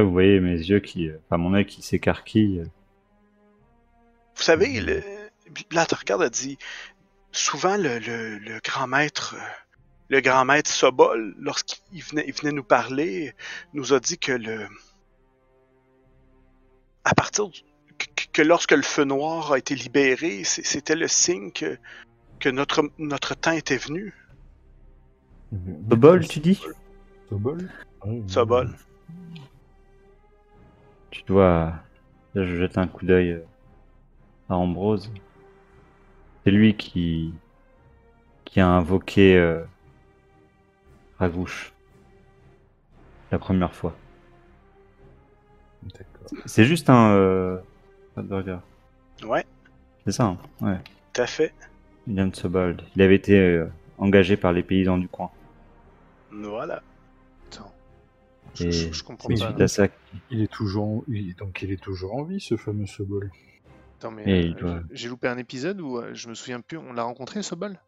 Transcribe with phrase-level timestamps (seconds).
[0.00, 1.10] Là, vous voyez mes yeux qui.
[1.26, 2.64] Enfin, mon œil qui s'écarquille.
[4.34, 5.02] Vous savez, le...
[5.68, 6.56] elle dit
[7.32, 9.34] souvent le, le, le grand maître.
[9.36, 9.44] euh,
[10.08, 13.34] Le grand maître Sobol, lorsqu'il venait, il venait nous parler,
[13.74, 14.66] nous a dit que le.
[17.04, 17.60] À partir du-
[17.98, 21.76] que, que lorsque le feu noir a été libéré, c'était le signe que,
[22.38, 24.14] que notre, notre temps était venu.
[25.52, 26.58] Bobol, tu dis?
[27.28, 27.70] Sobol?
[28.28, 28.74] Sobol.
[31.10, 31.72] Tu dois.
[32.34, 33.44] Là, je jette un coup d'œil euh,
[34.48, 35.12] à Ambrose.
[36.44, 37.34] C'est lui qui.
[38.44, 39.36] qui a invoqué.
[39.36, 39.62] Euh...
[41.18, 41.72] Ragouche.
[43.30, 43.94] La première fois.
[45.82, 46.38] D'accord.
[46.46, 47.10] C'est juste un.
[47.12, 47.58] Euh...
[48.14, 48.58] pas de burger.
[49.26, 49.44] Ouais,
[50.06, 50.78] C'est ça, hein ouais.
[51.12, 51.52] tout à fait.
[52.06, 52.82] William de Sobold.
[52.96, 53.66] Il avait été euh,
[53.98, 55.30] engagé par les paysans du coin.
[56.32, 56.82] Voilà.
[58.54, 59.48] Je, Et je- je comprends c'est pas.
[59.50, 59.86] suite à ça
[60.30, 63.30] Il est toujours, il- donc il est toujours en vie, ce fameux Sobol.
[63.98, 66.78] Attends, mais Et euh, doit- j'ai loupé un épisode où euh, je me souviens plus.
[66.78, 67.78] On l'a rencontré, ce bol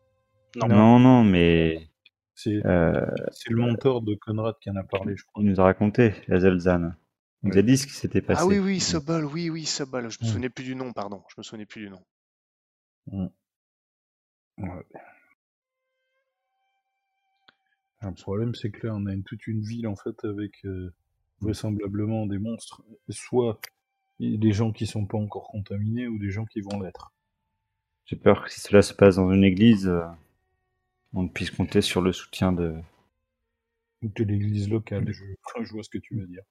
[0.57, 0.69] Non.
[0.69, 1.89] Non, non, mais
[2.35, 5.43] C'est euh, c'est le mentor de Conrad qui en a parlé, je crois.
[5.43, 6.97] il nous a raconté, la Zelzane.
[7.43, 8.41] Il nous a dit ce qui s'était passé.
[8.43, 10.11] Ah oui, oui, Sobol, oui, oui, Sobol.
[10.11, 10.29] Je me Mm.
[10.29, 11.25] souvenais plus du nom, pardon.
[11.29, 12.03] Je me souvenais plus du nom.
[14.59, 14.87] Ouais.
[18.03, 20.93] Le problème, c'est que là, on a une- toute une ville, en fait, avec euh,
[21.41, 22.83] vraisemblablement des monstres.
[23.09, 23.61] Soit
[24.21, 27.13] des gens qui sont pas encore contaminés, ou des gens qui vont l'être.
[28.07, 30.05] J'ai peur que si cela se passe dans une église, euh,
[31.15, 32.75] on ne puisse compter sur le soutien de.
[34.03, 35.25] Ou de l'église locale, je,
[35.63, 36.43] je vois ce que tu veux dire.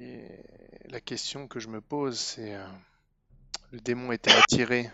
[0.00, 0.28] Et
[0.88, 2.66] la question que je me pose, c'est euh,
[3.74, 4.88] le démon était attiré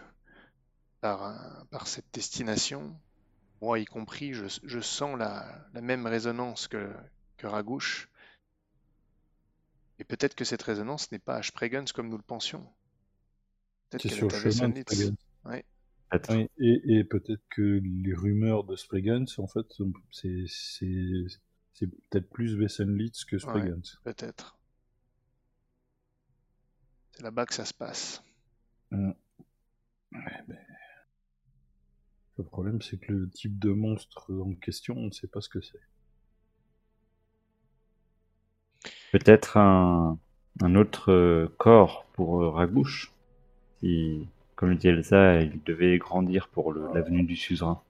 [1.03, 2.99] par, un- par cette destination.
[3.61, 6.91] Moi y compris, je, je sens la, la même résonance que,
[7.37, 8.09] que Ragouche.
[9.99, 12.67] Et peut-être que cette résonance n'est pas à Spregens comme nous le pensions.
[13.91, 15.15] Peut-être C'est qu'elle sur est le à chemin de.
[15.45, 19.67] Oui, et, et peut-être que les rumeurs de Spregens, en fait,
[20.11, 21.27] c'est c'est-
[21.75, 23.99] c'est peut-être plus Wessenlitz que Spregens.
[24.05, 24.59] Peut-être.
[27.13, 28.23] C'est là-bas que ça se passe.
[28.93, 29.15] Ouais,
[30.49, 30.57] ben,
[32.39, 35.49] Le problème, c'est que le type de monstre en question, on ne sait pas ce
[35.49, 35.79] que c'est.
[39.13, 40.19] Peut-être un,
[40.63, 43.13] un autre euh, corps pour euh, Ragouche.
[43.81, 47.83] Si, comme le dit Elsa, il devait grandir pour le- la venue du suzerain.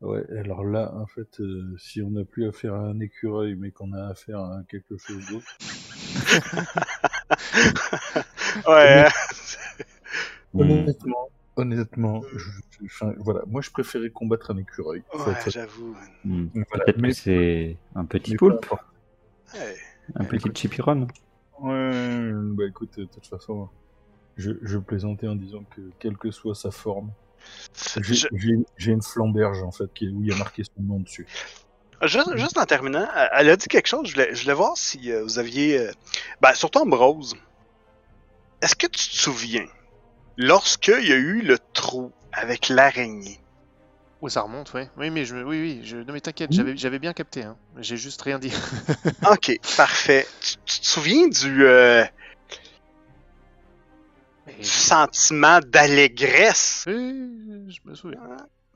[0.00, 3.70] Ouais, alors là, en fait, euh, si on n'a plus affaire à un écureuil, mais
[3.70, 5.46] qu'on a affaire à quelque chose d'autre,
[8.68, 9.06] Ouais.
[10.54, 15.02] Honnêtement, honnêtement, je- je- enfin, voilà, moi je préférais combattre un écureuil.
[15.14, 15.94] Ouais, j'avoue.
[16.24, 18.66] Voilà, Peut-être mais- que c'est un petit poulpe.
[19.54, 19.76] Ouais.
[20.14, 20.58] un petit Écoute.
[20.58, 21.06] chipiron.
[21.60, 23.68] Ouais, bah écoute, de toute façon,
[24.36, 27.10] je, je plaisantais en disant que quelle que soit sa forme,
[27.96, 30.82] j'ai Je- j'ai- j'ai une flamberge en fait qui, où il y a marqué son
[30.82, 31.26] nom dessus.
[32.02, 34.06] Juste, juste en terminant, elle- a dit quelque chose.
[34.08, 35.78] Je voulais, je voulais voir si euh, vous aviez.
[35.78, 35.92] euh,
[36.40, 37.34] Ben, surtout Ambrose.
[38.62, 39.66] Est-ce que tu te souviens,
[40.36, 43.40] lorsqu'il y a eu le trou avec l'araignée,
[44.22, 44.80] Oh, ça remonte, oui.
[44.96, 45.80] Oui, mais je, oui, oui.
[45.84, 46.72] Je, non, mais t'inquiète, Oui.
[46.76, 47.42] j'avais, bien capté.
[47.42, 47.54] Hein.
[47.78, 48.50] J'ai juste rien dit.
[49.30, 50.26] Ok, parfait.
[50.40, 52.02] Tu, tu te souviens du, euh,
[54.46, 56.84] Mais- du sentiment d'allégresse?
[56.86, 58.20] Oui, je me souviens.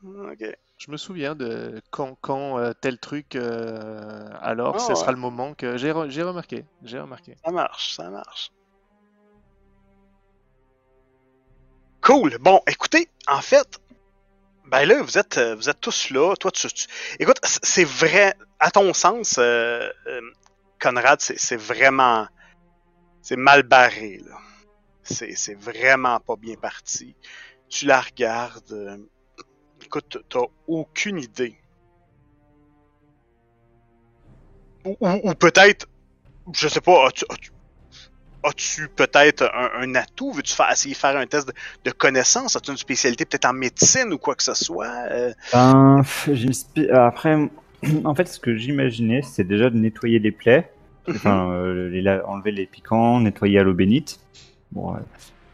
[0.04, 0.44] Ok.
[0.80, 3.36] Je me souviens de quand, quand euh, tel truc.
[3.36, 5.12] euh, alors, ce sera ouais.
[5.12, 6.64] le moment que j'ai, re- j'ai remarqué.
[6.82, 7.36] J'ai remarqué.
[7.44, 8.50] Ça marche, ça marche.
[12.00, 12.38] Cool.
[12.38, 13.78] Bon, écoutez, en fait,
[14.64, 16.34] ben là, vous êtes, euh, vous êtes tous là.
[16.36, 16.86] Toi, tu, tu-
[17.18, 18.34] écoute, c'est vrai.
[18.58, 19.90] À ton sens, euh,
[20.80, 22.26] Conrad, c'est c'est vraiment,
[23.20, 24.38] c'est mal barré là.
[25.02, 27.16] C'est c'est vraiment pas bien parti.
[27.68, 29.08] Tu la regardes.
[29.94, 31.56] Euh, écoute, t'as aucune idée.
[34.84, 35.86] Ou, ou- ou peut-être,
[36.54, 37.08] je sais pas,
[38.42, 40.32] as-tu, peut-être un, un atout?
[40.32, 41.52] Veux-tu faire, essayer de faire un test de,
[41.84, 42.56] de connaissance?
[42.56, 44.92] As-tu une spécialité peut-être en médecine ou quoi que ce soit?
[45.10, 46.02] Euh, Ben,
[46.32, 47.36] j'ai spé- Après,
[48.04, 50.70] en fait, ce que j'imaginais, c'est déjà de nettoyer les plaies,
[51.08, 54.18] enfin, euh, les enlever les piquants, nettoyer à l'eau bénite.
[54.72, 55.00] Bon, ouais.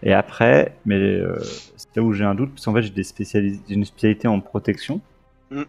[0.06, 1.36] Et après, mais euh,
[1.76, 5.00] c'est là où j'ai un doute, parce qu'en fait, j'ai spécialis- une spécialité en protection,
[5.50, 5.62] Mm.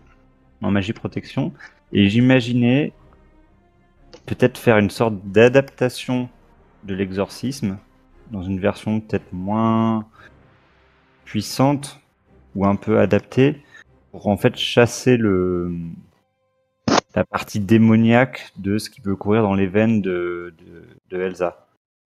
[0.62, 1.54] en magie protection,
[1.92, 2.94] et j'imaginais
[4.28, 6.30] peut-être faire une sorte d'adaptation
[6.84, 7.80] de l'exorcisme
[8.30, 10.06] dans une version peut-être moins
[11.26, 12.00] puissante
[12.56, 13.64] ou un peu adapté
[14.12, 15.74] pour en fait chasser le
[17.16, 21.67] la partie démoniaque de ce qui peut courir dans les veines de, de, de Elsa.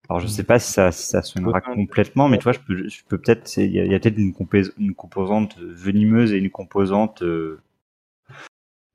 [0.10, 2.88] Alors je sais pas si ça, si ça sonnera complètement, mais tu vois, je peux,
[2.88, 7.22] je peux peut-être, il y a, peut-être une, compos- une composante venimeuse et une composante
[7.22, 7.62] euh,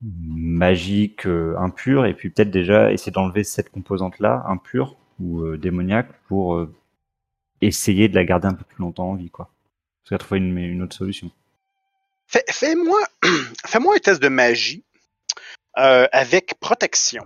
[0.01, 6.11] magique euh, impure, et puis peut-être déjà essayer d'enlever cette composante-là impure ou euh, démoniaque
[6.27, 6.73] pour euh,
[7.61, 9.49] essayer de la garder un peu plus longtemps en vie, quoi.
[10.03, 11.31] Parce qu'à trouver une, une autre solution.
[12.27, 12.99] Fais- Fais-moi
[13.65, 14.83] fais-moi un test de magie
[15.77, 17.25] euh, avec protection.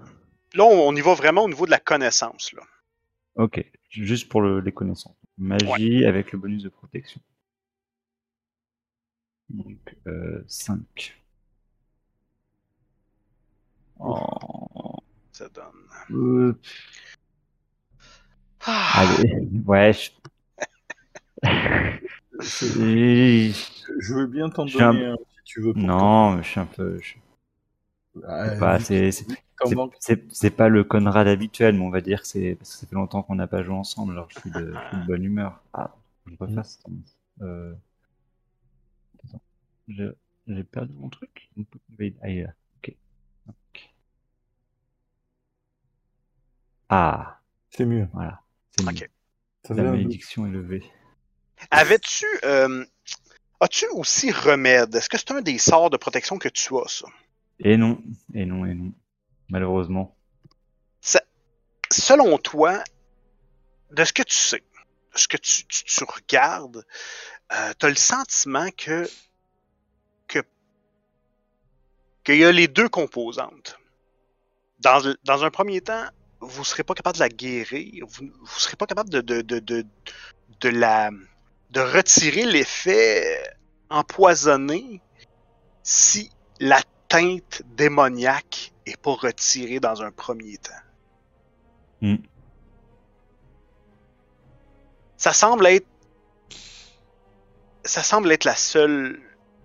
[0.54, 2.54] Là, on, on y va vraiment au niveau de la connaissance.
[2.54, 2.62] Là.
[3.36, 5.16] Ok, juste pour le- les connaissances.
[5.38, 7.22] Magie avec le bonus de protection.
[9.50, 11.16] Donc, euh, 5.
[14.00, 14.96] Oh,
[15.32, 15.66] Ça donne.
[16.12, 16.54] euh,
[18.66, 19.92] Ah, allez, ouais.
[22.42, 23.52] je-
[24.00, 25.74] Je veux bien t'en un donner un si tu veux.
[25.74, 27.00] pour Non, mais je suis un peu.
[27.02, 27.16] je-
[28.28, 32.88] Ah, c'est- pas le Conrad habituel, mais on va dire que c'est parce que ça
[32.88, 35.24] fait longtemps qu'on n'a pas joué ensemble, alors je suis de, je suis de bonne
[35.24, 35.62] humeur.
[35.74, 35.96] Ah,
[36.28, 36.80] je refasse.
[37.42, 37.74] Euh...
[39.24, 39.42] Attends,
[39.88, 40.14] je-
[40.48, 41.50] j'ai perdu mon truc.
[41.58, 42.54] Ah, il est là.
[42.78, 42.96] Ok.
[43.50, 43.90] Ok.
[46.90, 47.40] Ah,
[47.70, 48.08] C'est mieux.
[48.14, 48.42] voilà.
[48.78, 48.84] C'est
[49.76, 50.84] La malédiction est levée.
[51.72, 52.26] Avais-tu.
[52.46, 52.86] euh,
[53.62, 54.96] As-tu aussi remède?
[54.96, 57.08] Est-ce que c'est un des sorts de protection que tu as, ça?
[57.60, 58.02] Et non,
[58.34, 58.94] et non, et non.
[59.50, 60.16] Malheureusement.
[61.92, 62.84] Selon toi,
[63.92, 64.64] de ce que tu sais,
[65.14, 66.86] de ce que tu, tu, regardes,
[67.52, 69.10] euh, tu le sentiment que.
[72.24, 73.80] qu'il y a les deux composantes.
[74.82, 76.06] Dans, un premier temps,
[76.42, 81.10] vous serez pas capable de la guérir, vous ne serez pas capable de, de la
[81.72, 83.44] de retirer l'effet
[83.90, 85.02] empoisonné
[85.84, 90.72] si la teinte démoniaque est pas retirée dans un premier temps.
[92.02, 92.16] Hmm.
[95.18, 95.88] Ça semble être
[97.84, 99.20] ça semble être la seule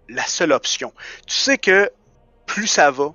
[0.08, 0.93] la seule option.
[1.26, 1.93] Tu sais que
[2.46, 3.14] plus ça va,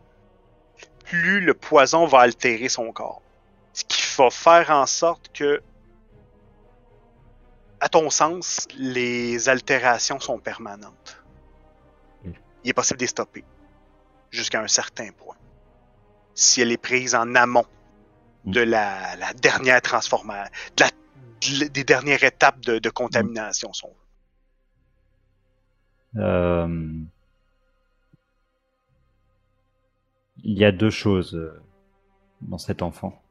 [1.05, 3.21] plus le poison va altérer son corps.
[3.73, 5.61] Ce qui va faire en sorte que
[7.81, 11.23] à ton sens, les altérations sont permanentes.
[12.23, 12.31] Mm.
[12.63, 13.43] Il est possible de les stopper
[14.31, 15.35] jusqu'à un certain point.
[16.35, 17.65] Si elle est prise en amont
[18.45, 18.51] Mm.
[18.51, 20.85] de la, la dernière transformation, de
[21.41, 23.73] de des dernières étapes de, de contamination.
[23.73, 23.95] si on veut.
[26.21, 27.03] Euh,
[30.41, 31.61] Il y a deux choses euh,
[32.41, 33.21] dans cet enfant.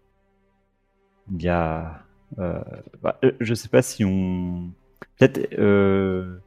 [1.32, 2.02] Il y a,
[2.38, 2.62] euh,
[3.02, 4.70] bah, euh, je sais pas si on,
[5.16, 6.38] peut-être euh,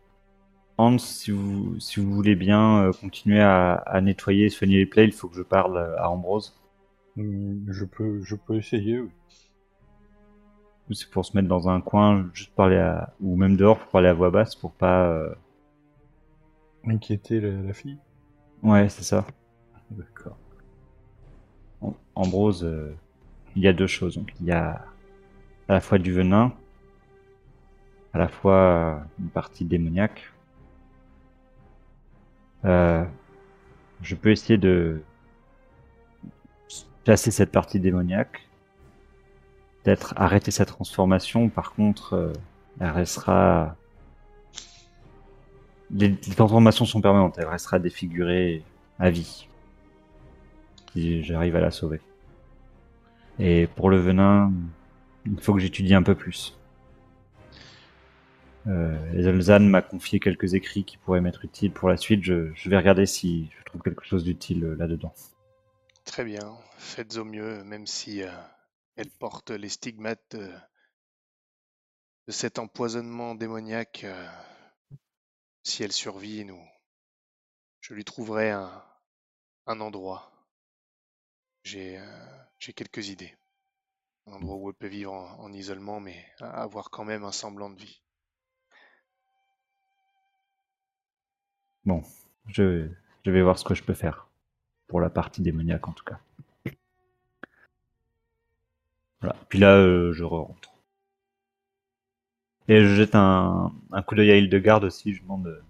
[0.82, 5.06] Hans, si vous si vous voulez bien euh, continuer à, à nettoyer, soigner les plaies,
[5.06, 6.54] il faut que je parle à Ambrose.
[7.18, 9.00] Hum, Je peux, je peux essayer.
[9.00, 9.10] oui.
[10.90, 13.88] Ou C'est pour se mettre dans un coin, juste parler à, ou même dehors pour
[13.90, 15.08] parler à voix basse pour pas.
[15.08, 15.34] euh,
[16.86, 17.98] Inquiéter la, la fille.
[18.64, 19.26] Ouais, c'est ça.
[19.92, 20.38] D'accord.
[21.82, 22.94] Am- Ambrose, euh,
[23.56, 24.16] il y a deux choses.
[24.16, 24.86] Donc, il y a
[25.70, 26.54] à la fois du venin,
[28.14, 30.32] à la fois euh, une partie démoniaque.
[32.66, 33.04] Euh,
[34.02, 35.02] je peux essayer de
[37.06, 38.48] chasser cette partie démoniaque,
[39.84, 41.50] peut-être arrêter sa transformation.
[41.50, 42.34] Par contre, euh,
[42.80, 43.76] elle restera.
[45.92, 47.36] Les, les transformations sont permanentes.
[47.38, 48.64] Elle restera défigurée
[49.00, 49.48] à vie
[50.94, 52.02] si j'arrive à la sauver.
[53.40, 54.52] Et pour le venin,
[55.26, 56.58] il faut que j'étudie un peu plus.
[58.68, 62.24] Euh, Elzan m'a confié quelques écrits qui pourraient m'être utiles pour la suite.
[62.24, 65.14] Je, vais regarder si je trouve quelque chose d'utile euh, là-dedans.
[66.06, 68.32] Très bien, faites au mieux, même si euh,
[68.96, 70.52] elle porte les stigmates de,
[72.28, 74.04] de cet empoisonnement démoniaque.
[74.04, 74.28] euh,
[75.64, 76.62] si elle survit, nous,
[77.82, 78.84] je lui trouverai un,
[79.68, 80.32] endroit.
[81.64, 83.36] J'ai euh, quelques idées.
[84.28, 87.70] Un endroit où elle peut vivre en, en isolement, mais avoir quand même un semblant
[87.70, 88.02] de vie.
[91.86, 92.02] Bon,
[92.48, 92.88] je,
[93.24, 94.28] je vais voir ce que je peux faire.
[94.88, 96.20] Pour la partie démoniaque en tout cas.
[99.20, 99.36] Voilà.
[99.50, 100.70] Puis là, euh, je rentre.
[102.68, 105.14] Et je jette un, un coup d'œil à Hildegarde aussi.
[105.14, 105.62] Je demande euh,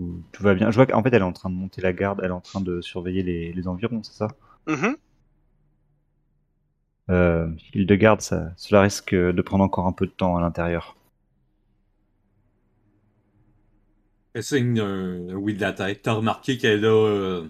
[0.00, 0.70] où tout va bien.
[0.70, 2.20] Je vois qu'en fait, elle est en train de monter la garde.
[2.22, 4.28] Elle est en train de surveiller les, les environs, c'est ça?
[4.66, 4.96] Mhm.
[7.10, 10.96] euh, Hildegarde, ça, cela risque de prendre encore un peu de temps à l'intérieur.
[14.34, 16.02] Elle signe un, un oui de la tête.
[16.02, 17.48] T'as remarqué qu'elle a, euh,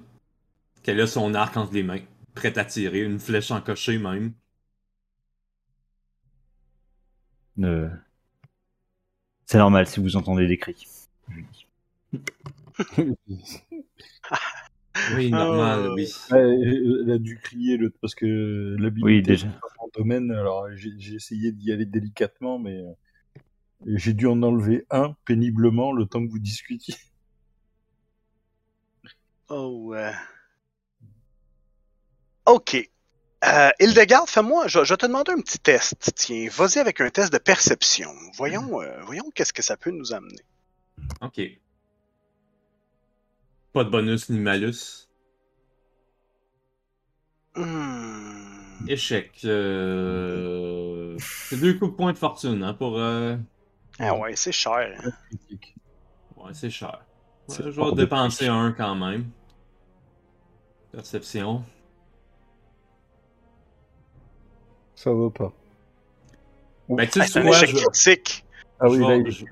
[0.82, 2.00] qu'elle a son arc entre les mains,
[2.34, 4.34] prête à tirer, une flèche encochée même.
[7.62, 7.90] Euh,
[9.44, 10.86] C'est normal si vous entendez des cris.
[15.06, 16.12] Oui, normal, Euh, oui.
[16.32, 17.90] Euh, elle a dû crier le...
[17.90, 19.48] parce que l'habilité Oui, déjà.
[19.48, 20.30] est dans mon domaine.
[20.30, 22.82] Alors j'ai j'ai essayé d'y aller délicatement, mais
[23.86, 26.94] euh, j'ai dû en enlever un péniblement le temps que vous discutiez.
[29.52, 30.12] Oh, euh.
[32.46, 32.88] Ok.
[33.44, 36.12] Euh, Hildegard, fais-moi, je, je vais te demander un petit test.
[36.14, 38.10] Tiens, vas-y avec un test de perception.
[38.36, 40.38] Voyons, euh, voyons qu'est-ce que ça peut nous amener.
[41.20, 41.40] Ok.
[43.72, 45.08] Pas de bonus ni malus.
[47.56, 48.86] Hmm.
[48.86, 49.32] Échec.
[49.44, 51.16] Euh...
[51.18, 53.00] C'est deux coups de poing de fortune hein, pour.
[54.00, 54.98] Ah ouais, c'est cher.
[55.04, 55.10] hein.
[56.36, 57.00] Ouais, c'est cher.
[57.48, 59.28] Ouais, C'est je vais de dépenser un quand même.
[60.92, 61.62] Perception.
[64.94, 65.52] Ça va pas.
[66.88, 68.44] Ben, tu Ah, sais c'est un quoi, échec je, critique.
[68.80, 69.44] Ah oui, je là, vais- il- je-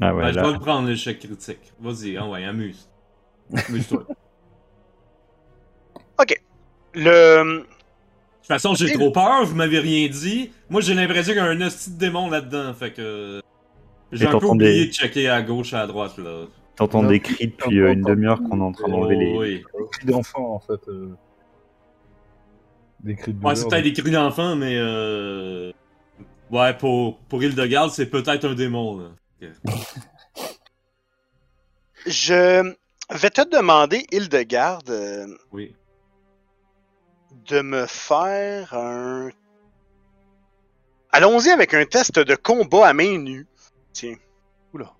[0.00, 0.42] Ah ouais, ben, je là.
[0.46, 1.72] vais le prendre l'échec critique.
[1.80, 2.88] Vas-y, ah ouais, amuse.
[3.68, 4.04] Amuse-toi.
[6.94, 7.66] De Le.
[7.66, 10.50] toute façon, j'ai trop peur, vous m'avez rien dit.
[10.70, 13.42] Moi, j'ai l'impression qu'il y a un hostie de démon là-dedans, fait que.
[14.12, 16.46] J'ai Et un peu oublié des- de checker à gauche, à droite, là.
[16.76, 19.36] T'entends des cris depuis euh, une demi-heure qu'on est en train d'enlever les.
[19.36, 19.64] Oui.
[19.78, 20.88] des cris d'enfant en fait.
[20.88, 21.14] euh.
[23.00, 25.72] Des cris de Ouais, c'est peut-être des cris d'enfant, mais euh...
[26.50, 28.98] Ouais, pour, pour Hildegarde, c'est peut-être un démon,
[29.40, 29.48] là.
[32.06, 32.62] Je
[33.10, 35.74] vais te demander, Hildegarde, euh, Oui.
[37.48, 39.30] de me faire un.
[41.10, 43.46] Allons-y avec un test de combat à main nue.
[43.96, 44.16] Tiens.
[44.74, 44.92] Oula.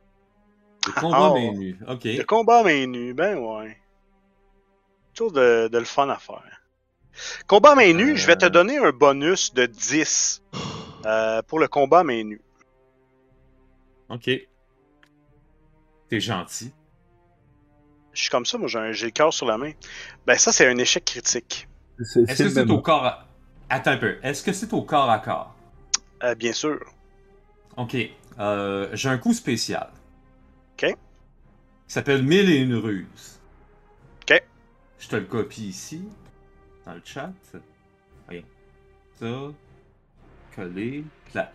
[0.87, 1.35] Le combat Oh.
[1.35, 1.79] main nue.
[1.87, 2.05] Ok.
[2.05, 3.77] Le combat à main nue, ben ouais.
[5.13, 6.63] Chose de, de le fun à faire.
[7.47, 8.17] Combat à main nue, Euh.
[8.17, 10.43] je vais te donner un bonus de 10
[11.05, 12.41] euh, pour le combat à main nue.
[14.09, 14.31] Ok.
[16.09, 16.73] T'es gentil.
[18.15, 19.73] Je suis comme ça, moi j'ai un- j'ai le cœur sur la main.
[20.27, 21.69] Ben ça, c'est un échec critique.
[22.01, 23.27] Est-ce que c'est au corps à...
[23.69, 24.17] Attends un peu.
[24.23, 25.55] Est-ce que c'est au corps à corps?
[26.23, 26.81] Euh, bien sûr.
[27.77, 27.95] Ok.
[28.39, 29.91] Euh, j'ai un coup spécial.
[30.75, 30.91] Ok.
[30.91, 30.95] Qui
[31.93, 33.41] s'appelle Mille et une ruses.
[34.23, 34.43] Ok.
[34.99, 36.03] Je te le copie ici.
[36.85, 37.33] Dans le chat.
[38.27, 38.45] Voyons.
[39.19, 39.53] Ça.
[40.55, 41.05] Coller.
[41.31, 41.55] Clac.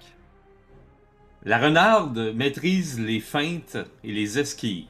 [1.43, 4.85] La renarde maîtrise les feintes et les esquives.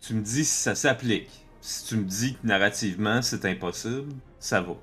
[0.00, 1.30] Tu me dis si ça s'applique.
[1.60, 4.74] Si tu me dis que narrativement c'est impossible, ça va.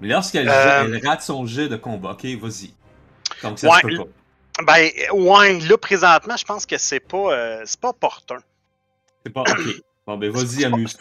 [0.00, 0.84] Mais lorsqu'elle Euh.
[0.94, 2.72] elle rate son jet de combat, ok, vas-y.
[3.42, 4.04] Donc ça Ouais, se peut pas.
[4.62, 8.38] Ben ouais, là présentement, je pense que c'est pas euh, c'est pas opportun.
[9.24, 9.58] C'est pas ok.
[10.06, 10.98] Bon ben vas-y, pas- C'est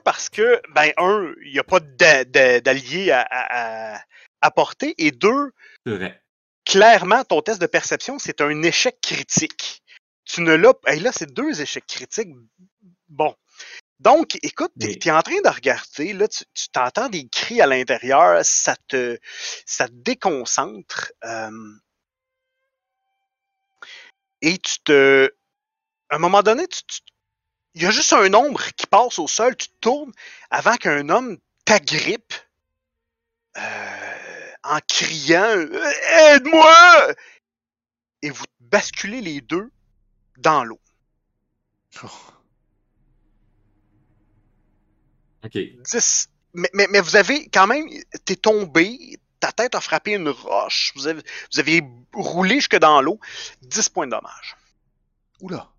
[0.00, 4.94] parce que, ben, un, il n'y a pas d'a- d'a- d'allié à, à, à- porter,
[4.98, 5.52] et deux,
[5.86, 6.20] vrai.
[6.64, 9.82] clairement, ton test de perception, c'est un échec critique.
[10.24, 10.74] Tu ne l'as.
[10.86, 12.34] Hey, là, c'est deux échecs critiques.
[13.08, 13.34] Bon.
[14.00, 17.66] Donc, écoute, t'es es en train de regarder, là, tu tu t'entends des cris à
[17.66, 19.18] l'intérieur, ça te,
[19.64, 21.12] ça te déconcentre.
[21.24, 21.50] euh,
[24.42, 25.30] et tu te.
[26.10, 27.00] À un moment donné, tu, tu-
[27.74, 30.12] il y a juste un ombre qui passe au sol, tu te tournes
[30.50, 32.32] avant qu'un homme t'agrippe
[33.58, 35.66] euh, en criant
[36.30, 37.14] Aide-moi!
[38.22, 39.70] Et vous basculez les deux
[40.38, 40.80] dans l'eau.
[45.44, 45.52] Ok.
[45.84, 46.28] 10.
[46.54, 47.86] Mais, mais, mais vous avez quand même.
[48.24, 51.22] T'es tombé, ta tête a frappé une roche, vous avez,
[51.52, 53.20] vous avez roulé jusque dans l'eau.
[53.62, 54.56] 10 points de dommage.
[55.40, 55.72] Oula.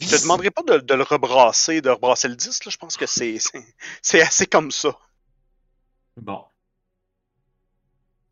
[0.00, 2.70] Je te demanderai pas de, de le rebrasser, de rebrasser le 10, là.
[2.70, 3.62] Je pense que c'est, c'est,
[4.02, 4.98] c'est assez comme ça.
[6.16, 6.44] Bon.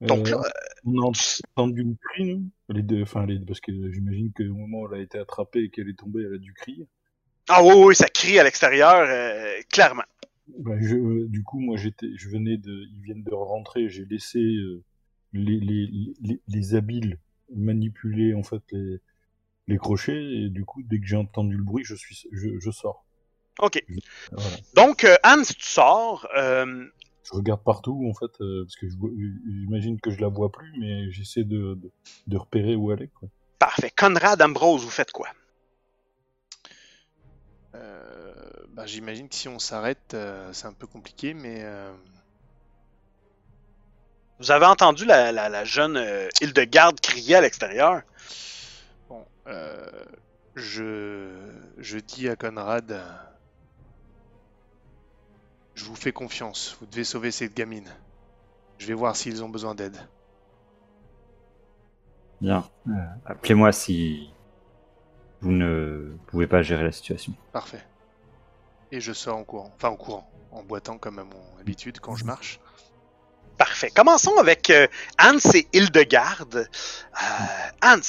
[0.00, 0.42] Donc Euh, là,
[0.84, 1.12] On a
[1.56, 5.00] entendu le cri, nous les deux, enfin, les, parce que j'imagine qu'au moment où elle
[5.00, 6.86] a été attrapée et qu'elle est tombée, elle a dû crier.
[7.48, 10.04] ah oui, oui, ça crie à l'extérieur, euh, clairement.
[10.58, 14.04] Ben, je, euh, du coup, moi, j'étais, je venais de, ils viennent de rentrer, j'ai
[14.04, 14.82] laissé euh,
[15.32, 17.18] les, les, les, les habiles
[17.54, 19.00] manipuler en fait les,
[19.68, 22.70] les crochets et du coup, dès que j'ai entendu le bruit, je suis, je, je
[22.70, 23.04] sors.
[23.60, 23.82] OK.
[24.32, 24.56] Voilà.
[24.74, 26.86] Donc, euh, Anne, si tu sors, euh,
[27.24, 31.10] Je regarde partout en fait euh, parce que j'imagine que je la vois plus, mais
[31.10, 31.90] j'essaie de, de,
[32.26, 33.12] de repérer où elle est.
[33.18, 33.28] Quoi.
[33.58, 33.90] parfait.
[33.96, 35.28] Conrad, Ambrose, vous faites quoi?
[38.78, 41.92] Bah, J'imagine que si on s'arrête, euh, c'est un peu compliqué, mais euh,
[44.38, 48.02] Vous avez entendu la, la, la jeune euh, Hildegarde crier à l'extérieur?
[49.48, 49.90] Euh,
[50.54, 51.28] je,
[51.78, 53.02] je dis à Conrad,
[55.74, 57.90] je vous fais confiance, vous devez sauver cette gamine.
[58.78, 59.96] Je vais voir s'ils ont besoin d'aide.
[62.40, 62.64] Bien.
[62.86, 62.92] Euh,
[63.26, 64.30] Appelez-moi si
[65.40, 67.32] vous ne pouvez pas gérer la situation.
[67.52, 67.84] Parfait.
[68.90, 72.16] Et je sors en courant, enfin en courant, en boitant comme à mon habitude quand
[72.16, 72.58] je marche.
[73.58, 73.90] Parfait.
[73.90, 74.86] Commençons avec euh,
[75.20, 76.68] Hans et Hildegarde.
[77.20, 77.26] Euh,
[77.82, 78.00] Hans,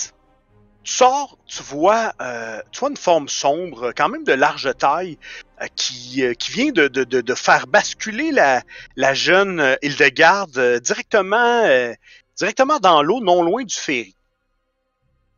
[0.83, 5.17] tu sors, tu vois, euh, tu vois une forme sombre, quand même de large taille,
[5.62, 8.62] euh, qui, euh, qui vient de, de, de, de faire basculer la,
[8.95, 11.93] la jeune Hildegarde euh, directement, euh,
[12.38, 14.15] directement dans l'eau, non loin du ferry.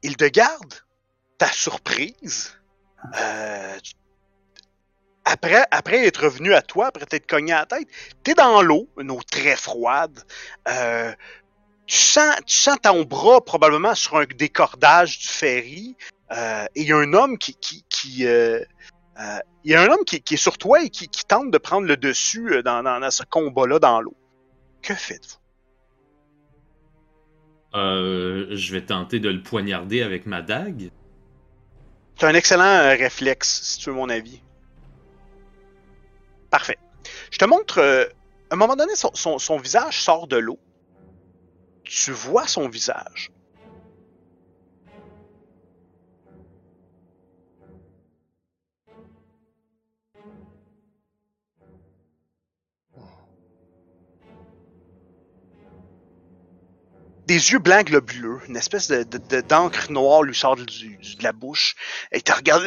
[0.04, 0.74] Hildegarde,
[1.38, 2.54] ta surprise,
[3.20, 3.80] euh,
[5.26, 7.88] après, après être revenu à toi, après t'être cogné à la tête,
[8.24, 10.20] t'es dans l'eau, une eau très froide.
[10.68, 11.12] Euh,
[11.86, 15.96] tu sens, tu sens ton bras probablement sur un décordage du ferry.
[16.32, 18.60] euh, et il y a un homme qui, qui, qui euh,
[19.64, 21.58] il y a un homme qui, qui est sur toi et qui, qui tente de
[21.58, 24.16] prendre le dessus dans, dans, dans ce combat-là dans l'eau.
[24.82, 25.38] Que faites-vous?
[27.74, 30.90] Je vais tenter de le poignarder avec ma dague.
[32.18, 34.42] C'est un excellent réflexe, si tu veux mon avis.
[36.52, 36.78] Parfait.
[37.32, 37.80] Je te montre.
[37.80, 38.06] euh,
[38.52, 39.12] à un moment donné, son,
[39.58, 40.62] visage sort de l'eau.
[41.84, 43.32] Tu vois son visage.
[57.28, 60.66] Des yeux blancs globuleux, une espèce de, de- de- d'encre noire lui sort de
[61.24, 61.76] la bouche.
[62.12, 62.64] Et te regarde.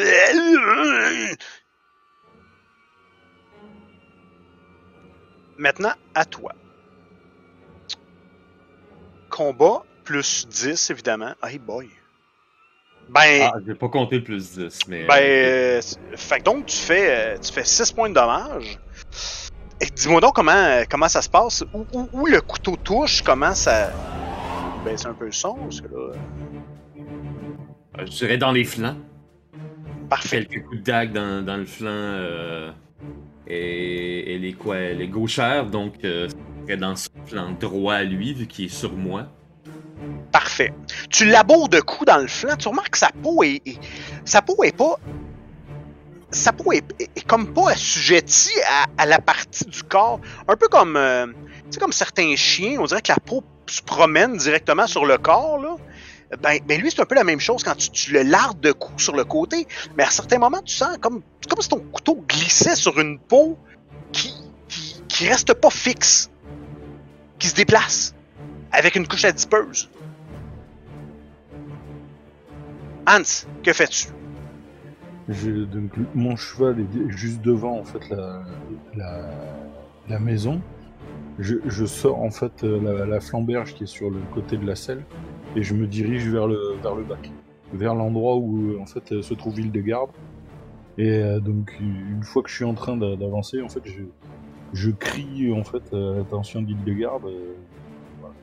[5.59, 6.53] Maintenant, à toi.
[9.31, 11.33] Combat plus 10, évidemment.
[11.43, 11.89] Hey boy.
[13.09, 15.07] Ben, Ah, je vais pas compter le plus 10, mais.
[15.07, 15.81] ben, euh,
[16.17, 18.79] fait que donc tu fais, euh, tu fais 6 points de dommage.
[19.81, 21.65] Et dis-moi donc comment, euh, comment ça se passe?
[21.75, 23.91] Où, où- où le couteau touche, comment ça.
[24.85, 26.15] Baisse un peu le son, parce que là.
[27.99, 28.97] euh, je dirais dans les flancs.
[30.09, 30.45] Parfait.
[30.47, 31.89] Quelques coups de dague dans, dans le flanc.
[31.91, 32.71] euh,
[33.47, 36.29] et, et les quoi Les gauchères, donc euh,
[36.79, 39.27] dans son flanc droit à lui, vu qu'il est sur moi.
[40.33, 40.73] Parfait.
[41.11, 43.61] Tu laboures de coups dans le flanc, tu remarques que sa peau est.
[43.67, 43.79] est-
[44.25, 44.99] sa peau est pas.
[46.31, 48.51] Sa peau est, est- est comme pas assujettie
[48.99, 50.21] à, la partie du corps.
[50.49, 50.97] Un peu comme.
[50.97, 51.27] euh,
[51.79, 55.77] comme certains chiens, on dirait que la peau se promène directement sur le corps, là.
[56.43, 59.03] Ben, ben lui, c'est un peu la même chose quand tu, le lardes de coups
[59.03, 59.67] sur le côté.
[59.97, 63.59] Mais à certains moments, tu sens comme, comme si ton couteau glissait sur une peau
[64.13, 64.33] qui,
[65.09, 66.31] qui, reste pas fixe,
[67.39, 68.15] qui se déplace
[68.73, 69.89] avec une couche adipeuse.
[73.07, 74.09] Hans, que fais-tu?
[76.15, 78.11] Mon cheval est juste devant en fait
[78.95, 79.31] la,
[80.09, 80.61] la maison.
[81.39, 84.65] Je, je sors en fait euh, la, la flamberge qui est sur le côté de
[84.67, 85.03] la selle
[85.57, 87.33] et je me dirige vers le vers le bac,
[87.73, 90.11] vers l'endroit où euh, en fait euh, se trouve Hildegarde.
[90.97, 94.03] Et euh, donc une fois que je suis en train d'a- d'avancer, en fait je,
[94.73, 97.55] je crie en fait à l'attention euh,
[98.21, 98.35] voilà.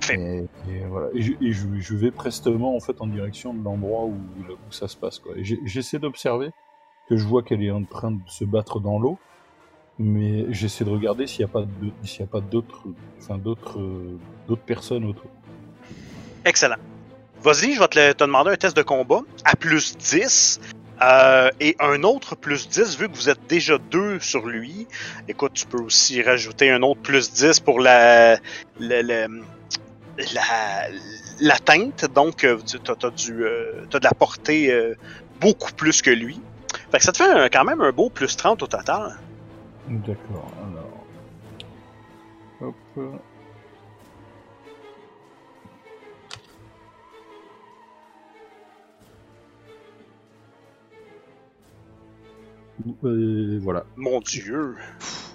[0.00, 0.20] Fait.
[0.20, 1.08] Et, et voilà.
[1.14, 4.72] Et, je, et je- je vais prestement en fait en direction de l'endroit où, où
[4.72, 5.18] ça se passe.
[5.18, 5.32] Quoi.
[5.36, 6.50] Et J'essaie d'observer
[7.08, 9.18] que je vois qu'elle est en train de se battre dans l'eau,
[9.98, 12.84] mais j'essaie de regarder s'il n'y a pas d'autres,
[13.18, 13.38] enfin
[14.66, 15.30] personnes autour.
[16.44, 16.76] Excellent.
[17.42, 20.60] Vas-y, je vais te, demander un test de combat à plus 10
[21.02, 24.88] euh, et un autre plus 10 vu que vous êtes déjà deux sur lui.
[25.28, 28.38] Écoute, tu peux aussi rajouter un autre plus 10 pour la,
[28.80, 29.28] la,
[31.40, 32.06] la teinte.
[32.12, 34.74] Donc, euh, tu as, du, euh, de la portée
[35.40, 36.40] beaucoup plus que lui.
[36.90, 39.16] Fait que ça te fait quand même un beau plus 30 au total.
[39.88, 40.52] D'accord.
[40.62, 41.06] Alors,
[42.60, 43.20] hop.
[53.04, 53.84] Euh, voilà.
[53.96, 54.76] Mon Dieu.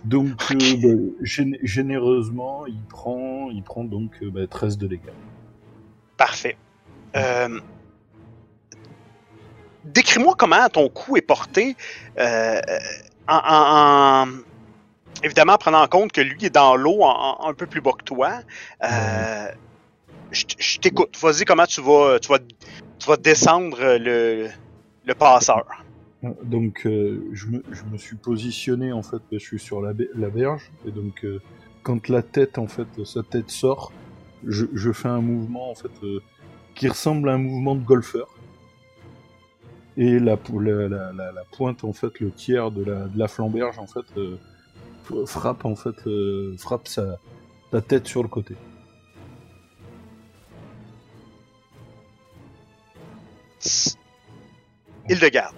[0.06, 5.02] Donc, euh, bah, gén- généreusement, il prend, il prend donc euh, bah, 13 de dégâts.
[6.18, 6.58] Parfait.
[7.16, 7.60] Euh,
[9.86, 11.76] Décris-moi comment ton coup est porté.
[13.28, 17.50] En, en- en- évidemment, en prenant en compte que lui est dans l'eau en- en-
[17.50, 18.40] un peu plus bas que toi.
[18.84, 19.48] Euh,
[20.32, 21.16] je t'écoute.
[21.22, 24.50] Vas-y, comment tu vas, tu vas, tu vas descendre le,
[25.06, 25.66] le passeur?
[26.42, 30.30] Donc, euh, je, me, je me suis positionné, en fait, je suis sur la, la
[30.30, 31.42] berge, et donc, euh,
[31.84, 33.92] quand la tête, en fait, sa tête sort,
[34.48, 36.22] je, je fais un mouvement, en fait, euh,
[36.76, 38.33] qui ressemble à un mouvement de golfeur.
[39.96, 43.28] Et la, la, la, la- la pointe, en fait, le tiers de la, de la
[43.28, 44.38] flamberge, en fait, euh,
[45.26, 47.20] frappe, en fait, euh, frappe sa,
[47.72, 48.56] sa tête sur le côté.
[55.10, 55.56] Hildegarde.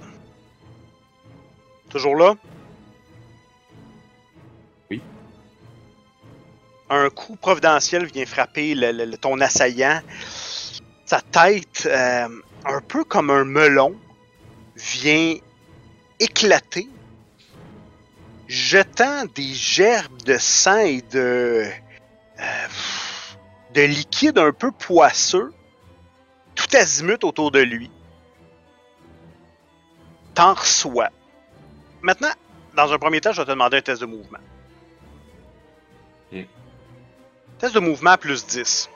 [1.90, 2.36] Toujours là?
[4.90, 5.02] Oui.
[6.90, 10.02] Un coup providentiel vient frapper le- ton assaillant.
[11.06, 12.28] Sa tête, euh,
[12.66, 13.96] un peu comme un melon,
[14.76, 15.36] vient
[16.20, 16.90] éclater,
[18.48, 21.66] jetant des gerbes de sang et de,
[22.40, 22.68] euh,
[23.74, 25.54] de liquide un peu poisseux,
[26.56, 27.90] tout azimut autour de lui
[30.36, 31.10] t'en reçois.
[32.02, 32.32] Maintenant,
[32.76, 34.38] dans un premier temps, je vais te demander un test de mouvement.
[37.58, 38.90] Test de mouvement plus 10.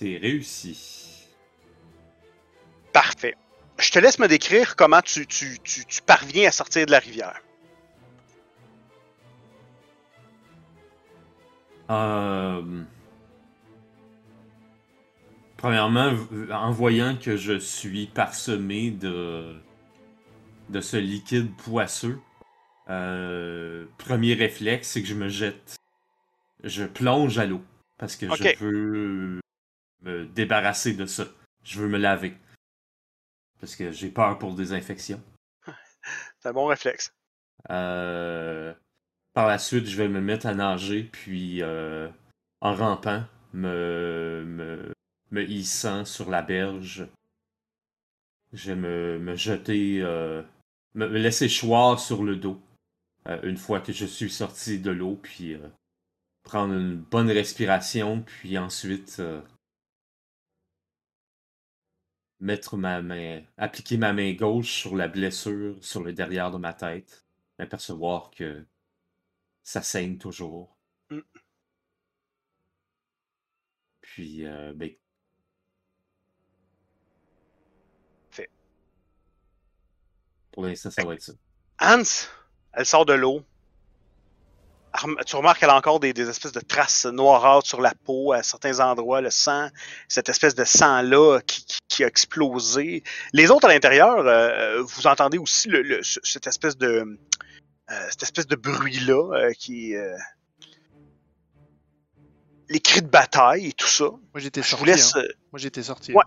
[0.00, 1.28] C'est réussi.
[2.90, 3.34] Parfait.
[3.78, 7.00] Je te laisse me décrire comment tu, tu, tu, tu parviens à sortir de la
[7.00, 7.42] rivière.
[11.90, 12.82] Euh...
[15.58, 16.14] Premièrement,
[16.50, 19.54] en voyant que je suis parsemé de,
[20.70, 22.18] de ce liquide poisseux,
[22.88, 25.76] euh, premier réflexe, c'est que je me jette.
[26.64, 27.60] Je plonge à l'eau.
[27.98, 29.40] Parce que je veux
[30.02, 31.24] me débarrasser de ça.
[31.62, 32.36] Je veux me laver.
[33.60, 35.22] Parce que j'ai peur pour des infections.
[36.40, 37.12] C'est un bon réflexe.
[37.68, 38.72] Euh,
[39.34, 42.08] par la suite, je vais me mettre à nager, puis euh,
[42.60, 44.92] en rampant, me, me,
[45.30, 47.06] me hissant sur la berge,
[48.52, 50.42] je vais me, me jeter, euh,
[50.94, 52.60] me, laisser choir sur le dos
[53.28, 55.56] euh, une fois que je suis sorti de l'eau, puis
[56.42, 59.22] prendre une bonne respiration, puis ensuite
[62.40, 66.72] mettre ma main, appliquer ma main gauche sur la blessure sur le derrière de ma
[66.72, 67.24] tête,
[67.58, 68.66] m'apercevoir que
[69.62, 70.76] ça saigne toujours.
[71.10, 71.20] Mm.
[74.00, 74.90] Puis, euh, ben.
[78.30, 78.50] Fait.
[80.52, 81.32] Pour l'instant, ça va être ça.
[81.80, 82.02] Hans,
[82.72, 83.44] elle sort de l'eau.
[85.24, 88.42] Tu remarques qu'elle a encore des, des espèces de traces noirâtres sur la peau à
[88.42, 89.68] certains endroits, le sang,
[90.08, 93.04] cette espèce de sang-là qui, qui- qui a explosé.
[93.32, 96.88] Les autres à l'intérieur, euh, vous entendez aussi le, le- ce- cette espèce de
[97.90, 99.94] euh, cette espèce de bruit-là euh, qui
[102.68, 104.04] les cris de bataille et tout ça.
[104.04, 104.86] Moi j'étais Je vous sorti.
[104.86, 105.16] laisse.
[105.16, 105.22] hein.
[105.52, 106.12] Moi j'étais sorti.
[106.12, 106.22] Ouais.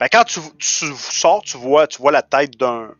[0.00, 2.94] Ben, quand tu, tu sors, tu vois, tu vois la tête d'un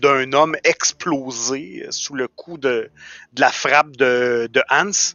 [0.00, 2.90] d'un homme explosé sous le coup de,
[3.36, 5.14] la frappe de, Hans.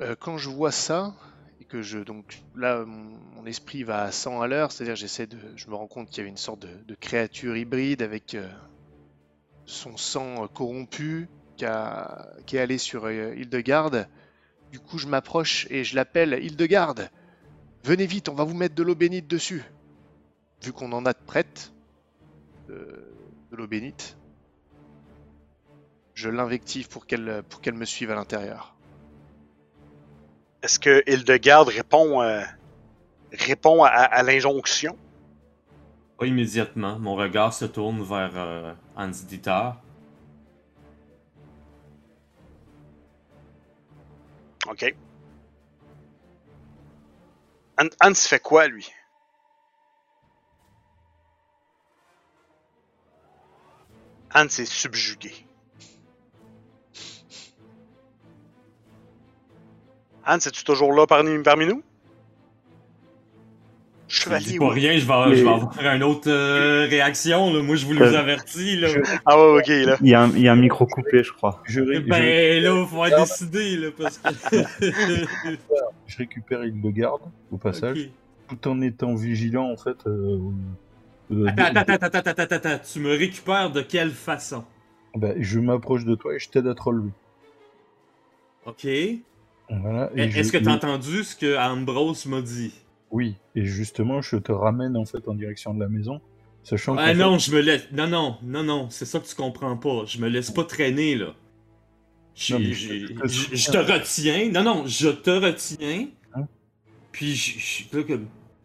[0.00, 1.14] Euh, quand je vois ça,
[1.60, 5.38] et que je donc là mon, esprit va à 100 à l'heure, c'est-à-dire j'essaie de,
[5.56, 8.48] je me rends compte qu'il y avait une sorte de, créature hybride avec euh,
[9.64, 14.08] son sang euh, corrompu qui, est allé sur Hildegarde.
[14.70, 17.10] Du coup, je m'approche et je l'appelle Hildegarde.
[17.84, 19.64] Venez vite, on va vous mettre de l'eau bénite dessus.
[20.62, 21.72] Vu qu'on en a de prête,
[22.68, 23.12] de,
[23.50, 24.16] de l'eau bénite,
[26.14, 28.74] je l'invective pour qu'elle pour qu'elle me suive à l'intérieur.
[30.62, 32.42] Est-ce que Hildegarde répond, euh,
[33.32, 34.96] répond à, à l'injonction?
[36.18, 36.98] Pas immédiatement.
[36.98, 39.70] Mon regard se tourne vers euh, Hans Dieter.
[44.68, 44.96] OK.
[47.78, 48.90] Hans, Hans fait quoi, lui?
[54.34, 55.32] Hans est subjugué.
[60.26, 61.82] Hans, es-tu toujours là parmi, parmi nous?
[64.08, 64.80] Je Chevalier, dis pas oui.
[64.80, 67.52] rien, je vais, Mais- je vais avoir une autre euh, réaction.
[67.52, 67.62] Là.
[67.62, 68.76] Moi, je vous le Euh, avertis.
[68.76, 68.88] Là.
[69.26, 69.96] Ah ouais, ok, là.
[70.00, 71.60] Il y, a un, il y a un micro coupé, je crois.
[71.66, 73.76] Je, ré- je- Ben là, faut en décider.
[73.76, 74.56] Là, parce que...
[76.06, 77.20] je récupère Hildegarde
[77.52, 78.08] au passage,
[78.48, 80.06] tout en étant vigilant en fait.
[80.06, 80.38] euh,
[81.30, 82.84] Attends, de- attends, attends, attends, attends, attends, attends.
[82.92, 84.64] Tu me récupères de quelle façon?
[85.14, 87.10] bah, je m'approche de toi et je t'aide à te relever.
[88.66, 88.86] Ok.
[89.70, 92.72] Voilà, Est-ce je- que t'as entendu ce que Ambrose m'a dit?
[93.10, 96.20] Oui, et justement, je te ramène en fait en direction de la maison,
[96.62, 97.88] sachant Ah qu'en non, je me laisse.
[97.92, 100.04] Non, non, non, non, c'est ça que tu comprends pas.
[100.06, 101.34] Je me laisse pas traîner, là.
[102.34, 104.50] Je, Non, je- je- je- je- je te retiens.
[104.52, 106.08] Non, non, je te retiens.
[106.34, 106.46] Hein?
[107.12, 107.34] Puis,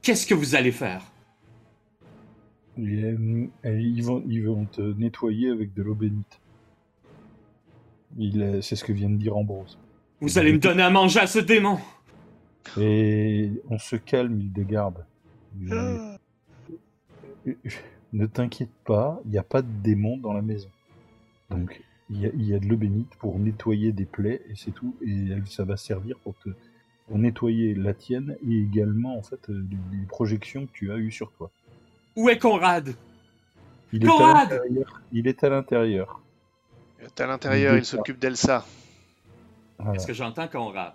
[0.01, 1.01] qu'est-ce que vous allez faire?
[2.77, 6.39] Et, euh, et ils, vont, ils vont te nettoyer avec de l'eau bénite.
[8.17, 9.77] Il, c'est ce que vient de dire Ambrose.
[10.21, 11.77] Vous allez me donner à manger à ce démon
[12.79, 15.05] Et on se calme, il dégarde.
[15.71, 16.17] Ah.
[18.13, 20.69] Ne t'inquiète pas, il n'y a pas de démon dans la maison.
[21.49, 21.81] Donc,
[22.11, 24.69] il y a, il y a de l'eau bénite pour nettoyer des plaies et c'est
[24.71, 24.95] tout.
[25.03, 26.49] Et elle- ça va servir pour te
[27.07, 30.97] pour nettoyer la tienne et également en fait euh, les, les projections que tu as
[30.97, 31.51] eues sur toi.
[32.15, 32.95] Où est Conrad?
[33.91, 35.01] Il est à Conrad l'intérieur.
[35.11, 36.21] Il est à l'intérieur.
[36.99, 38.65] Il est à l'intérieur, Il il s'occupe d'Elsa.
[39.79, 39.95] Voilà.
[39.95, 40.93] Est-ce que j'entends Conrad?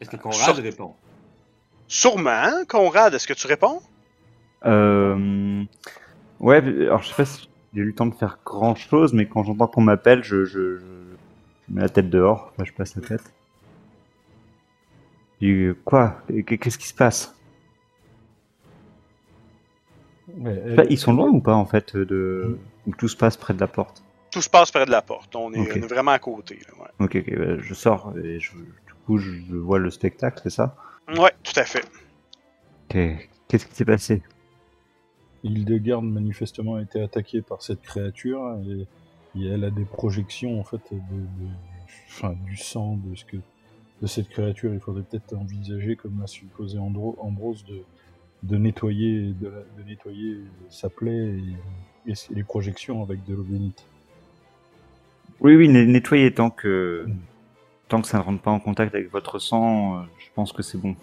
[0.00, 0.94] Est-ce que Conrad Sort- répond?
[1.88, 3.82] Sûrement, hein, Conrad, est-ce que tu réponds?
[4.64, 5.64] Euh...
[6.38, 9.26] Ouais, alors je sais pas si j'ai eu le temps de faire grand chose, mais
[9.26, 10.84] quand j'entends qu'on m'appelle, je, je, je,
[11.68, 13.34] je mets la tête dehors, enfin, je passe la tête.
[15.84, 16.22] Quoi?
[16.46, 17.34] Qu'est-ce qui se passe?
[20.38, 23.54] Ouais, Là, Ils sont loin ou pas en fait de où tout se passe près
[23.54, 25.34] de la porte Tout se passe près de la porte.
[25.36, 25.72] On est, Ok.
[25.72, 26.58] on est vraiment à côté.
[26.68, 27.04] là, ouais.
[27.04, 30.76] Ok, bah, je sors et je, du coup je, je vois le spectacle, c'est ça
[31.16, 31.84] Ouais, tout à fait.
[32.90, 34.22] Ok, Qu'est-ce qui s'est passé
[35.42, 38.86] Hildegarde manifestement a été attaquée par cette créature et,
[39.40, 41.50] et elle a des projections en fait de, de-
[42.08, 43.36] enfin, du sang de ce que
[44.02, 44.72] de cette créature.
[44.74, 47.82] Il faudrait peut-être envisager, comme l'a supposé Andro- Ambrose, de,
[48.42, 50.38] de nettoyer de, la- de nettoyer
[50.70, 51.38] sa plaie
[52.06, 53.84] et, et les projections avec de l'eau bénite.
[55.40, 57.16] Oui, oui, nettoyez tant que Mm.
[57.88, 60.62] tant que ça ne rentre pas en contact avec votre sang, euh, je pense que
[60.62, 60.94] c'est bon.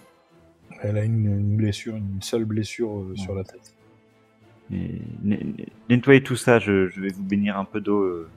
[0.82, 3.74] Elle a une, une blessure, une seule blessure euh, sur la tête.
[4.72, 5.00] Et
[5.88, 8.02] nettoyez tout ça, je, je vais vous bénir un peu d'eau.
[8.02, 8.30] euh.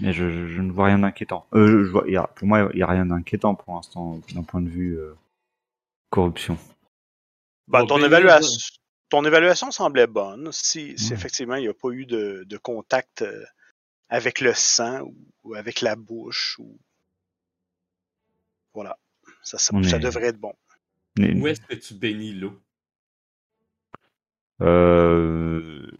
[0.00, 1.46] Mais je, je- je ne vois rien d'inquiétant.
[1.54, 4.20] Euh, je vois, il y a- pour moi, il n'y a rien d'inquiétant pour l'instant
[4.34, 5.14] d'un point de vue euh,
[6.12, 6.56] corruption.
[7.72, 8.58] Ton, ben, évaluation,
[9.08, 10.52] ton évaluation semblait bonne.
[10.52, 13.44] Si, effectivement il n'y a pas eu de, de contact euh,
[14.10, 15.00] avec le sang
[15.42, 16.78] ou, avec la bouche, ou
[18.74, 18.98] voilà,
[19.42, 20.52] ça, ça, On ça est- devrait être bon.
[21.18, 22.60] Où est-ce que tu bénis l'eau?
[24.60, 25.90] Euh,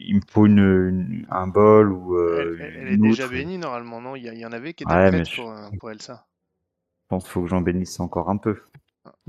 [0.00, 3.58] il me faut une, une- un bol ou euh, elle, elle- elle est déjà bénie
[3.58, 4.16] normalement, non?
[4.16, 5.90] Il y, a- il y en avait qui étaient Ouais, prêtes je- pour, euh, pour
[5.90, 6.26] Elsa.
[7.02, 8.60] Je pense qu'il faut que j'en bénisse encore un peu.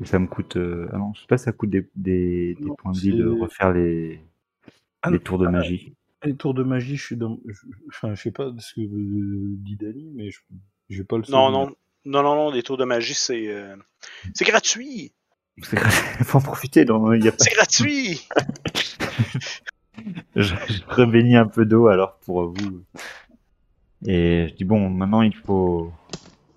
[0.01, 0.57] Et ça me coûte.
[0.57, 3.15] euh, Ah non, je sais pas, ça coûte des, des, des Non, points de vie
[3.15, 4.19] de refaire les,
[5.01, 5.93] Ah les non, tours de ah, magie.
[6.23, 7.39] Les tours de magie, je suis dans.
[7.47, 10.39] je- Enfin, je sais pas ce que euh, dit Dani, mais je
[10.89, 11.51] j'ai pas le Non, souvenir.
[11.51, 13.75] non, non, non, non, des tours de magie, c'est euh,
[14.33, 15.13] c'est gratuit!
[15.63, 15.79] C'est
[16.23, 16.85] faut en profiter.
[16.85, 17.43] donc, Il y a pas...
[17.43, 18.27] C'est gratuit!
[20.35, 22.83] je, je rebénis un peu d'eau alors pour vous.
[24.05, 25.91] Et je dis bon, maintenant il faut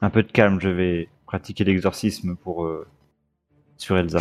[0.00, 0.60] un peu de calme.
[0.60, 2.86] Je vais pratiquer l'exorcisme pour euh,
[3.76, 4.20] sur Elsa.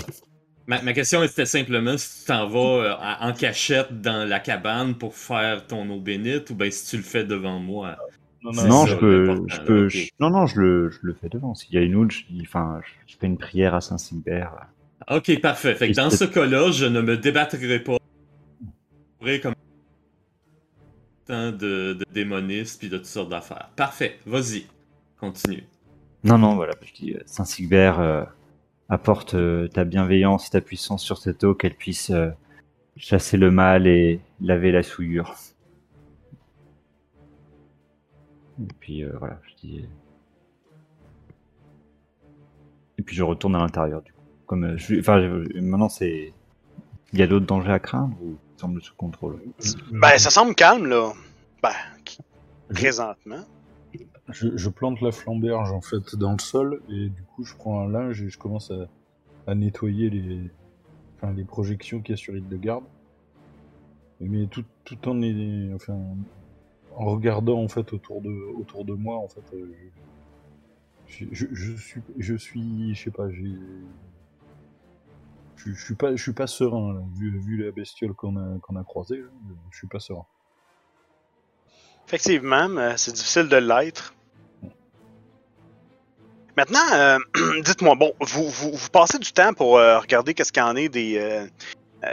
[0.66, 4.96] Ma, ma question était simplement si tu t'en vas euh, en- cachette dans la cabane
[4.96, 7.98] pour faire ton eau bénite ou bien si tu le fais devant moi.
[8.44, 11.30] Non, non, ça, je peux, je peux, je- non, non, je le, je le fais
[11.30, 11.54] devant.
[11.54, 13.98] S'il y a une outre, je dis, enfin, je, je fais une prière à Saint
[13.98, 14.54] Sylbert.
[15.10, 15.76] Ok, parfait.
[15.76, 17.98] Fait que dans ce cas-là, je ne me débattrai pas.
[18.62, 18.68] Je
[19.20, 19.54] pourrais comme
[21.26, 23.70] tant de, de démonistes puis de toutes sortes d'affaires.
[23.76, 24.66] Parfait, vas-y.
[25.20, 25.64] Continue.
[26.24, 28.24] Non, non, voilà, je dis, euh, Saint Sylbert, euh,
[28.94, 32.30] apporte euh, ta bienveillance et ta puissance sur cette eau, qu'elle puisse euh,
[32.96, 35.34] chasser le mal et laver la souillure.
[38.62, 39.86] Et puis euh, voilà, je dis.
[42.98, 44.20] Et puis je retourne à l'intérieur du coup.
[44.46, 46.34] Comme je, suis- enfin, je- maintenant c'est,
[47.14, 49.42] il y a d'autres dangers à craindre ou ça semble sous contrôle?
[49.92, 51.12] Ben, ça semble calme, là.
[51.64, 51.72] Ben,
[52.70, 53.44] présentement.
[54.30, 57.82] Je, je plante la flamberge en fait dans le sol et du coup je prends
[57.82, 58.88] un linge et je commence à,
[59.48, 60.50] à nettoyer les,
[61.16, 62.86] enfin, les projections qu'il y a sur Hildegarde.
[64.20, 66.00] Mais tout, tout en est, enfin,
[66.96, 69.74] en regardant en fait autour de, autour de moi en fait, euh,
[71.08, 73.56] je, je, je suis, je suis, je sais pas, j'ai,
[75.58, 78.76] je, suis pas, je suis pas serein là, vu, vu la bestiole qu'on a, qu'on
[78.76, 79.28] a croisée, là,
[79.72, 80.26] je suis pas serein.
[82.08, 84.14] Effectivement, c'est difficile de l'être.
[86.56, 87.18] Maintenant, euh,
[87.64, 90.76] dites-moi, bon, vous, vous, vous passez du temps pour euh, regarder qu'est-ce qu'il y en
[90.76, 91.48] est des, euh,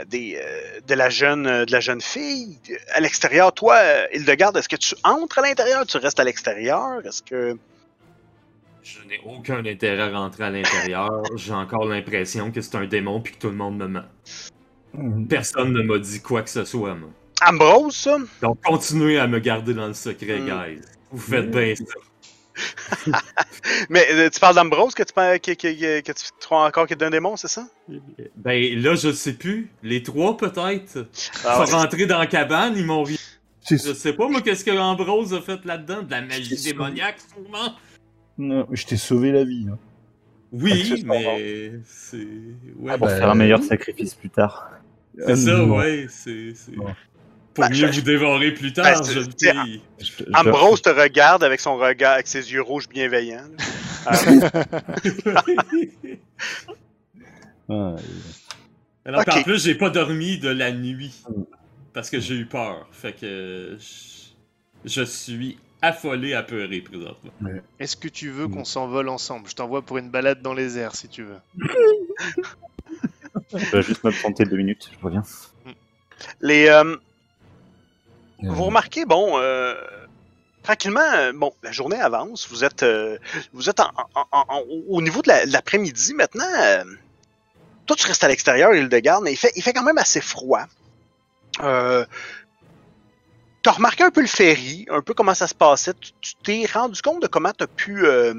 [0.07, 2.57] des, euh, de, la jeune, de la jeune fille
[2.93, 3.53] à l'extérieur.
[3.53, 3.79] Toi,
[4.13, 7.05] Hildegarde, est-ce que tu entres à l'intérieur, tu restes à l'extérieur?
[7.05, 7.57] Est-ce que...
[8.81, 11.21] Je n'ai aucun intérêt à rentrer à l'intérieur.
[11.35, 15.27] J'ai encore l'impression que c'est un démon puis que tout le monde me ment.
[15.29, 17.09] Personne ne m'a dit quoi que ce soit, moi.
[17.47, 18.17] Ambrose, ça?
[18.41, 20.45] Donc continuez à me garder dans le secret, Mm.
[20.45, 20.81] guys.
[21.11, 21.83] Vous faites bien ça.
[23.89, 26.97] Mais euh, tu parles d'Ambrose que tu, que, que, que, que tu crois encore qu'il
[26.97, 27.67] est un démon, c'est ça?
[28.35, 29.69] Ben là, je sais plus.
[29.83, 31.07] Les trois, peut-être.
[31.45, 33.19] Ah, Sont rentrés dans la cabane, ils m'ont ri.
[33.69, 36.01] Je sais pas, moi, qu'est-ce que Ambrose a fait là-dedans?
[36.03, 37.73] De la magie démoniaque, sûrement?
[38.37, 39.67] Non, je t'ai sauvé la vie.
[39.71, 39.77] hein.
[40.51, 41.35] Oui, Accessoirement.
[41.37, 42.17] mais c'est.
[42.77, 44.69] Ouais, Pour bah, faire un euh, meilleur sacrifice plus tard.
[45.17, 45.77] c'est Ah, ça, non.
[45.77, 46.07] ouais.
[46.09, 46.53] C'est.
[47.53, 49.81] Pour Ben, mieux je- vous dévorer plus Ben, tard, c'est- jeune fille.
[49.99, 53.43] Je- je- Ambrose te regarde avec son regard, avec ses yeux rouges bienveillants.
[57.69, 57.95] Ah,
[59.05, 59.43] Alors qu'en Ok.
[59.45, 61.23] plus, j'ai pas dormi de la nuit.
[61.29, 61.43] Mm.
[61.93, 62.87] Parce que j'ai eu peur.
[62.91, 63.77] Fait que.
[63.79, 67.31] Je, je suis affolé à pleurer présentement.
[67.79, 68.53] Est-ce que tu veux Mm.
[68.53, 69.47] qu'on s'envole ensemble?
[69.49, 71.39] Je t'envoie pour une balade dans les airs si tu veux.
[73.53, 75.23] Je vais juste m'absenter deux minutes, je reviens.
[76.41, 76.97] Les, euh, euh,
[78.43, 79.75] Vous remarquez, bon, euh,
[80.63, 82.47] tranquillement, euh, bon, la journée avance.
[82.49, 83.17] Vous êtes, euh,
[83.53, 83.91] vous êtes en-
[84.89, 86.45] au niveau de l'après-midi maintenant.
[86.59, 86.83] euh,
[87.85, 89.97] toi, tu restes à l'extérieur, île de garde, mais il fait, il fait quand même
[89.97, 90.65] assez froid.
[91.61, 92.05] Euh,
[93.63, 95.93] T'as remarqué un peu le ferry, un peu comment ça se passait.
[95.93, 98.33] Tu tu t'es rendu compte de comment t'as pu, euh,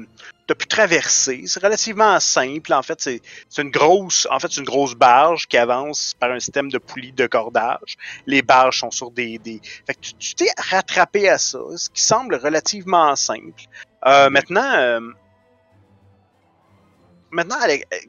[0.47, 1.43] t'as pu traverser.
[1.47, 2.73] C'est relativement simple.
[2.73, 3.21] En fait, c'est
[3.61, 7.13] une grosse, en fait, c'est une grosse barge qui avance par un système de poulies
[7.13, 7.95] de cordage.
[8.25, 9.61] Les barges sont sur des, des...
[9.87, 13.63] Fait que tu- tu t'es rattrapé à ça, ce qui semble relativement simple.
[14.05, 14.99] Euh, maintenant, euh,
[17.31, 17.57] maintenant,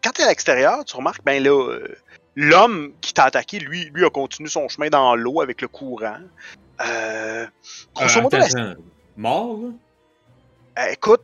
[0.02, 1.94] quand tu es à l'extérieur, tu remarques, ben là, euh,
[2.34, 6.18] l'homme qui t'a attaqué, lui, lui a continué son chemin dans l'eau avec le courant.
[6.80, 7.46] Euh,
[7.94, 8.74] grosso modo, la-.
[9.16, 9.58] Mort,
[10.76, 10.82] là?
[10.82, 11.22] euh, écoute,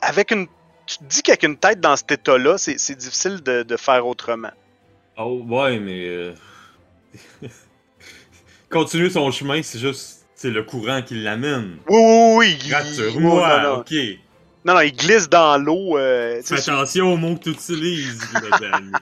[0.00, 0.46] avec une,
[0.86, 4.52] tu te dis qu'avec une tête dans cet état-là, c'est difficile de, de faire autrement.
[5.16, 6.06] Oh, ouais, mais.
[6.08, 6.34] euh,
[8.70, 10.16] Continuer son chemin, c'est juste.
[10.34, 11.78] C'est le courant qui l'amène.
[11.88, 12.58] Oui, oui, oui.
[12.64, 13.78] il- Rassure-moi, non, non.
[13.80, 13.92] ok.
[14.64, 15.98] non, non, il glisse dans l'eau.
[15.98, 18.92] Euh, Fais attention aux mots que tu utilises, madame.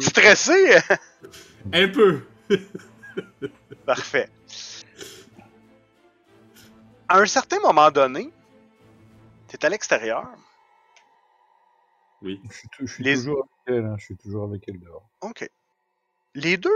[0.00, 0.76] stressé.
[1.72, 2.22] Un peu.
[3.86, 4.28] Parfait.
[7.08, 8.32] À un certain moment donné,
[9.48, 10.26] t'es à l'extérieur.
[12.22, 12.40] Oui.
[12.48, 15.08] Je suis, je suis Les- toujours avec elle, hein, je suis toujours avec elle dehors.
[15.20, 15.50] OK.
[16.34, 16.70] Les deux,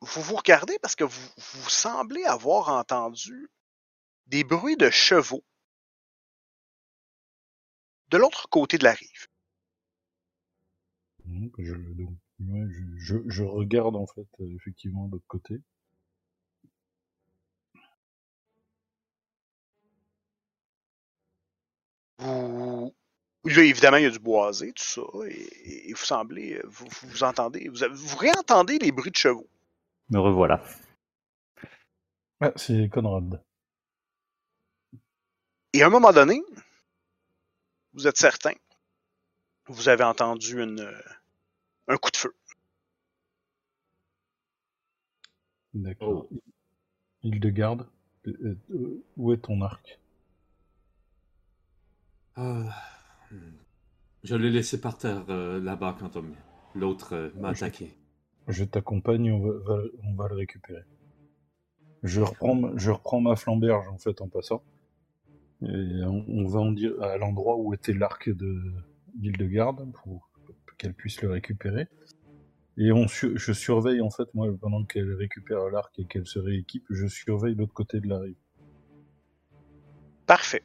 [0.00, 3.50] vous vous regardez parce que vous, vous semblez avoir entendu
[4.28, 5.44] des bruits de chevaux
[8.08, 9.26] de l'autre côté de la rive.
[11.58, 15.60] Je, donc, ouais, je, je, je regarde en fait euh, effectivement de l'autre côté.
[22.22, 22.94] Vous...
[23.44, 27.08] Là, évidemment, il y a du boisé, tout ça, et, et vous semblez, vous, vous,
[27.08, 29.48] vous entendez, vous, réentendez les bruits de chevaux.
[30.10, 30.62] Me revoilà.
[32.40, 33.42] Ah, c'est Conrad.
[35.72, 36.40] Et à un moment donné,
[37.94, 38.54] vous êtes certain,
[39.66, 41.02] vous avez entendu une, euh,
[41.88, 42.34] un coup de feu.
[45.74, 46.28] D'accord.
[47.22, 47.88] Île de garde.
[48.26, 49.98] Euh, euh, où est ton arc?
[52.36, 52.74] Ah,
[53.30, 53.36] hmm.
[54.24, 56.24] Je l'ai laissé par terre euh, là-bas quand on-
[56.78, 57.90] l'autre euh, m'a Je- attaqué.
[58.48, 60.82] Je t'accompagne, on va, va- on va le récupérer.
[62.02, 64.62] Je reprends, ma- je reprends ma flamberge en fait en passant.
[65.62, 68.60] Et on, on va en dire à l'endroit où était l'arc de
[69.20, 70.28] l'île de garde pour
[70.78, 71.86] qu'elle puisse le récupérer.
[72.78, 76.38] Et on su- je surveille en fait moi pendant qu'elle récupère l'arc et qu'elle se
[76.40, 78.34] rééquipe, je surveille l'autre côté de la rive.
[80.26, 80.62] Parfait.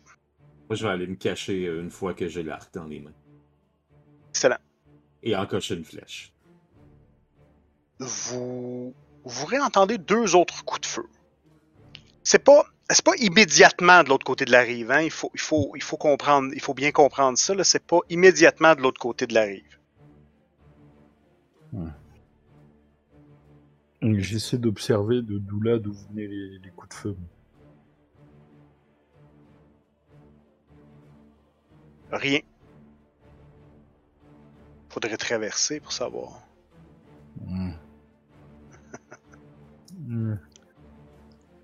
[0.70, 3.14] Moi, je vais aller me cacher euh, une fois que j'ai l'arc dans les mains.
[4.32, 4.58] Excellent.
[5.24, 6.34] Et encocher une flèche.
[8.00, 11.06] Vous, vous réentendez deux autres coups de feu.
[12.24, 14.92] C'est pas, c'est pas immédiatement de l'autre côté de la rive.
[14.92, 15.02] Hein?
[15.02, 17.56] Il, faut, il, faut, il, faut comprendre, il faut bien comprendre ça.
[17.56, 17.63] Là.
[17.63, 19.80] C'est pas immédiatement de l'autre côté de la rive.
[24.02, 27.15] Donc, J'essaie d'observer de d'où là d'où venaient les, les coups de feu.
[32.12, 32.40] Rien.
[34.90, 36.42] Faudrait traverser pour savoir.
[37.46, 37.72] Hmm.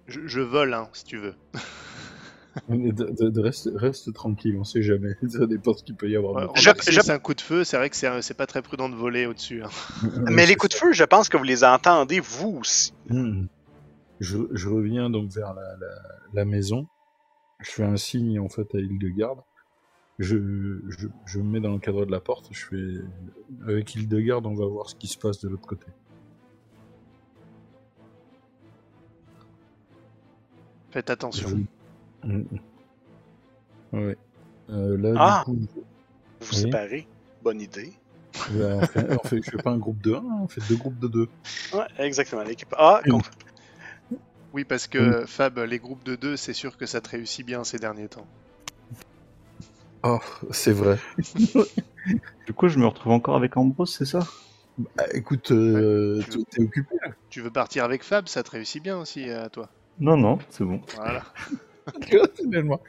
[0.06, 1.34] Je, je vole, hein, si tu veux.
[2.70, 5.16] De, de- de- reste, reste tranquille, on sait jamais.
[5.30, 6.54] Ça dépend ce qu'il peut y avoir.
[6.54, 9.26] Ouais, c'est un coup de feu, c'est vrai que c'est pas très prudent de voler
[9.26, 9.64] au-dessus.
[9.64, 9.70] hein.
[10.30, 12.94] Mais les coups de feu, je pense que vous les entendez vous aussi.
[13.10, 13.46] Hmm.
[14.20, 15.88] Je, je reviens donc vers la, la,
[16.34, 16.86] la maison.
[17.62, 19.40] Je fais un signe en fait à Hildegarde.
[20.24, 22.50] Je, je, je me mets dans le cadre de la porte.
[22.52, 23.02] Je fais
[23.68, 25.86] avec Hildegarde, on va voir ce qui se passe de l'autre côté.
[30.92, 31.50] Faites attention.
[31.50, 32.46] Je- Hmm.
[33.92, 34.18] Ouais.
[34.70, 35.44] Euh, là, Ah.
[35.48, 36.62] du coup, Vous vous Oui.
[36.62, 37.08] séparez.
[37.44, 37.92] Bonne idée.
[38.52, 40.76] bah, on, fait, on fait- je fais pas un groupe de 1, on fait deux
[40.78, 41.28] groupes de 2.
[41.74, 42.44] Ouais, exactement.
[42.44, 43.02] L'équipe A.
[44.54, 47.64] Oui, parce que Fab, les groupes de deux, c'est sûr que ça te réussit bien
[47.64, 48.26] ces derniers temps.
[50.04, 50.20] Oh,
[50.52, 50.98] c'est vrai.
[52.46, 54.28] Du coup, je me retrouve encore avec Ambrose, c'est ça?
[54.78, 58.52] Bah, écoute, euh, Ouais, tu- t'es occupé là Tu veux partir avec Fab, ça te
[58.52, 59.70] réussit bien aussi à toi.
[60.00, 60.82] Non, non, c'est bon.
[60.96, 61.24] Voilà.
[62.36, 62.82] Finalement.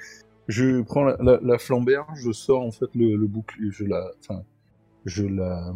[0.48, 4.10] Je prends la, la, la flambère, je sors en fait le, le bouclier, je la,
[4.20, 4.42] enfin,
[5.04, 5.72] je la,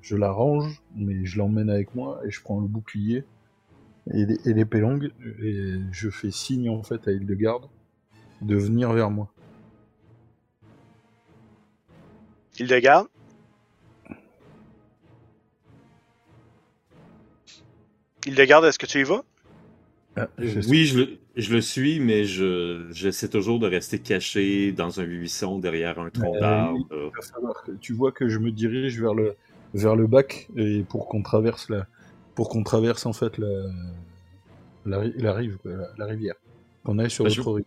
[0.00, 3.24] je la range, mais je l'emmène avec moi et je prends le bouclier
[4.12, 5.12] et, les- et l'épée longue
[5.42, 7.68] et je fais signe en fait à Hildegarde
[8.40, 9.28] de venir vers moi.
[12.58, 13.08] Hildegarde.
[18.26, 19.24] Hildegarde, est-ce que tu y vas?
[20.16, 24.00] Ah, je sais- Oui, je le, je le suis, mais je j'essaie toujours de rester
[24.00, 27.12] caché dans un buisson derrière un tronc Euh, d'arbre.
[27.80, 29.36] tu vois que je me dirige vers le
[29.74, 31.86] vers le bac et pour qu'on traverse la
[32.34, 33.48] pour qu'on traverse en fait la
[34.86, 36.34] la, ri- la rive la, la rivière
[36.84, 37.64] qu'on aille sur Bah, l'autre rive.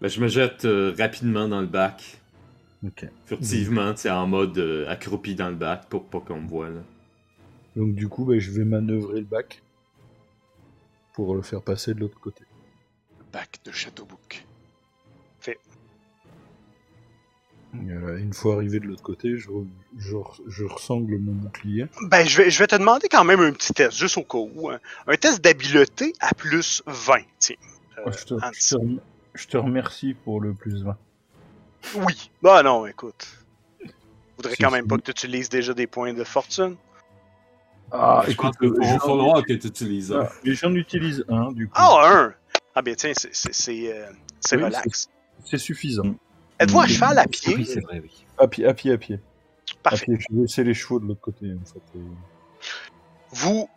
[0.00, 2.17] Ben, je me jette euh, rapidement dans le bac,
[3.26, 6.68] Furtivement, tu sais, en mode euh, accroupi dans le bac pour pas qu'on me voit.
[6.70, 6.80] Là.
[7.76, 9.62] Donc du coup, bah, je vais manœuvrer le bac
[11.14, 12.44] pour le faire passer de l'autre côté.
[13.32, 14.44] Bac de Châteaubouk.
[17.74, 19.66] Euh, une fois arrivé de l'autre côté, je, re-
[19.98, 21.86] je, re- je ressangle mon bouclier.
[22.02, 24.38] Ben, je vais, je vais te demander quand même un petit test, juste au cas
[24.38, 24.70] où.
[24.70, 24.78] hein.
[25.06, 27.18] Un test d'habileté à plus 20.
[27.38, 27.56] Tiens.
[27.98, 28.50] Euh, Oh, je, te, Hans.
[28.54, 29.00] je te rem-
[29.34, 30.96] je te remercie pour le plus 20.
[31.94, 32.30] Oui.
[32.42, 33.26] Bah non, écoute.
[34.36, 34.74] Faudrait Si, quand si.
[34.74, 36.76] même pas que tu utilises déjà des points de fortune.
[37.90, 40.28] Ah, je pense qu'il va falloir que tu utilises ça.
[40.30, 41.72] Ah, j'en utilise un, du coup.
[41.76, 42.34] Ah, un!
[42.74, 44.06] Ah ben tiens, c'est- c'est c'est, euh,
[44.52, 45.08] Oui, relax.
[45.44, 46.14] C'est suffisant.
[46.60, 47.54] Êtes-vous à cheval à pied?
[47.56, 48.24] Oui, c'est vrai, oui.
[48.38, 49.16] À pied, à pied, à pied.
[49.16, 50.04] À Parfait.
[50.06, 50.16] pied.
[50.18, 51.98] Je vais laisser les chevaux de l'autre côté, en fait.
[51.98, 52.02] et-
[53.32, 53.68] Vous.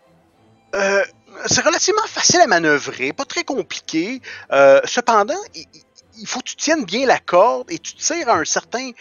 [0.76, 1.04] euh,
[1.45, 4.22] c'est relativement facile à manœuvrer, pas très compliqué.
[4.52, 5.66] Euh, cependant, il,
[6.18, 8.91] il faut que tu tiennes bien la corde et tu tires à un certain,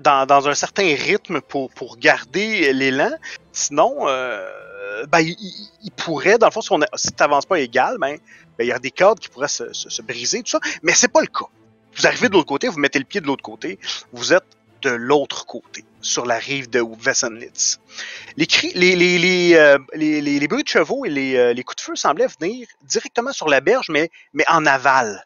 [0.00, 3.12] dans, un certain rythme pour, garder l'élan.
[3.52, 8.16] Sinon, euh, ben, il, pourrait, dans le fond, si, tu n'avances pas égal, ben,
[8.58, 10.60] ben, il y a des cordes qui pourraient se, se- se briser, tout ça.
[10.82, 11.46] Mais c'est pas le cas.
[11.96, 13.78] Vous arrivez de l'autre côté, vous mettez le pied de l'autre côté,
[14.12, 14.44] vous êtes
[14.82, 17.78] de l'autre côté, sur la rive de Wessenlitz.
[18.36, 22.26] Les, cris, les, euh, bruits de chevaux et les, euh, les coups de feu semblaient
[22.40, 24.10] venir directement sur la berge, mais
[24.48, 25.24] en aval.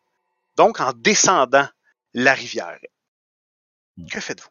[0.56, 1.68] Donc en descendant
[2.14, 2.78] la rivière.
[4.10, 4.48] Que faites-vous?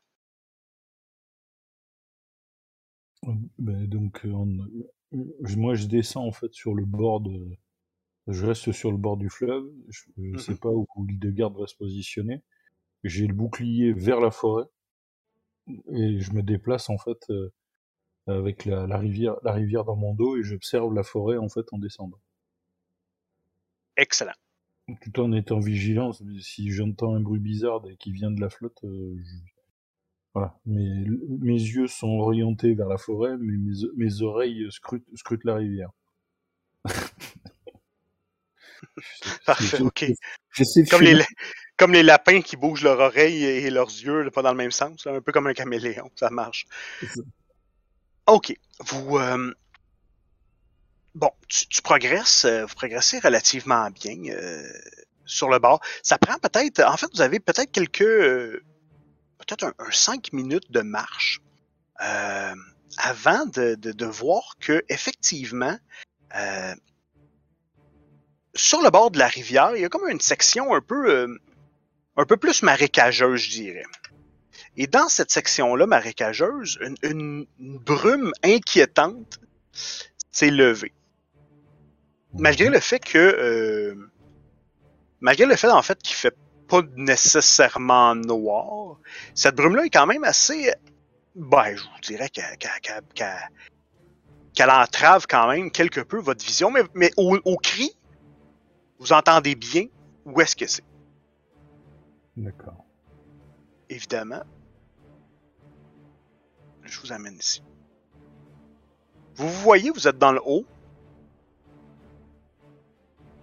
[3.58, 4.60] Ben, donc, euh, on-
[5.14, 7.58] euh, moi, je descends en fait sur le bord de.
[8.28, 9.66] Je reste sur le bord du fleuve.
[9.90, 10.58] Je ne sais Mhm.
[10.60, 12.44] pas où l'île de garde va se positionner.
[13.04, 14.66] J'ai le bouclier vers la forêt
[15.92, 17.52] et je me déplace en fait euh,
[18.28, 21.66] avec la, la rivière, la rivière dans mon dos et j'observe la forêt en fait
[21.74, 22.20] en descendant.
[23.98, 24.36] Excellent.
[25.02, 29.16] Tout en étant vigilant, si j'entends un bruit bizarre qui vient de la flotte, euh,
[29.18, 29.52] je-
[30.34, 30.60] voilà.
[30.66, 31.06] Mes,
[31.40, 35.90] mes yeux sont orientés vers la forêt, mais mes, mes oreilles scrutent, scrutent la rivière.
[39.46, 40.06] Parfait, ok.
[40.90, 41.24] Comme les,
[41.78, 45.06] comme les lapins qui bougent leurs oreilles et leurs yeux, pas dans le même sens,
[45.08, 46.66] un peu comme un caméléon, ça marche.
[48.28, 48.54] OK.
[48.88, 49.18] Vous.
[49.18, 49.54] euh,
[51.16, 54.64] Bon, tu, tu progresses, euh, vous progressez relativement bien euh,
[55.26, 55.80] sur le bord.
[56.04, 56.82] Ça prend peut-être.
[56.84, 58.02] En fait, vous avez peut-être quelques.
[58.02, 58.62] euh,
[59.40, 61.40] peut-être un, un 5 minutes de marche
[62.02, 62.54] euh,
[62.98, 65.78] avant de, de, de voir que, effectivement,
[66.36, 66.76] euh,
[68.56, 71.10] sur le bord de la rivière, il y a comme une section un peu.
[71.10, 71.38] euh,
[72.18, 73.84] un peu plus marécageuse, je dirais.
[74.78, 79.40] Et dans cette section-là marécageuse, une- une brume inquiétante
[80.32, 80.94] s'est levée.
[82.38, 83.96] Malgré le fait que, euh,
[85.22, 86.36] malgré le fait en fait qu'il fait
[86.68, 88.98] pas nécessairement noir,
[89.34, 90.74] cette brume-là est quand même assez,
[91.36, 92.46] ben, je vous dirais qu'elle
[94.70, 97.96] entrave quand même quelque peu votre vision, mais, mais au, au cri,
[99.00, 99.86] vous entendez bien
[100.26, 100.84] où est-ce que c'est.
[102.36, 102.86] D'accord.
[103.90, 104.44] évidemment.
[106.84, 107.64] Je vous amène ici.
[109.36, 110.66] Vous voyez, vous êtes dans le haut.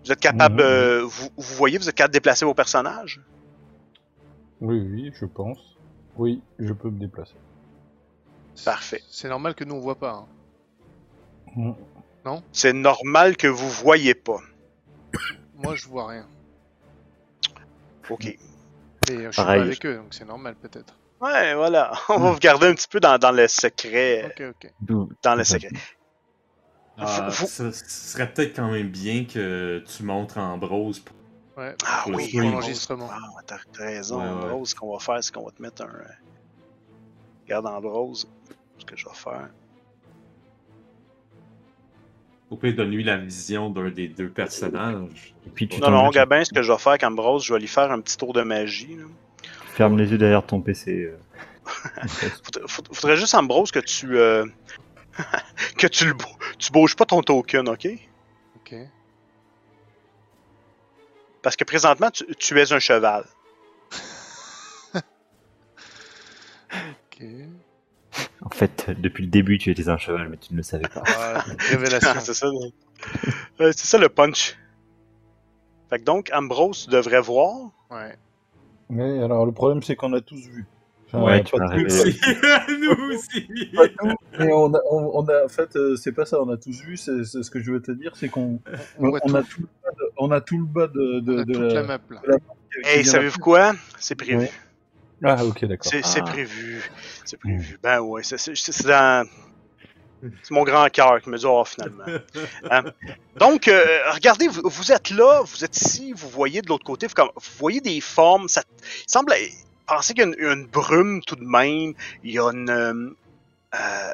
[0.05, 0.61] Vous êtes capable, Mhm.
[0.61, 3.21] euh, vous, vous voyez, vous êtes capable de déplacer vos personnages?
[4.61, 5.59] Oui, oui, je pense.
[6.17, 7.35] Oui, je peux me déplacer.
[8.65, 9.03] Parfait.
[9.11, 10.27] C'est normal que nous on voit pas.
[11.57, 11.75] hein.
[12.25, 12.37] Mm.
[12.53, 14.39] C'est normal que vous voyez pas.
[15.57, 16.27] Moi je vois rien.
[18.11, 18.25] Ok.
[19.09, 19.61] Mais euh, je suis Pareil.
[19.61, 20.95] pas avec eux, donc c'est normal peut-être.
[21.21, 21.93] Ouais, voilà.
[22.09, 24.33] On va vous garder un petit peu dans, dans le secret.
[24.39, 25.09] Ok, ok.
[25.23, 25.71] Dans le secret.
[26.99, 31.01] Ah, ça, ce serait peut-être quand même bien que tu montres Ambrose.
[31.01, 31.17] pour-
[31.57, 33.09] Ouais, Ah pour le oui, l'enregistrement.
[33.13, 34.53] Ah, t'as raison, Ouais, ouais.
[34.53, 34.71] Rose.
[34.71, 35.89] Ce qu'on va faire, c'est qu'on va te mettre un.
[37.45, 38.27] Regarde Ambrose.
[38.79, 39.49] Ce que je vais faire.
[42.51, 45.35] Au pire, donne-lui la vision d'un des deux personnages.
[45.47, 47.45] Et puis tu Non, non, bien ce que je vais faire avec Ambrose.
[47.45, 48.97] Je vais lui faire un petit tour de magie.
[48.97, 49.05] là.
[49.43, 50.91] tu fermes les yeux derrière ton PC.
[51.05, 51.17] euh.
[51.65, 54.19] Faudrait, faudrait- faudrait juste, Ambrose, que tu.
[54.19, 54.45] euh,
[55.79, 56.15] que tu le
[56.59, 57.89] tu bouges pas ton token, ok?
[58.57, 58.75] Ok.
[61.43, 63.25] Parce que présentement, tu, tu es un cheval.
[66.75, 67.25] Ok.
[68.45, 71.03] En fait, depuis le début, tu étais un cheval, mais tu ne le savais pas.
[71.07, 72.21] Ah, révélation.
[72.21, 72.49] c'est ça,
[73.59, 74.57] c'est ça le punch.
[75.91, 77.71] Fait que donc, Ambrose, tu devrais voir.
[77.91, 78.17] Ouais.
[78.89, 80.67] Mais alors, le problème, c'est qu'on a tous vu.
[81.13, 82.15] Ouais, tu révélé.
[82.81, 83.67] Nous aussi!
[83.75, 86.49] pas tous, mais on a, on, on a- en fait, euh, c'est pas ça, on
[86.51, 88.61] a tous vu, c'est ce que je veux te dire, c'est qu'on
[88.99, 92.21] On a tout le bas de, on a tout le bas de, la map là.
[92.85, 93.75] Hey, savez-vous quoi?
[93.99, 94.39] C'est prévu.
[94.39, 94.51] Ouais.
[95.25, 95.93] Ah, ok, d'accord.
[95.93, 96.23] C'est Ah.
[96.23, 96.83] prévu.
[97.25, 97.79] C'est prévu.
[97.83, 99.27] Ben ouais, c'est- c'est c'est dans.
[100.43, 102.05] C'est mon grand cœur qui me dit oh finalement.
[102.71, 102.85] Hein?
[103.39, 103.85] Donc, euh,
[104.15, 107.31] regardez, vous, vous êtes là, vous êtes ici, vous voyez de l'autre côté, vous, comme-
[107.35, 108.63] vous voyez des formes, ça
[109.07, 109.33] semble
[109.93, 112.71] penser qu'il y a une, brume tout de même, il y a une.
[112.71, 113.15] euh,
[113.75, 114.13] euh,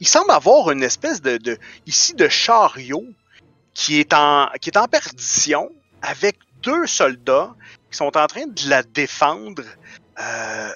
[0.00, 3.06] il semble avoir une espèce de, ici de chariot
[3.74, 5.70] qui est en qui est en perdition
[6.02, 7.54] avec deux soldats
[7.90, 9.62] qui sont en train de la défendre
[10.20, 10.72] euh,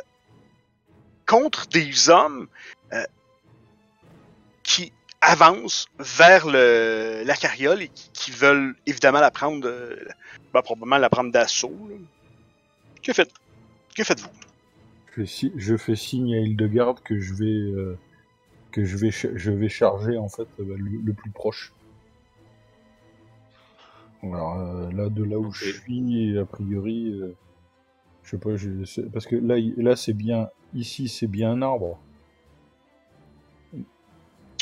[1.26, 2.48] contre des hommes
[4.62, 9.68] qui avancent vers le, la carriole et qui, veulent évidemment la prendre,
[10.52, 11.76] ben, probablement la prendre d'assaut.
[13.02, 13.12] Que
[13.97, 14.28] Que faites-vous?
[15.09, 17.99] Je fais, si- je fais signe à Hildegarde que je vais, euh,
[18.72, 21.72] que je vais, je vais charger en fait euh, le, le plus proche.
[24.22, 27.34] Alors euh, là, de là où je suis, a priori, euh,
[28.24, 31.99] je sais pas, je- parce que là, là c'est bien, ici c'est bien un arbre.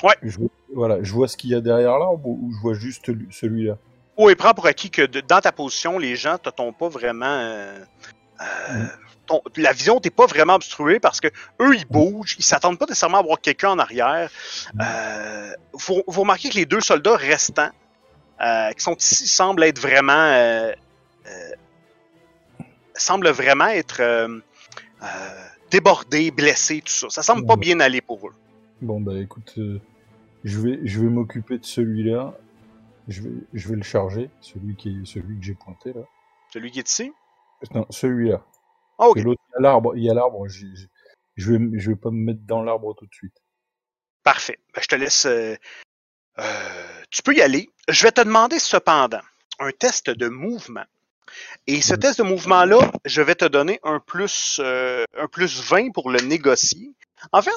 [0.03, 0.14] Ouais.
[0.22, 3.09] Je, vois- voilà, je vois ce qu'il y a derrière l'arbre ou, je vois juste
[3.09, 3.78] lui- celui-là?
[4.18, 7.24] Oui, prends pour acquis que de- dans ta position, les gens te t'ont pas vraiment.
[7.26, 7.78] euh,
[8.41, 8.89] euh, Mm.
[9.27, 11.29] Ton- la vision t'est pas vraiment obstruée parce que
[11.61, 14.31] eux ils bougent, ils s'attendent pas nécessairement à voir quelqu'un en arrière.
[14.81, 17.70] Euh, vous, vous remarquez que les deux soldats restants
[18.41, 20.72] euh, qui sont ici semblent être vraiment euh,
[22.95, 24.03] semblent vraiment être
[25.70, 27.09] débordés, blessés, tout ça.
[27.11, 28.35] Ça semble pas bien aller pour eux.
[28.81, 29.55] Bon bah écoute,
[30.45, 32.35] je vais, je vais m'occuper de celui-là.
[33.09, 36.01] Je vais, je vais le charger, celui qui est, celui que j'ai pointé là.
[36.53, 37.12] Celui qui est ici?
[37.75, 38.43] Non, celui-là.
[38.99, 39.18] Ah, ok.
[39.20, 40.47] L'autre, il y a l'arbre, il y a l'arbre.
[40.49, 43.36] Je vais, m- je vais pas me mettre dans l'arbre tout de suite.
[44.22, 44.59] Parfait.
[44.74, 45.26] Ben, je te laisse.
[45.26, 45.57] euh,
[46.38, 47.68] euh, tu peux y aller.
[47.88, 49.20] Je vais te demander cependant
[49.59, 50.84] un test de mouvement.
[51.66, 52.01] Et ce Mhm.
[52.01, 56.20] test de mouvement-là, je vais te donner un plus, euh, un plus 20 pour le
[56.20, 56.95] négocier.
[57.32, 57.57] En fait,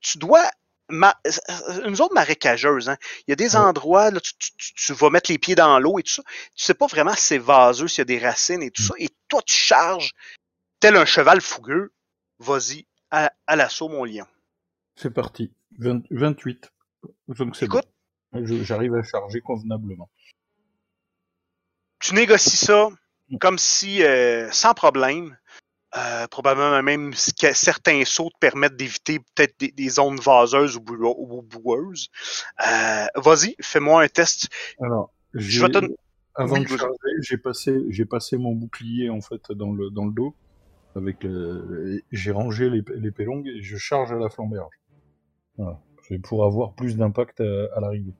[0.00, 0.44] tu dois.
[0.90, 2.96] Ma, euh, une zone marécageuse, hein.
[3.26, 5.78] Il y a des endroits, là, tu, tu- tu- tu vas mettre les pieds dans
[5.78, 6.22] l'eau et tout ça.
[6.54, 8.88] Tu sais pas vraiment si c'est vaseux, s'il y a des racines et tout Mhm.
[8.88, 8.94] ça.
[8.98, 10.12] Et toi, tu charges
[10.80, 11.92] tel un cheval fougueux.
[12.38, 14.26] Vas-y, à, à l'assaut, mon lion.
[14.96, 15.52] C'est parti.
[15.78, 16.70] 20 28.
[17.28, 17.78] Donc c'est bon.
[17.78, 17.88] Écoute,
[18.34, 20.10] Je- J'arrive à charger convenablement.
[22.00, 22.88] tu négocies ça
[23.30, 23.38] Mm.
[23.38, 25.36] comme si, euh, sans problème,
[25.96, 31.42] euh, probablement même que certains sauts te permettent d'éviter peut-être des, des zones vaseuses ou,
[31.42, 32.08] boueuses.
[32.66, 34.48] Euh, Vas-y, fais-moi un test.
[34.82, 35.78] Alors, Je te...
[36.34, 40.06] avant Oui, de charger, j'ai passé, j'ai passé mon bouclier en fait dans le, dans
[40.06, 40.34] le dos.
[40.96, 44.74] Avec le- j'ai rangé les, les pélongues et je charge à la flamberge.
[45.56, 45.80] Voilà.
[46.22, 47.44] Pour avoir plus d'impact à,
[47.76, 48.12] à l'arrivée.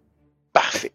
[0.53, 0.93] Parfait.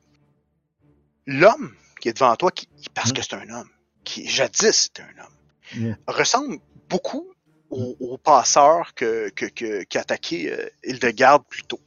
[1.26, 1.72] L'homme
[2.02, 3.14] qui est devant toi, qui, parce Mm.
[3.14, 3.70] que c'est un homme,
[4.04, 5.34] qui jadis c'était un homme,
[5.76, 5.94] Mm.
[6.08, 6.58] ressemble
[6.90, 7.28] beaucoup
[7.70, 11.80] au, au passeur que, que, que, qui a attaqué euh, Hildegarde plus tôt.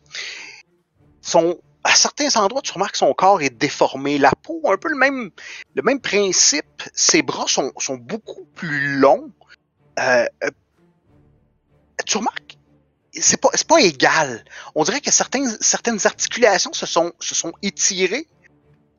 [1.20, 4.18] Son, à certains endroits, tu remarques que son corps est déformé.
[4.18, 5.30] La peau, un peu le même,
[5.74, 6.82] le même principe.
[6.94, 9.32] Ses bras sont, sont beaucoup plus longs.
[9.98, 10.50] Euh, euh,
[12.06, 12.58] tu remarques,
[13.12, 14.44] c'est pas, pas égal.
[14.74, 18.26] On dirait que certains, certaines articulations se sont, se sont étirées.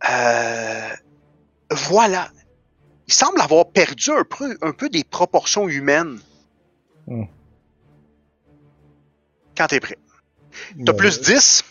[0.10, 0.90] Euh,
[1.72, 2.32] voilà.
[3.14, 6.20] Il semble avoir perdu un peu, un peu des proportions humaines.
[7.06, 7.26] Hmm.
[9.56, 10.00] Quand t'es prêt.
[10.84, 10.98] T'as Ouais.
[10.98, 11.64] plus 10.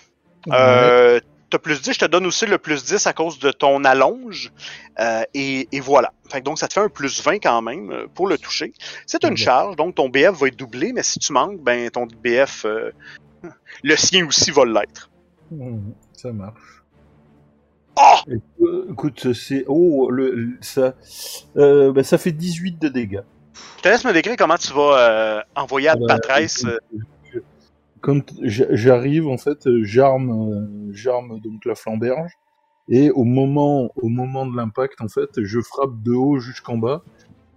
[0.47, 0.53] Ouais.
[0.57, 1.21] Euh,
[1.51, 4.53] t'as plus 10, je te donne aussi le plus 10 à cause de ton allonge.
[5.01, 6.13] Euh, et, et voilà.
[6.31, 8.73] Fait que donc, ça te fait un plus 20 quand même euh, pour le toucher.
[9.09, 9.37] C'est une Mhm.
[9.37, 12.93] charge, donc ton BF va être doublé, mais si tu manques, ben ton BF, euh,
[13.83, 15.11] le sien aussi va l'être.
[15.51, 16.82] Mhm, Ça marche.
[17.97, 18.33] Oh!
[18.91, 19.65] Écoute, c'est.
[19.69, 20.95] Oh, le, ça.
[21.57, 23.23] euh, bah, ça fait 18 de dégâts.
[23.79, 26.73] Je te laisse me décrire comment tu vas euh, envoyer à écoute,
[27.33, 27.39] je-
[28.01, 32.33] Quand j'arrive, en fait, j'arme, j'arme donc la flamberge,
[32.89, 37.03] et au moment, au moment de l'impact, en fait, je frappe de haut jusqu'en bas,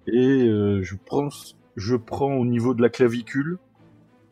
[0.07, 1.29] et euh, je prends,
[1.75, 3.57] je prends au niveau de la clavicule,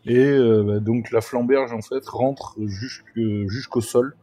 [0.05, 4.15] et bah, donc la flamberge en fait rentre jusqu'au sol,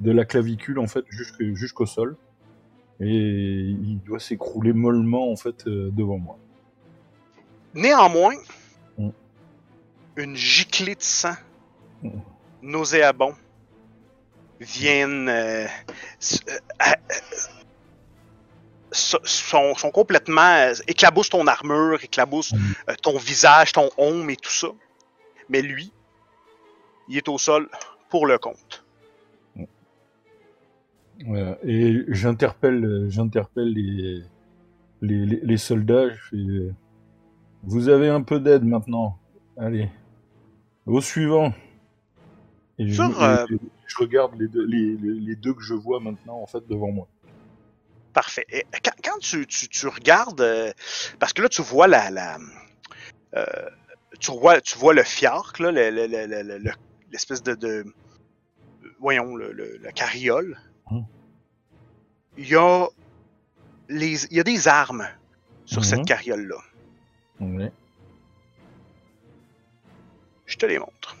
[0.00, 2.16] de la clavicule en fait jusqu'au sol,
[3.00, 6.38] et il doit s'écrouler mollement en fait euh, devant moi.
[7.74, 8.34] Néanmoins,
[8.98, 9.10] Mm.
[10.16, 11.34] une giclée de sang
[12.02, 12.10] Mm.
[12.62, 13.34] nauséabond
[14.60, 16.94] viennent euh, euh,
[18.92, 22.94] so- sont, sont complètement éclaboussent ton armure, éclaboussent Mm.
[23.02, 24.68] ton visage, ton homme et tout ça.
[25.50, 25.92] Mais lui,
[27.08, 27.68] il est au sol
[28.08, 28.84] pour le compte.
[31.24, 31.58] Voilà.
[31.64, 34.22] Et j'interpelle, j'interpelle les,
[35.02, 36.10] les, les, les soldats.
[36.10, 36.74] Je fais, euh,
[37.62, 39.18] vous avez un peu d'aide maintenant.
[39.56, 39.88] Allez,
[40.84, 41.54] au suivant.
[42.78, 43.46] Et je, euh,
[43.86, 47.08] je regarde les deux, les, deux que je vois maintenant en fait devant moi.
[48.12, 48.44] Parfait.
[48.50, 50.72] Et quand, quand tu, tu, tu regardes, euh,
[51.18, 52.38] parce que là tu vois la, la
[53.34, 53.44] euh,
[54.20, 56.70] tu vois, tu vois le fiarc, là, le- le- le- le- le-
[57.10, 57.84] l'espèce de, de
[59.00, 60.58] voyons, le, le- la carriole.
[60.90, 61.04] Mhm.
[62.38, 62.86] Il y a
[63.88, 65.08] les, il y a des armes
[65.64, 65.84] sur Mhm.
[65.84, 66.56] cette carriole là.
[67.40, 67.72] Ouais.
[70.46, 71.16] Je te les montre.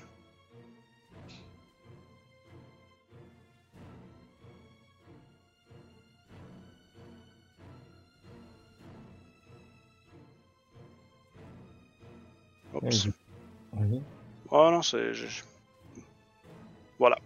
[12.74, 13.06] Oups.
[13.72, 14.00] Ouais.
[14.50, 15.12] Oh non, c'est.
[16.98, 17.18] Voilà.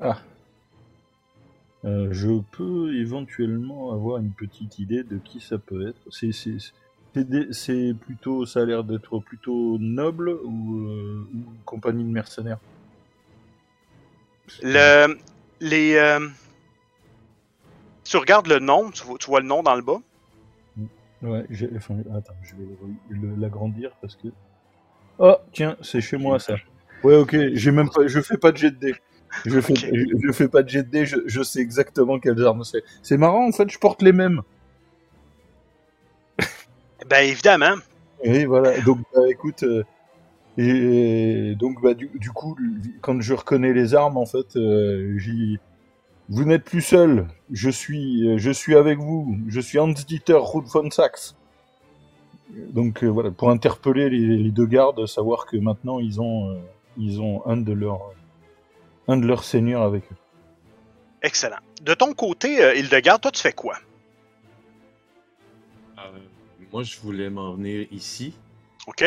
[0.00, 0.18] Ah.
[1.84, 6.00] Euh, je peux éventuellement avoir une petite idée de qui ça peut être.
[6.10, 12.58] C'est, plutôt, ça a l'air d'être plutôt noble ou, euh, ou une compagnie de mercenaires?
[14.62, 15.16] Le,
[15.60, 16.28] les, euh,
[18.04, 20.00] tu regardes le nom, tu vois, tu vois le nom dans le bas?
[21.22, 24.28] Ouais, j'ai, enfin, attends, je vais l'agrandir parce que.
[25.18, 26.56] Oh, tiens, c'est chez moi ça.
[27.04, 28.94] Ouais, ok, j'ai même pas, je fais pas de jet de dés.
[29.46, 29.86] Je fais, Ok.
[29.92, 32.82] je, je fais pas de jet de dés, je, je sais exactement quelles armes c'est.
[33.02, 34.42] C'est marrant, en fait, je porte les mêmes.
[37.08, 37.76] Ben évidemment.
[38.24, 38.78] Oui, voilà.
[38.82, 39.82] Donc, bah, écoute, euh,
[40.58, 42.56] et donc, bah, du, du coup,
[43.00, 45.58] quand je reconnais les armes, en fait, euh, j'y-
[46.28, 47.26] vous n'êtes plus seul.
[47.50, 49.36] Je suis, euh, je suis avec vous.
[49.48, 51.34] Je suis Hans-Dieter Ruth von Sachs.
[52.72, 56.60] Donc, euh, voilà, pour interpeller les, les deux gardes, savoir que maintenant ils ont,
[56.98, 58.12] ils ont un de leurs,
[59.10, 60.16] un de leurs seigneurs avec eux.
[61.22, 61.58] Excellent.
[61.82, 63.78] De ton côté, euh, Hildegarde, toi tu fais quoi?
[65.98, 66.18] Euh,
[66.72, 68.34] moi, je voulais m'en venir ici.
[68.86, 69.04] OK?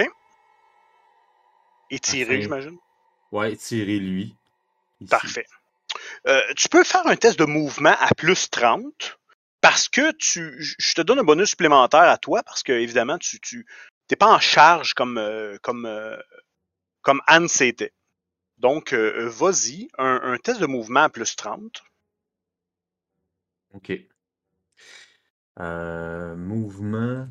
[1.90, 2.78] Et tirer, Enfin, j'imagine?
[3.32, 4.36] Ouais, tirer lui.
[5.02, 5.10] Ici.
[5.10, 5.46] Parfait.
[6.28, 9.18] Euh, tu peux faire un test de mouvement à plus 30
[9.62, 13.40] parce que tu, je te donne un bonus supplémentaire à toi parce que évidemment tu,
[13.40, 13.66] tu
[14.08, 16.18] t'es pas en charge comme euh, comme euh,
[17.02, 17.94] comme Anne c'était.
[18.58, 21.84] Donc euh, vas-y, un, un test de mouvement à plus 30.
[23.74, 23.92] Ok.
[25.60, 27.28] Euh, mouvement.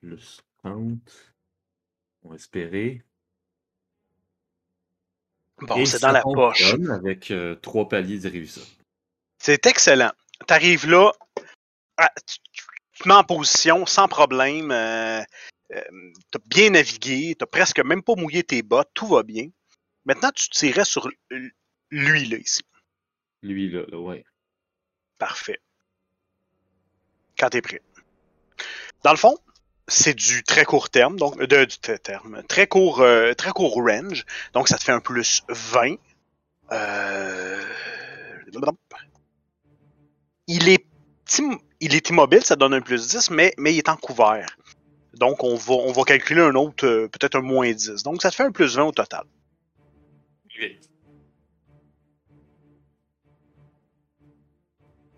[0.00, 0.98] Plus 30.
[2.22, 3.02] On va espérer.
[5.60, 6.74] Bon, c'est dans la poche.
[6.90, 8.78] Avec euh, trois paliers de réussite.
[9.38, 10.12] C'est excellent.
[10.46, 11.12] T'arrives là,
[11.96, 14.70] ah, tu, tu- tu te mets en position sans problème.
[14.70, 15.20] Euh,
[15.72, 19.48] euh, t'as bien navigué, t'as presque même pas mouillé tes bottes, tout va bien.
[20.08, 21.06] Maintenant, tu tirais sur
[21.90, 22.62] lui, là, ici.
[23.42, 24.24] Lui, là, là, ouais.
[25.18, 25.60] Parfait.
[27.38, 27.82] Quand t'es prêt.
[29.04, 29.36] Dans le fond,
[29.86, 33.74] c'est du très court terme, donc de, du très terme, très court, euh, très court
[33.74, 34.24] range.
[34.54, 35.96] Donc ça te fait un plus 20.
[36.72, 37.62] Euh...
[40.46, 40.86] Il est
[41.80, 44.56] il est immobile, ça donne un plus 10, mais, mais il est en couvert.
[45.12, 48.02] Donc on va, on va calculer un autre, euh, peut-être un moins 10.
[48.04, 49.24] Donc ça te fait un plus 20 au total.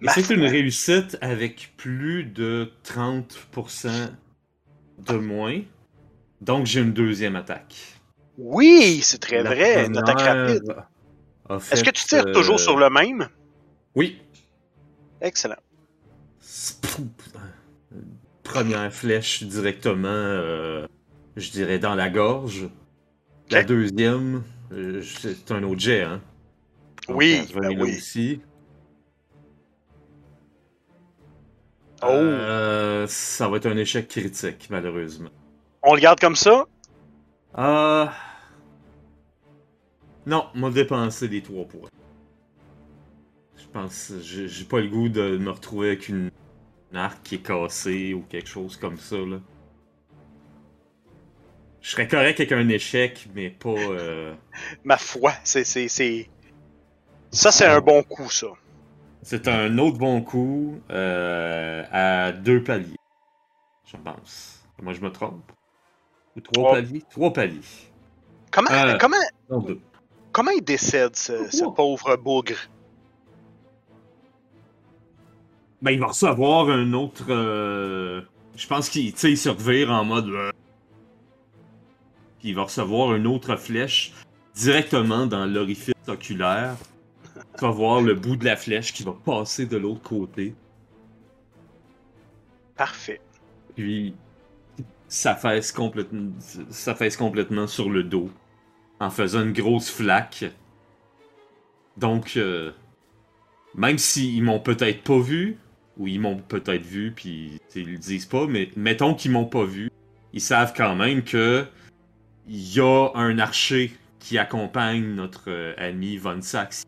[0.09, 4.11] C'est une réussite avec plus de 30%
[4.99, 5.61] de moins.
[6.41, 8.01] Donc j'ai une deuxième attaque.
[8.39, 9.87] Oui, c'est très La vrai.
[9.87, 10.75] Une attaque rapide.
[11.71, 13.29] Est-ce que tu tires euh, toujours sur le même?
[13.95, 14.19] Oui.
[15.21, 15.57] Excellent.
[18.43, 20.87] Première flèche directement, euh,
[21.37, 22.69] je dirais, dans la gorge.
[23.51, 26.21] La deuxième, c'est un autre jet, hein?
[27.09, 27.97] Donc, Oui, ben oui.
[27.97, 28.41] aussi.
[32.03, 32.07] Oh.
[32.07, 35.31] Euh, ça va être un échec critique, malheureusement.
[35.83, 36.65] On le garde comme ça?
[37.59, 38.07] Euh...
[40.27, 41.89] Non, m'a dépensé les trois points.
[43.57, 46.31] Je pense, j'ai j'ai pas le goût de me retrouver avec une,
[46.93, 49.41] une arc qui est cassée ou quelque chose comme ça, là.
[51.83, 53.71] Je serais correct avec un échec, mais pas...
[53.71, 54.35] euh,
[54.85, 55.65] Ma foi, c'est.
[55.65, 58.49] Ça, c'est un bon coup, ça.
[59.23, 62.97] C'est un autre bon coup euh, à deux paliers,
[63.87, 64.63] je pense.
[64.83, 65.53] Moi, je me trompe?
[66.37, 66.75] Ou trois Trois.
[66.75, 67.03] paliers?
[67.11, 67.61] Trois paliers.
[68.51, 68.97] Comment, Euh.
[68.99, 69.17] comment,
[69.51, 69.67] Non,
[70.33, 71.71] comment il décède, ce, ce Oh.
[71.73, 72.57] pauvre bougre?
[75.83, 77.25] Ben, il va recevoir un autre.
[77.31, 78.23] euh,
[78.57, 80.31] Je pense qu'il tu sais, il se revire en mode.
[82.41, 84.13] Puis il va recevoir une autre flèche
[84.55, 86.77] directement dans l'orifice oculaire.
[87.59, 90.55] Tu vas voir le bout de la flèche qui va passer de l'autre côté.
[92.77, 93.21] Parfait.
[93.77, 94.15] Puis
[95.07, 96.31] ça fesse complètement,
[96.71, 98.31] ça fesse complètement sur le dos
[99.01, 100.45] en faisant une grosse flaque.
[101.97, 102.73] Donc, euh,
[103.75, 105.59] même s'ils m'ont peut-être pas vu,
[105.99, 109.65] ou ils m'ont peut-être vu, puis ils le disent pas, mais mettons qu'ils m'ont pas
[109.65, 109.91] vu,
[110.33, 111.67] ils savent quand même que
[112.47, 116.83] il y a un archer qui accompagne notre euh, ami Von Sachs.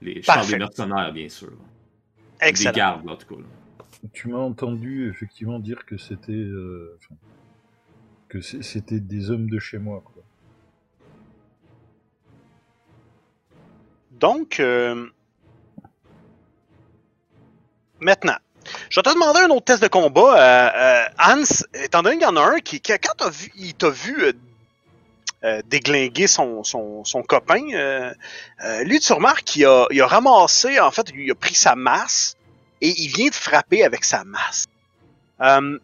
[0.00, 1.50] Les, je des mercenaires, bien sûr.
[2.40, 2.72] Des Excellent.
[2.72, 3.40] gardes, en tout cas.
[3.40, 3.46] là.
[4.12, 6.98] Tu m'as entendu effectivement dire que c'était euh,
[8.28, 10.02] que c'était des hommes de chez moi.
[10.04, 10.22] Quoi.
[14.12, 15.08] Donc, euh,
[18.00, 18.36] maintenant,
[18.90, 20.36] je vais te demander un autre test de combat.
[20.36, 21.42] Euh, euh, Hans,
[21.74, 24.32] étant donné qu'il y en a un qui, quand t'as vu, il t'a vu
[25.44, 27.62] euh, déglinguer son, son, copain,
[28.84, 32.36] lui, tu remarques qu'il a, il a ramassé, en fait, il a pris sa masse
[32.80, 34.66] et il vient de frapper avec sa masse.
[35.38, 35.78] Dans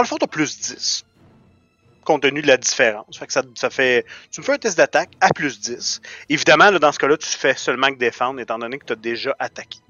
[0.00, 1.06] le fond, t'as plus 10
[2.06, 3.20] compte tenu de la différence.
[3.28, 4.06] Ça, fait.
[4.30, 6.00] Tu me fais un test d'attaque à plus 10.
[6.30, 9.36] Évidemment, dans ce cas-là, tu fais seulement que défendre, étant donné que tu as déjà
[9.38, 9.80] attaqué.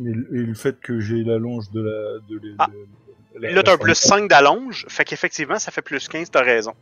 [0.00, 2.66] Et, le- fait que j'ai la longe de la de, la- Ah.
[3.34, 6.06] de la- Là, tu as la un plus 5 d'allonge, fait qu'effectivement, ça fait plus
[6.08, 6.72] 15, t'as raison.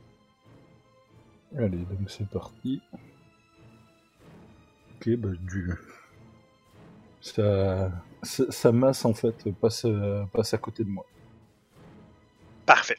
[1.57, 2.83] Allez, donc c'est parti.
[4.97, 5.73] Ok, bah du.
[7.21, 7.91] Ça,
[8.23, 9.87] ça, sa masse en fait passe,
[10.33, 11.07] passe à côté de moi.
[12.67, 12.99] Parfait.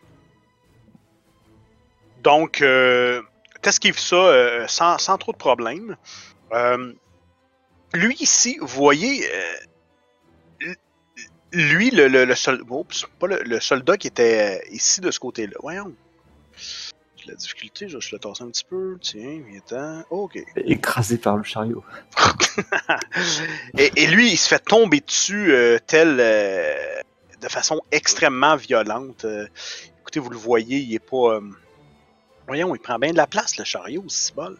[2.23, 3.21] Donc, euh,
[3.61, 5.95] t'esquives ça euh, sans, sans trop de problèmes.
[6.51, 6.93] Euh,
[7.93, 9.53] lui ici, vous voyez, euh,
[11.53, 15.11] lui, le, le, le sol- oups, pas le, le soldat qui était euh, ici de
[15.11, 15.55] ce côté-là.
[15.61, 15.93] Voyons.
[17.17, 18.97] J'ai la difficulté, je vais le tasser un petit peu.
[19.01, 20.03] Tiens, viens-t'en.
[20.09, 20.37] Ok.
[20.55, 21.83] Écrasé par le chariot.
[23.77, 27.01] et, et lui, il se fait tomber dessus euh, tel euh,
[27.41, 29.25] de façon extrêmement violente.
[29.25, 29.47] Euh,
[30.01, 31.39] écoutez, vous le voyez, il est pas.
[32.47, 34.57] Voyons, il prend bien de la place, le chariot, c'est bol.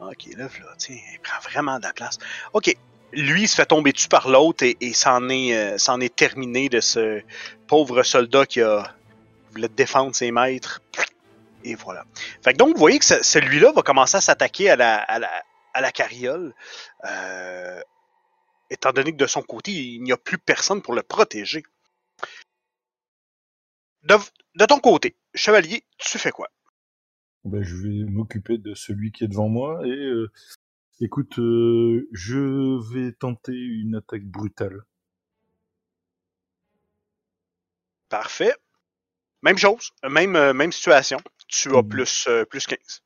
[0.00, 2.18] Ok, là, là, tiens, il prend vraiment de la place.
[2.52, 2.76] Ok,
[3.12, 6.80] lui, il se fait tomber dessus par l'autre et, s'en est, euh, est terminé de
[6.80, 7.22] ce
[7.66, 8.94] pauvre soldat qui a
[9.52, 10.80] voulait défendre ses maîtres.
[11.64, 12.04] Et voilà.
[12.42, 16.54] Fait donc, vous voyez que ce- celui-là va commencer à s'attaquer à la, carriole.
[17.04, 17.80] Euh,
[18.70, 21.62] étant donné que de son côté, il n'y a plus personne pour le protéger.
[24.02, 24.14] De,
[24.54, 26.48] de ton côté, chevalier, tu fais quoi?
[27.44, 30.30] Ben, je vais m'occuper de celui qui est devant moi et euh,
[31.00, 34.82] écoute, euh, je vais tenter une attaque brutale.
[38.08, 38.54] Parfait.
[39.42, 41.18] Même chose, même, euh, même situation.
[41.46, 41.88] Tu as Mhm.
[41.88, 43.02] plus, euh, plus 15.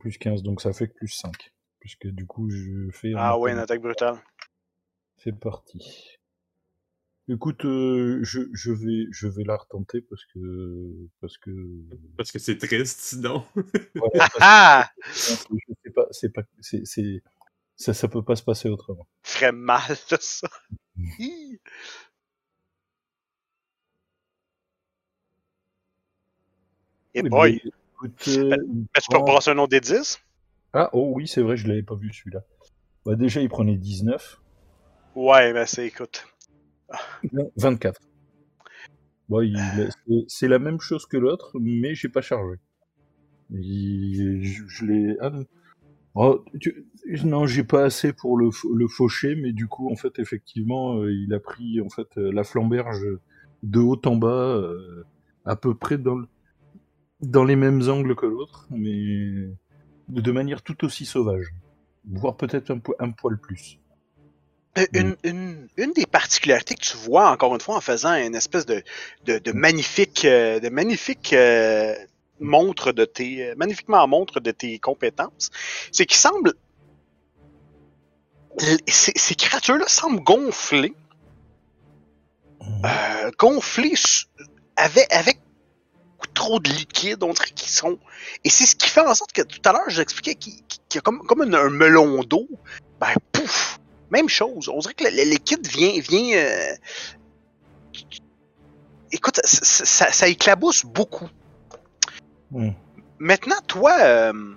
[0.00, 1.52] Plus 15, donc ça fait que plus 5.
[1.78, 3.12] Puisque du coup, je fais.
[3.14, 4.18] un Ah ouais, une attaque- brutale.
[5.18, 6.18] C'est parti.
[7.28, 11.50] Écoute, euh, je, je vais je vais la retenter parce que parce que
[12.16, 13.44] Parce que c'est triste, sinon.
[13.96, 14.90] voilà, parce Ah!
[14.96, 17.22] que je sais pas c'est pas c'est c'est
[17.76, 19.06] ça ça peut pas se passer autrement.
[19.22, 20.48] Ferait mal, ça.
[27.14, 28.56] Et Oui, boy, mais, écoute, euh,
[28.94, 30.20] mais tu peux rebrasser un nom des 10?
[30.72, 32.44] Ah oh oui c'est vrai je l'avais pas vu celui-là.
[33.04, 34.40] Bah déjà il prenait 19,
[35.16, 36.26] Ouais, ben c'est, écoute.
[37.32, 38.00] non, 24.
[39.28, 39.90] Bon, il-
[40.28, 42.56] c'est- la même chose que l'autre mais j'ai pas chargé.
[43.50, 45.44] Il- je je l'ai ah, non.
[46.16, 46.86] Oh, tu-
[47.24, 50.96] Non, j'ai pas assez pour le, fau- le faucher, mais du coup, en fait, effectivement,
[50.98, 53.06] euh, il a pris en fait euh, la flamberge
[53.62, 55.04] de haut en bas, euh,
[55.44, 56.26] à peu près dans, le-
[57.22, 59.50] dans les mêmes angles que l'autre, mais
[60.08, 61.46] de manière tout aussi sauvage,
[62.06, 63.78] voire peut-être un, po- un poil plus.
[64.78, 68.34] Euh, Une, une, une des particularités que tu vois, encore une fois, en faisant une
[68.34, 68.82] espèce de,
[69.24, 71.34] de, de magnifique, de magnifique
[72.40, 75.50] montre de tes, magnifiquement montre de tes compétences,
[75.92, 76.54] c'est qu'il semble,
[78.60, 80.94] l- ces, ces créatures-là semblent gonfler,
[82.84, 83.94] euh, gonfler
[84.76, 85.40] avec, avec
[86.34, 87.98] trop de liquide, on dirait qu'ils sont,
[88.44, 90.54] et c'est ce qui fait en sorte que tout à l'heure, j'expliquais qu'il
[90.94, 92.46] y a comme, comme un, un melon d'eau,
[93.00, 93.78] ben pouf,
[94.10, 94.68] même chose.
[94.68, 95.98] On dirait que le, le liquide vient.
[96.00, 96.74] vient euh,
[99.12, 101.28] Écoute, ça, ça- ça éclabousse beaucoup.
[102.50, 102.70] Hmm.
[103.18, 104.54] Maintenant, toi, euh,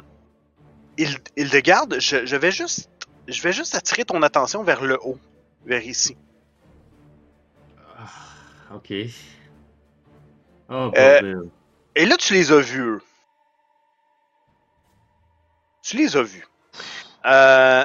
[0.98, 2.90] Hild- Hildegarde, je, je vais juste.
[3.28, 5.20] Je vais juste attirer ton attention vers le haut.
[5.66, 6.18] Vers ici.
[7.98, 8.92] Ah, ok.
[10.70, 11.42] Oh, Euh, bordel.
[11.96, 13.02] Et là, tu les as vus, eux.
[15.84, 16.48] Tu les as vus.
[17.26, 17.84] Euh,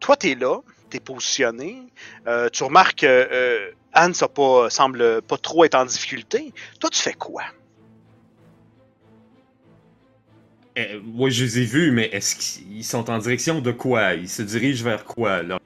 [0.00, 1.90] toi, t'es là, t'es positionné.
[2.26, 6.52] Euh, tu remarques que euh, Anne ça pas, semble pas trop être en difficulté.
[6.80, 7.42] Toi, tu fais quoi?
[11.14, 14.14] Ouais, je les ai vus, mais est-ce qu'ils sont en direction de quoi?
[14.14, 15.58] Ils se dirigent vers quoi là?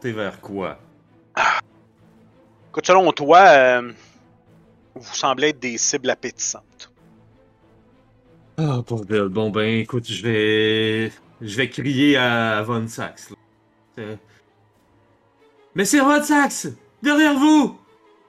[0.00, 0.78] T'es vers quoi?
[2.70, 3.92] Écoute, selon toi, euh,
[4.94, 6.90] vous semblez être des cibles appétissantes.
[8.56, 9.28] Ah, bordel.
[9.28, 11.12] Bon, ben, écoute, je vais.
[11.40, 13.14] Je vais crier à Von là.
[13.98, 14.16] Euh,
[15.74, 16.68] Mais c'est Von Sax
[17.02, 17.78] Derrière vous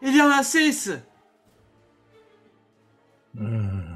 [0.02, 0.92] Il y en a six
[3.36, 3.93] Hmm.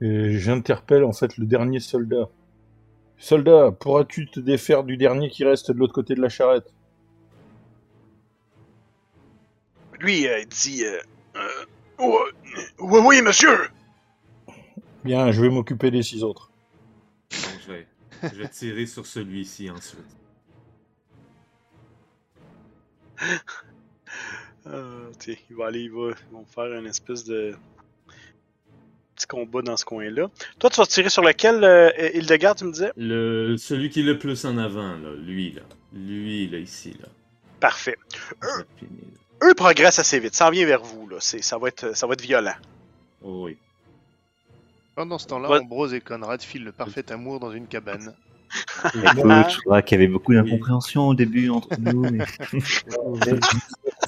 [0.00, 2.28] Et j'interpelle en fait le dernier soldat.
[3.18, 6.72] Soldat, pourras-tu te défaire du dernier qui reste de l'autre côté de la charrette?
[9.98, 10.98] Lui, euh, il dit euh,
[11.36, 11.64] euh,
[11.98, 12.16] oui,
[12.78, 13.68] oui, oui, monsieur!
[15.04, 16.50] Bien, je vais m'occuper des six autres.
[17.30, 17.86] Bon, je vais,
[18.22, 20.00] je vais tirer sur celui-ci ensuite.
[24.66, 27.54] Euh, il va aller, il va, ils vont faire une espèce de
[29.20, 30.28] petit combat dans ce coin-là.
[30.58, 32.92] Toi, tu vas tirer sur lequel, euh, Hildegarde, tu me disais?
[32.96, 35.62] Le, celui qui est le plus en avant, là, lui, là.
[35.92, 37.08] Lui, là, ici, là.
[37.60, 37.96] Parfait.
[38.42, 38.64] Là.
[39.42, 41.16] Eux progressent assez vite, ça en vient vers vous, là.
[41.20, 42.54] C'est, ça, va être, ça va être violent.
[43.22, 43.56] Oh, oui.
[44.94, 45.60] Pendant ce temps-là.
[45.60, 48.14] Ambrose et Conrad filent le parfait amour dans une cabane.
[48.94, 52.02] Écoute, je crois qu'il y avait beaucoup d'incompréhension au début entre nous.
[52.10, 52.24] mais-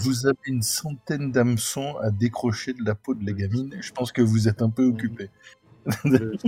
[0.01, 3.77] Vous avez une centaine d'hameçons à décrocher de la peau de la gamine.
[3.81, 5.31] Je pense que vous êtes un peu occupé.
[6.01, 6.39] Plus,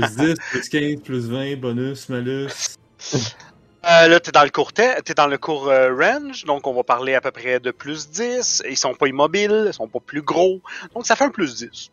[0.00, 2.48] plus 10, plus 15, plus 20, bonus, malus.
[3.14, 6.72] Euh, là, t'es dans le court te- t'es dans le court euh, range, donc on
[6.74, 8.62] va parler à peu près de plus 10.
[8.70, 10.60] Ils sont pas immobiles, ils sont pas plus gros,
[10.94, 11.90] donc ça fait un plus 10.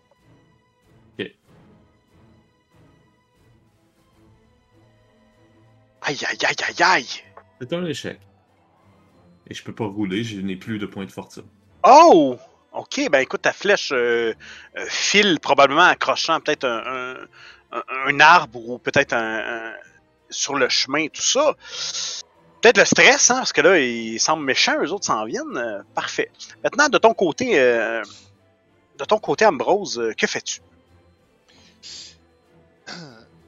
[6.10, 7.08] Aïe, aïe, aïe, aïe, aïe!
[7.62, 8.20] C'est un échec.
[9.48, 11.44] Et je peux pas rouler, je n'ai plus de points de fortune.
[11.84, 12.36] Oh!
[12.72, 14.34] Ok, ben écoute, ta flèche euh,
[14.76, 17.28] euh, file probablement accrochant peut-être un, un-
[17.78, 19.38] un- un arbre ou peut-être un,
[19.70, 19.74] un-
[20.32, 21.54] sur le chemin, tout ça.
[22.62, 25.58] Peut-être le stress, hein, parce que là, ils semblent méchants, eux autres s'en viennent.
[25.58, 26.32] Euh, parfait.
[26.64, 28.02] Maintenant, de ton côté, euh,
[28.98, 30.62] de ton côté, Ambrose, euh, que fais-tu?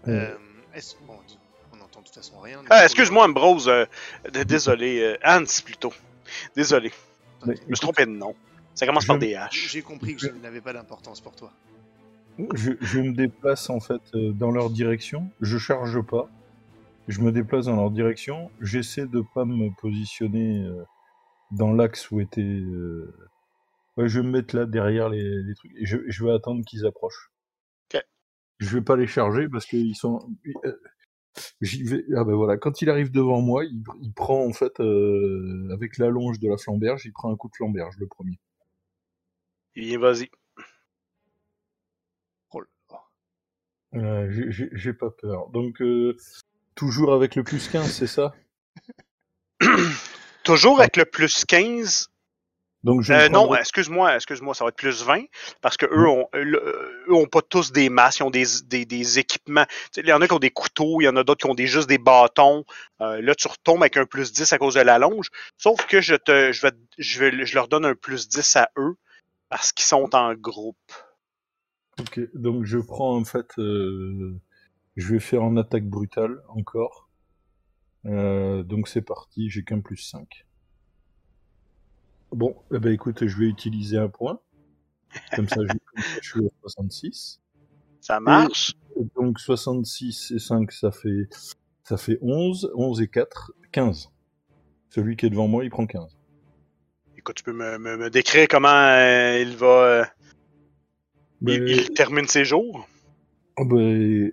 [0.08, 0.36] Euh,
[0.76, 1.18] est-ce- bon,
[2.14, 2.62] toute façon rien.
[2.70, 3.68] Ah, Excuse-moi, Ambrose.
[3.70, 3.86] euh,
[4.46, 5.00] désolé.
[5.02, 5.94] euh, Hans, plutôt.
[6.56, 6.92] Désolé.
[7.46, 8.36] Mais, Je me suis trompé de nom.
[8.76, 9.50] Ça commence Je- par des H.
[9.52, 11.52] J'ai compris que ça n'avait pas d'importance pour toi.
[12.56, 15.30] Je, je me déplace en fait euh, dans leur direction.
[15.42, 16.30] Je charge pas.
[17.08, 18.50] Je me déplace dans leur direction.
[18.62, 20.84] J'essaie de pas me positionner euh,
[21.52, 22.42] dans l'axe où était.
[22.42, 23.14] euh,
[23.98, 26.64] Ouais, je vais me mettre là derrière les, les trucs et je, je vais attendre
[26.66, 27.30] qu'ils approchent.
[27.94, 28.02] Ok.
[28.60, 30.30] Je vais pas les charger parce qu'ils sont.
[31.62, 32.04] J'y vais.
[32.18, 32.58] Ah ben voilà.
[32.58, 36.50] Quand il arrive devant moi, il, il prend en fait euh, avec la longe de
[36.50, 38.40] la flamberge, il prend un coup de flamberge le premier.
[39.76, 40.30] Et vas-y.
[42.52, 44.00] Oh là là.
[44.00, 45.50] Euh, j'ai- pas peur.
[45.50, 46.16] Donc, euh,
[46.76, 48.34] toujours avec le plus 15, c'est ça?
[50.44, 52.11] Toujours avec le plus 15.
[52.84, 55.24] Donc, je Euh, non, excuse-moi, excuse-moi, ça va être plus 20,
[55.62, 58.86] parce que eux ont, euh, eux ont pas tous des masses, ils ont des, des,
[58.86, 59.66] des équipements.
[59.98, 61.54] Il y en a qui ont des couteaux, il y en a d'autres qui ont
[61.54, 62.66] des, juste des bâtons.
[63.02, 65.30] Euh, là, tu retombes avec un plus 10 à cause de la longe.
[65.58, 68.70] Sauf que je te, je vais, je vais, je leur donne un plus 10 à
[68.78, 68.96] eux,
[69.50, 70.78] parce qu'ils sont en groupe.
[72.00, 74.40] Ok, donc je prends en fait, euh,
[74.96, 77.10] je vais faire en attaque brutale encore.
[78.06, 80.46] Euh, donc c'est parti, j'ai qu'un plus 5.
[82.32, 84.40] Bon, eh ben écoute, je vais utiliser un point.
[85.36, 87.42] Comme ça, je, je suis à 66.
[88.00, 88.74] Ça marche.
[89.00, 91.28] Et donc 66 et 5, ça fait,
[91.84, 92.72] ça fait 11.
[92.76, 94.10] 11 et 4, 15.
[94.90, 96.18] Celui qui est devant moi, il prend 15.
[97.18, 99.68] Écoute, tu peux me, me- me décrire comment euh, il va.
[99.68, 100.06] euh,
[101.42, 102.88] il, Ben, il termine ses jours?
[103.58, 103.82] Oh bah,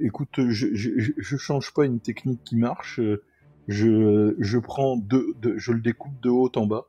[0.00, 3.00] écoute, je, je, je- je change pas une technique qui marche.
[3.00, 3.22] euh,
[3.66, 6.86] Je, je prends deux, deux- je le découpe de haut en bas,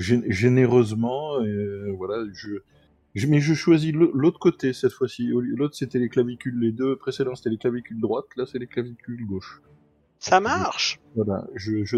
[0.00, 1.40] généreusement.
[1.42, 2.50] euh, voilà, je,
[3.14, 5.28] je, mais je choisis l'autre côté cette fois-ci.
[5.32, 9.24] L'autre c'était les clavicules, les deux précédents c'était les clavicules droites, là c'est les clavicules
[9.26, 9.60] gauche.
[10.18, 11.00] Ça marche.
[11.16, 11.96] Voilà, je, je,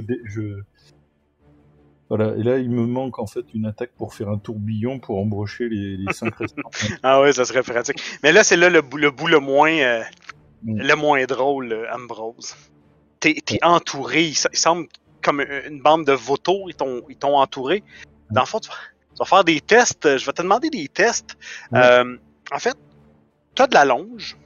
[2.09, 2.35] voilà.
[2.37, 5.69] Et là il me manque en fait une attaque pour faire un tourbillon pour embrocher
[5.69, 6.71] les, les cinq restants.
[7.03, 8.01] Ah oui, ça serait pratique.
[8.23, 10.03] Mais là, c'est là le, bout- le bout le moins, euh,
[10.65, 10.81] Mm.
[10.81, 12.55] le moins drôle, euh, Ambrose.
[13.19, 14.29] T'es entouré.
[14.29, 14.87] Il semble
[15.23, 16.69] comme une bande de vautours.
[16.69, 17.83] Ils t'ont ils t'ont entouré.
[18.31, 18.75] Dans le fond, tu vas,
[19.15, 20.19] tu vas faire des tests.
[20.19, 21.37] Je vais te demander des tests.
[21.75, 22.17] Euh,
[22.51, 22.77] en fait,
[23.55, 24.37] tu as de la longe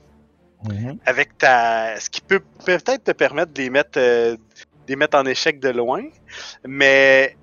[0.64, 0.98] Mhm.
[1.06, 1.98] avec ta.
[2.00, 4.38] Ce qui peut peut-être te permettre de les mettre, euh, de
[4.88, 6.02] les mettre en échec de loin.
[6.66, 7.36] Mais.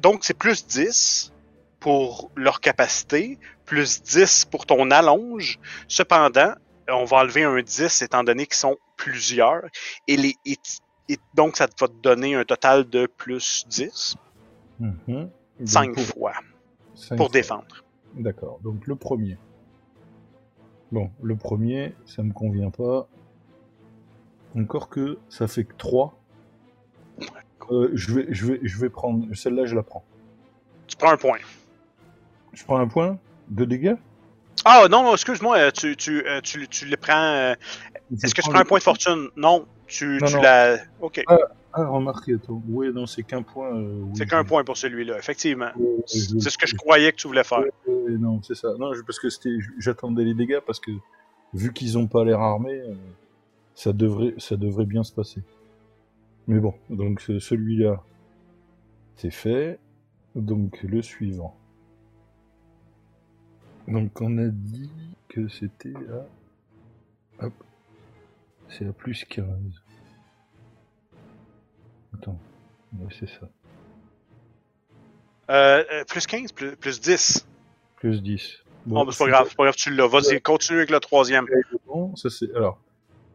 [0.00, 1.32] Donc, c'est plus 10
[1.78, 5.60] pour leur capacité, plus 10 pour ton allonge.
[5.86, 6.54] Cependant,
[6.88, 9.62] on va enlever un 10 étant donné qu'ils sont plusieurs.
[10.08, 10.56] Et, les, et,
[11.08, 14.16] et donc, ça va te donner un total de plus 10,
[14.80, 14.98] Mhm.
[15.06, 16.32] Donc, 5 pour- fois,
[17.08, 17.28] pour fois.
[17.28, 17.84] défendre.
[18.14, 19.38] D'accord, donc le premier.
[20.90, 23.06] Bon, le premier, ça me convient pas.
[24.56, 26.14] Encore que ça fait que 3.
[27.94, 29.32] je, vais, je, vais, je vais prendre.
[29.34, 30.04] Celle-là, je la prends.
[30.86, 31.38] Tu prends un point.
[32.52, 33.94] Je prends un point de dégâts?
[34.66, 37.54] Ah non, excuse-moi, euh, tu, tu, euh, tu, tu le prends.
[38.22, 39.28] Est-ce que tu prends un point de fortune?
[39.36, 40.42] Non, tu, Non, tu non.
[40.42, 40.76] la.
[41.00, 41.22] Ok,
[41.74, 42.62] Ah, remarquez, attends.
[42.68, 43.74] Oui, non, c'est qu'un point.
[43.74, 45.70] euh, oui, c'est qu'un point pour celui-là, effectivement.
[46.06, 47.62] Je- C'est ce que je croyais que tu voulais faire.
[47.86, 48.68] Non, c'est ça.
[48.78, 50.90] Non, parce que c'était, j'attendais les dégâts parce que
[51.54, 52.94] vu qu'ils ont pas l'air armés, euh,
[53.74, 55.42] ça devrait, ça devrait bien se passer.
[56.46, 58.02] Mais bon, donc ce- celui-là,
[59.16, 59.78] c'est fait.
[60.34, 61.56] Donc le suivant.
[63.88, 64.90] Donc on a dit
[65.28, 65.94] que c'était
[67.40, 67.52] à, hop,
[68.78, 69.46] c'est à plus 15.
[72.14, 72.38] Attends,
[72.98, 73.48] ouais, c'est ça.
[75.50, 77.46] Euh, euh, plus 15, plus, plus 10.
[77.96, 78.58] Plus 10.
[78.86, 80.06] Bon, c'est pas grave, c'est pas grave, tu l'as.
[80.08, 81.46] Vas-y, continue avec le troisième.
[81.86, 82.52] Bon, ça c'est.
[82.54, 82.80] Alors,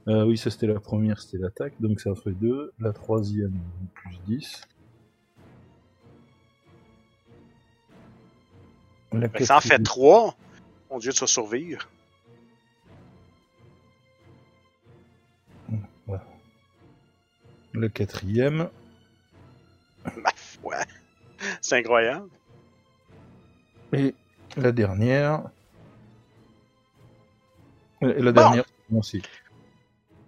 [0.08, 2.74] euh, oui, ça c'était la première, c'était l'attaque, donc ça fait 2.
[2.80, 3.54] La troisième,
[3.94, 4.62] plus 10.
[9.14, 10.36] La ça en fait quatrième- 3.
[10.92, 11.88] Mon dieu, tu vas survivre.
[17.80, 18.70] La quatrième,
[20.16, 20.78] Ma foi.
[21.62, 22.30] C'est incroyable.
[23.94, 24.16] et
[24.56, 25.44] la dernière.
[28.02, 29.22] Et la dernière, c'est bon aussi.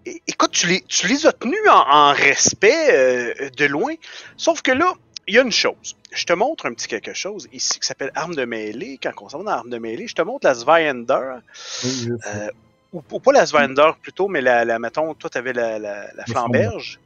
[0.06, 3.94] É- Écoute, tu les, tu les as tenus en, en respect euh, de loin.
[4.38, 4.94] Sauf que là,
[5.28, 5.96] il y a une chose.
[6.12, 9.00] Je te montre un petit quelque chose ici qui s'appelle arme de mêlée.
[9.02, 11.40] Quand on s'en va dans arme de mêlée, je te montre la Zweihander.
[11.84, 12.10] Oui.
[12.28, 12.50] Euh,
[12.94, 17.00] ou, ou pas la Zweihander plutôt, mais la, la mettons, toi, la, la, la flamberge.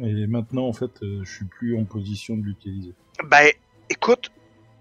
[0.00, 2.92] Et maintenant, en fait, euh, je suis plus en position de l'utiliser.
[3.24, 3.50] Ben,
[3.90, 4.30] écoute,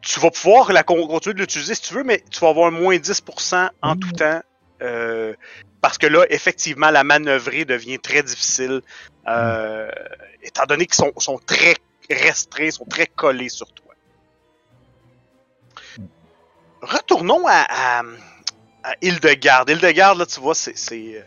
[0.01, 2.67] tu vas pouvoir la con- continuer de l'utiliser si tu veux, mais tu vas avoir
[2.67, 4.41] un moins 10% en tout temps.
[4.81, 5.33] euh,
[5.81, 8.81] parce que là, effectivement, la manœuvrer devient très difficile.
[9.27, 9.91] euh,
[10.43, 11.75] Étant donné qu'ils sont, sont très
[12.09, 13.93] restreints, sont très collés sur toi.
[16.81, 18.03] Retournons à, à,
[18.83, 19.69] à Hildegarde.
[19.69, 21.23] Hildegarde, là, tu vois, c'est.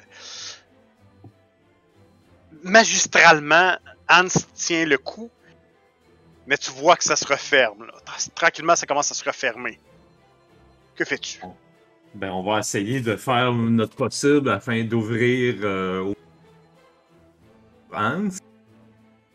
[2.65, 3.77] Magistralement,
[4.09, 5.31] Hans tient le coup
[6.47, 7.87] mais tu vois que ça se referme.
[7.87, 7.95] Là.
[8.35, 9.79] Tranquillement, ça commence à se refermer.
[10.95, 11.41] Que fais-tu?
[12.15, 16.13] Ben, on va essayer de faire notre possible afin d'ouvrir euh,
[17.93, 18.29] Hans.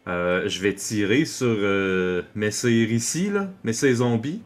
[0.08, 4.42] Euh, je vais tirer sur euh, Messire ici, là, Messire Zombie.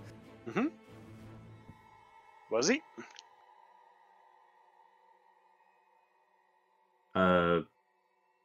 [2.49, 2.81] Vas-y.
[7.15, 7.63] Euh,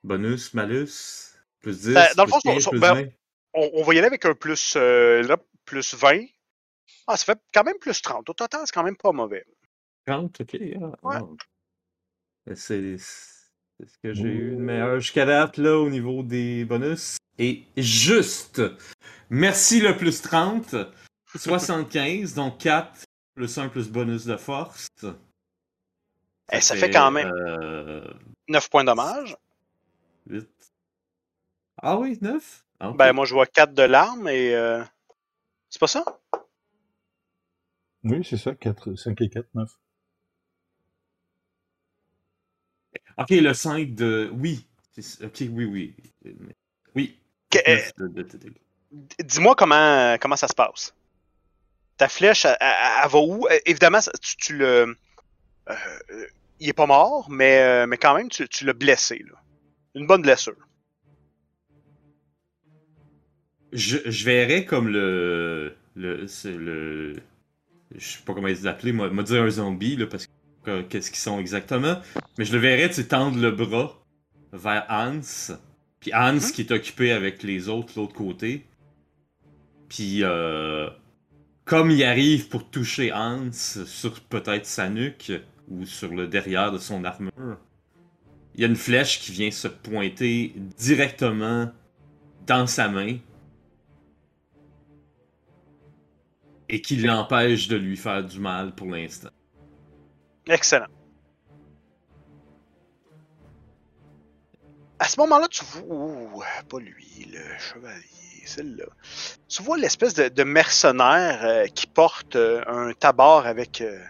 [0.04, 1.94] bonus, malus, plus 10.
[1.94, 3.08] Ben, dans le plus fond, 15, son- plus ben, 20.
[3.54, 6.24] On, on va y aller avec un plus, euh, là, plus 20.
[7.06, 8.28] Ah, ça fait quand même plus 30.
[8.28, 9.44] Au total, c'est quand même pas mauvais.
[10.06, 10.56] 30, ok.
[10.80, 11.16] ah, Ouais.
[11.16, 11.22] ah.
[12.46, 17.16] Ben, C'est ce que j'ai eu de meilleur jusqu'à date là au niveau des bonus.
[17.38, 18.60] Et juste,
[19.30, 20.74] merci le plus 30,
[21.36, 24.88] 75, donc 4 plus 1 plus bonus de force.
[26.50, 28.02] Eh, ça fait quand même- euh,
[28.48, 29.36] 9 points de dommage.
[30.28, 30.72] Huit.
[31.82, 32.64] Ah oui, 9?
[32.94, 34.54] Ben, moi, je vois 4 de l'arme et.
[34.54, 34.82] euh,
[35.70, 36.04] C'est pas ça?
[38.04, 39.70] Oui, c'est ça, 4, 5 et 4, 9.
[43.18, 44.30] Ok, le 5 de.
[44.34, 44.66] Oui.
[45.22, 45.96] Ok, oui, oui.
[46.94, 47.20] Oui.
[47.50, 48.54] Que- euh, Neuf de- de- de- de-
[49.22, 50.94] Dis-moi comment, comment ça se passe.
[51.96, 52.74] Ta flèche, elle, elle-
[53.04, 53.46] elle va où?
[53.48, 54.96] Euh, Évidemment, tu, tu le.
[55.70, 56.26] euh,
[56.60, 59.18] il est pas mort, mais, mais quand même, tu, tu l'as blessé.
[59.18, 59.38] Là.
[59.94, 60.56] Une bonne blessure.
[63.72, 65.74] Je, je verrais comme le.
[65.94, 67.14] le, c'est le
[67.94, 70.28] je sais pas comment ils l'appellent, moi, moi dire un zombie, là, parce
[70.64, 72.00] que qu'est-ce qu'ils sont exactement.
[72.38, 73.98] Mais je le verrais, tu tendre le bras
[74.52, 75.20] vers Hans.
[76.00, 76.52] Puis Hans Mhm.
[76.54, 78.66] qui est occupé avec les autres, l'autre côté.
[79.88, 80.88] Puis, euh,
[81.64, 85.32] comme il arrive pour toucher Hans sur peut-être sa nuque
[85.68, 87.58] ou sur le derrière de son armure,
[88.58, 91.70] il y a une flèche qui vient se pointer directement
[92.44, 93.18] dans sa main
[96.68, 99.28] et qui l'empêche de lui faire du mal pour l'instant.
[100.48, 100.88] Excellent.
[104.98, 105.82] À ce moment-là, tu vois.
[105.86, 108.86] Ouh, pas lui, le chevalier, celle-là.
[109.46, 113.82] Tu vois l'espèce de, mercenaire euh, qui porte euh, un tabard avec.
[113.82, 114.00] euh,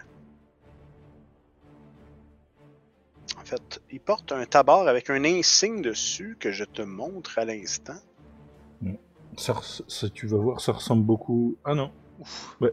[3.39, 7.45] En fait, il porte un tabard avec un insigne dessus que je te montre à
[7.45, 7.95] l'instant.
[9.37, 11.55] Ça, res- ça, tu vas voir, ça ressemble beaucoup.
[11.63, 11.91] Ah non.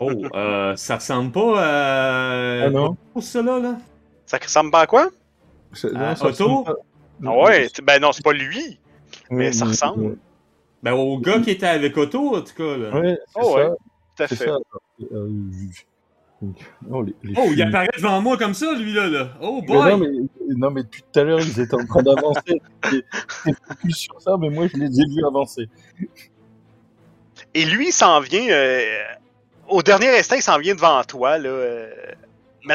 [0.00, 2.64] Oh, euh, ça ressemble pas à.
[2.66, 2.96] Ah non.
[3.14, 3.78] Pour cela, là?
[4.26, 5.08] Ça ressemble pas à quoi?
[5.72, 6.74] Ça- non, ça pas-
[7.24, 8.78] Ah ouais, ben non, c'est pas lui.
[9.30, 10.18] mais Ouais, ça ressemble.
[10.82, 12.90] Ben, au gars qui était avec Otto, en tout cas, là.
[13.00, 13.62] Ouais, c'est Oh ouais.
[13.64, 13.74] ça.
[14.16, 14.44] Tout à C'est fait.
[14.44, 14.58] ça.
[15.12, 15.82] Euh, je-
[16.90, 19.08] Oh, les, les Oh, il apparaît devant moi comme ça, lui, là.
[19.08, 19.28] là.
[19.40, 19.96] Oh, Mais non, boy!
[19.98, 22.60] mais, non, mais depuis tout à l'heure, ils étaient en train d'avancer.
[23.44, 25.68] T'es focus sur ça, mais moi, je les ai vus avancer.
[27.54, 28.48] Et lui, il s'en vient.
[28.50, 29.02] euh,
[29.68, 31.38] au dernier instant, il s'en vient devant toi.
[31.38, 31.90] Là, euh.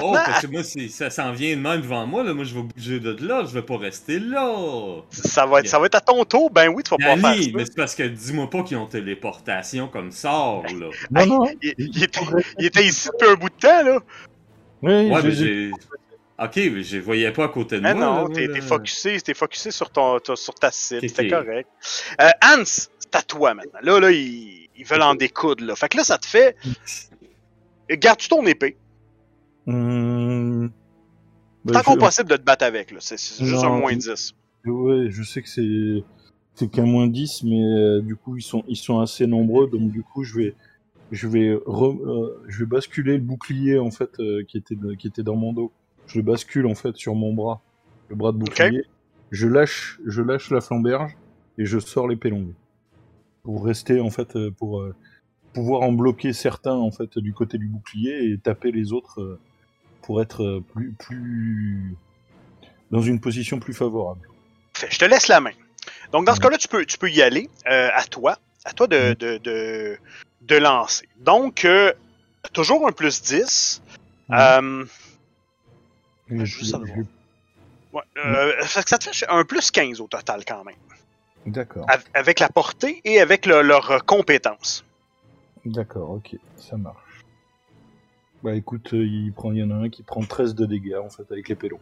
[0.02, 2.34] Oh, parce que moi, ça s'en vient de même devant moi, là.
[2.34, 5.02] Moi, je vais bouger de là, je vais pas rester là.
[5.12, 6.50] ça va, être, ça va être à ton tour.
[6.52, 7.50] Ben oui, tu vas pouvoir faire ça.
[7.54, 10.88] mais c'est parce que dis-moi pas qu'ils ont téléportation comme sort, là.
[11.12, 11.46] Non, non.
[11.62, 12.20] Il, il était,
[12.60, 14.00] il était ici depuis un bout de temps, là.
[14.82, 15.72] Oui, Ouais, mais j'ai.
[16.40, 18.06] Ok, mais je voyais pas à côté de Mais moi.
[18.06, 21.68] non, t'es t'es focusé, t'es focusé sur, ton, ta- sur ta cible, Ok, c'était correct.
[22.22, 23.80] Euh, Hans, c'est à toi maintenant.
[23.82, 25.76] Là, là, ils, ils veulent en découdre, là.
[25.76, 26.56] Fait que là, ça te fait.
[27.90, 28.78] Garde-tu ton épée?
[29.68, 30.72] Hum,
[31.66, 32.98] bah, Tant je- possible de te battre avec, là.
[33.02, 34.34] C'est c'est juste Non, un moins je- 10.
[34.66, 36.04] Ouais, je sais que c'est
[36.56, 39.92] c'est qu'un moins 10, mais euh, du coup ils sont ils sont assez nombreux, donc
[39.92, 40.56] du coup je vais
[41.12, 44.94] je vais re- euh, je vais basculer le bouclier en fait euh, qui était de-
[44.94, 45.72] qui était dans mon dos.
[46.08, 47.62] Je le bascule en fait sur mon bras,
[48.10, 48.84] le bras de bouclier.
[49.32, 51.16] Je lâche je lâche la flamberge
[51.58, 52.54] et je sors l'épée longue
[53.44, 54.84] pour rester en fait pour
[55.54, 59.40] pouvoir en bloquer certains en fait du côté du bouclier et taper les autres
[60.02, 61.96] pour être euh, plus plus
[62.92, 64.22] dans une position plus favorable.
[64.90, 65.52] Je te laisse la main.
[66.12, 67.50] Donc, dans ce cas-là, tu peux, tu peux y aller.
[67.70, 68.38] euh, à toi.
[68.64, 69.14] À toi de, Mhm.
[69.16, 69.98] de, de,
[70.42, 71.08] de lancer.
[71.18, 71.92] Donc, euh,
[72.54, 73.82] toujours un plus 10.
[74.32, 74.86] Euh,
[76.30, 77.06] Je- juste à le je- voir.
[77.94, 80.76] ouais, euh, fait que ça te fait un plus 15 au total quand même.
[81.46, 84.84] D'accord, Av- Avec la portée et avec le- leurs compétences.
[85.66, 86.98] d'accord, ok, ça marche.
[88.48, 90.96] Bah écoute, euh, il prend, il y en a un qui prend 13 de dégâts
[91.04, 91.82] en fait avec l'épée longue.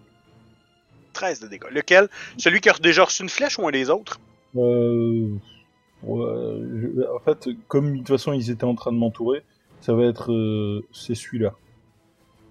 [1.14, 1.70] 13 de dégâts.
[1.70, 2.10] Lequel?
[2.40, 4.20] Celui qui a déjà reçu une flèche ou un des autres?
[4.56, 5.30] Euh,
[6.02, 9.44] ouais, je- en fait, comme de toute façon ils étaient en train de m'entourer,
[9.80, 11.54] ça va être euh, c'est celui-là.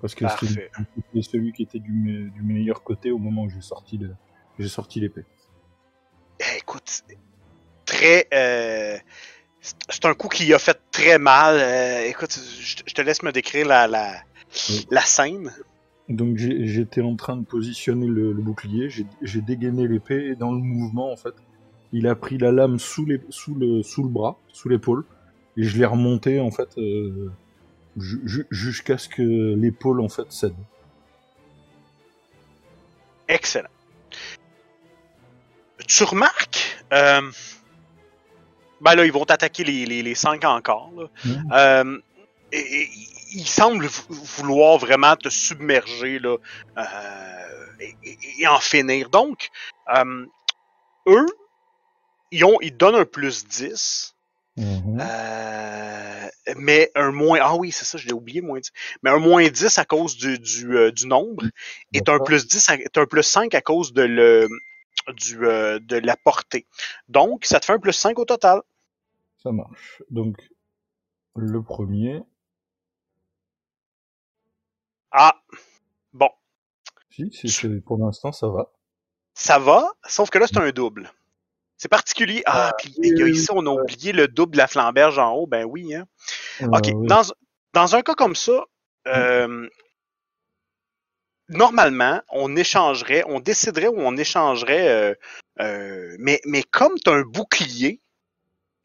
[0.01, 3.63] Parce que c'est celui qui était du, me- du meilleur côté au moment où j'ai
[3.63, 4.15] sorti le-
[4.61, 5.25] j'ai sorti l'épée.
[6.39, 7.03] Eh, Écoute,
[7.85, 8.29] très.
[8.33, 8.97] euh,
[9.89, 11.57] c'est un coup qui a fait très mal.
[11.59, 14.15] Euh, écoute, je te laisse me décrire la, la,
[14.69, 14.87] Oui.
[14.91, 15.53] la scène.
[16.09, 20.59] Donc j'étais en train de positionner le, le bouclier, j'ai dégainé l'épée et dans le
[20.59, 21.33] mouvement en fait,
[21.93, 25.05] il a pris la lame sous, les, sous, le, sous le bras, sous l'épaule,
[25.57, 27.31] et je l'ai remonté en fait euh,
[27.97, 29.23] ju- ju- jusqu'à ce que
[29.55, 30.53] l'épaule en fait cède.
[33.29, 33.71] Excellent.
[35.87, 36.85] Tu remarques.
[36.93, 37.23] Euh,
[38.81, 40.91] ben là, ils vont attaquer les, les, les cinq encore.
[40.97, 41.07] là.
[41.25, 41.53] Mhm.
[41.53, 41.99] Euh,
[42.53, 42.89] et, et
[43.35, 46.37] ils semblent vou- vouloir vraiment te submerger là,
[46.79, 46.83] euh,
[47.81, 49.11] et, en finir.
[49.11, 49.49] Donc,
[49.95, 50.27] euh,
[51.09, 51.27] eux,
[52.31, 54.11] ils, ont, ils te donnent un plus 10
[54.57, 55.01] Mhm.
[55.01, 57.41] Euh, mais un moins.
[57.43, 58.71] Ah oui, c'est ça, je l'ai oublié, moins 10.
[59.03, 61.45] Mais un moins 10 à cause du, du, euh, du nombre
[61.93, 64.49] est un plus 10 à- est un plus 5 à cause de, le,
[65.13, 66.67] du, euh, de la portée.
[67.09, 68.63] Donc, ça te fait un plus 5 au total.
[69.43, 70.03] Ça marche.
[70.11, 70.37] Donc,
[71.37, 72.23] le premier.
[75.11, 75.35] Ah,
[76.13, 76.29] bon,
[77.11, 78.71] Si, c'est- c'est- pour l'instant, ça va.
[79.35, 81.13] ça va, sauf que là, c'est un double.
[81.77, 82.43] C'est particulier.
[82.47, 85.47] Ah, puis les gars, ici, on a oublié le double de la flamberge en haut.
[85.47, 86.07] Ben oui, hein.
[86.63, 86.89] OK.
[86.89, 87.07] Euh, oui.
[87.09, 87.23] Dans,
[87.75, 88.65] dans un cas comme ça,
[89.09, 89.69] euh,
[91.49, 95.15] normalement, on échangerait, on déciderait où on échangerait, euh,
[95.61, 98.01] euh, mais, mais comme tu as un bouclier,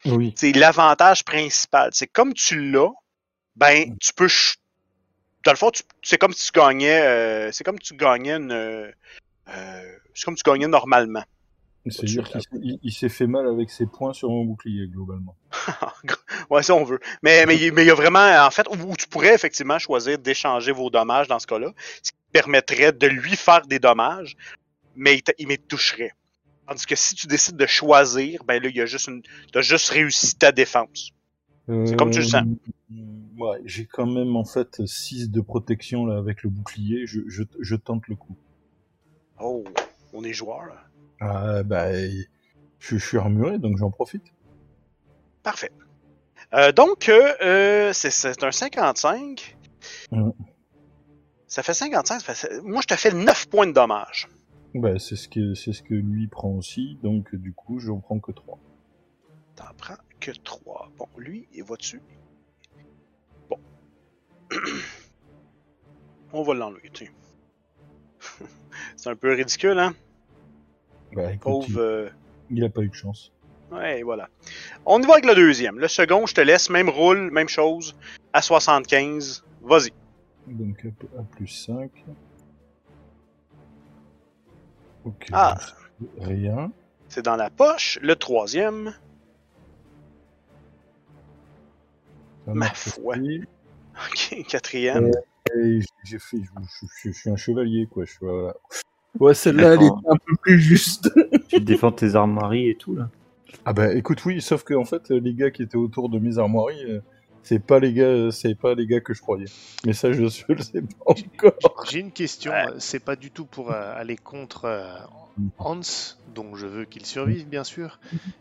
[0.06, 0.34] Oui.
[0.38, 1.90] c'est l'avantage principal.
[1.94, 2.92] C'est comme tu l'as,
[3.56, 4.28] ben, tu peux.
[5.46, 7.02] Dans le fond, tu- c'est comme si tu gagnais.
[7.02, 8.52] euh, c'est comme tu gagnais une.
[8.52, 8.92] euh,
[9.50, 11.24] euh, c'est comme tu gagnais normalement.
[11.86, 15.36] C'est-à-dire qu'il s'est- il, il s'est fait mal avec ses points sur mon bouclier, globalement.
[16.50, 17.00] ouais, ça on veut.
[17.24, 20.18] Mais mais il mais il y a vraiment, en fait, où, tu pourrais effectivement choisir
[20.18, 21.72] d'échanger vos dommages dans ce cas-là,
[22.04, 24.36] ce qui permettrait de lui faire des dommages,
[24.96, 26.14] mais il, il me toucherait.
[26.68, 29.22] Tandis que si tu décides de choisir, ben là, il y a juste une.
[29.52, 31.12] T'as juste réussi ta défense.
[31.68, 32.44] C'est comme tu le sens.
[32.92, 37.06] Euh, Ouais, j'ai quand même en fait 6 de protection là avec le bouclier.
[37.06, 38.36] Je, je, je tente le coup.
[39.40, 39.64] Oh,
[40.12, 40.84] on est joueur, là.
[41.22, 42.26] Ah bah, je,
[42.80, 44.34] je suis armuré donc j'en profite.
[45.50, 45.72] Parfait.
[46.54, 49.58] Euh, donc, euh, euh, c'est- un 55.
[50.12, 50.30] Mm.
[51.48, 52.20] Ça fait 55.
[52.22, 54.28] ça fait- Moi, je te fais 9 points de dommage.
[54.76, 58.20] Bah, c'est ce que c'est ce que lui prend aussi, donc du coup j'en prends
[58.20, 58.60] que 3.
[59.56, 60.92] T'en prends que 3.
[61.00, 62.04] Bon, lui, il va dessus.
[63.50, 63.58] Bon.
[66.32, 67.10] On va l'enlever, tiens.
[68.96, 69.96] C'est un peu ridicule, hein?
[71.14, 72.12] Bah écoute, Pauvre.
[72.52, 73.32] il, il a pas eu de chance.
[73.72, 74.30] Ouais, voilà.
[74.86, 75.80] On y va avec le deuxième.
[75.80, 77.96] Le second, je te laisse, même roule, même chose,
[78.34, 79.44] à 75.
[79.62, 79.92] Vas-y.
[80.48, 80.86] Donc
[81.18, 81.92] à, plus 5.
[85.06, 85.28] Ok.
[85.32, 85.56] Ah.
[86.20, 86.72] Rien.
[87.10, 88.00] C'est dans la poche.
[88.02, 88.94] Le troisième.
[92.46, 93.16] Ça Ma foi.
[93.18, 93.42] aussi.
[94.12, 95.12] Ok, quatrième.
[95.56, 98.06] Et j'ai fait, je, je- je- je suis un chevalier quoi.
[98.06, 98.54] Je, suis- voilà.
[99.20, 101.12] Ouais, celle-là elle est un peu plus juste.
[101.50, 103.10] Tu défends tes armoiries et tout, là.
[103.66, 106.38] Ah bah écoute oui, sauf que en fait les gars qui étaient autour de mes
[106.38, 107.02] armoiries, euh,
[107.44, 109.46] c'est pas les gars, c'est pas les gars que je croyais.
[109.86, 111.86] Mais ça je, je le sais pas encore.
[111.90, 112.68] J'ai une question, Ouais.
[112.68, 114.98] euh, c'est pas du tout pour euh, aller contre euh,
[115.58, 115.82] Hans,
[116.36, 118.00] dont je veux qu'il survive bien sûr,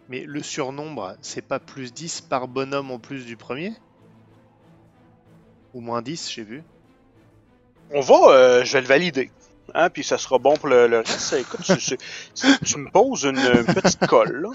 [0.09, 3.73] mais le surnombre, c'est pas plus 10 par bonhomme en plus du premier?
[5.75, 6.63] Ou moins 10, j'ai vu.
[7.91, 9.31] On va, euh, je vais le valider.
[9.75, 11.33] Hein, puis ça sera bon pour le, le reste.
[11.35, 11.99] Écoute, tu, tu-
[12.35, 14.49] tu- tu me poses une, une petite colle, là.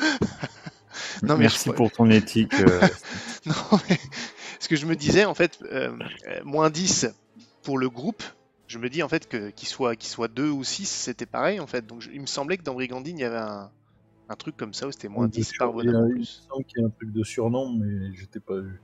[1.23, 2.53] Non, mais Merci je- pour ton éthique.
[2.55, 2.81] euh,
[3.45, 3.99] Non, mais
[4.59, 5.91] ce que je me disais, en fait, euh,
[6.27, 7.07] euh, moins 10
[7.63, 8.23] pour le groupe,
[8.67, 11.59] je me dis en fait que qu'il soit, qu'il soit 2 ou 6, c'était pareil
[11.59, 11.85] en fait.
[11.85, 13.69] Donc je- il me semblait que dans Brigandine, il y avait un,
[14.29, 16.11] un truc comme ça où c'était moins De 10 sur- par il y a- bonhomme
[16.15, 18.81] Il me semble qu'il y a un truc de surnom, mais j'étais pas vu.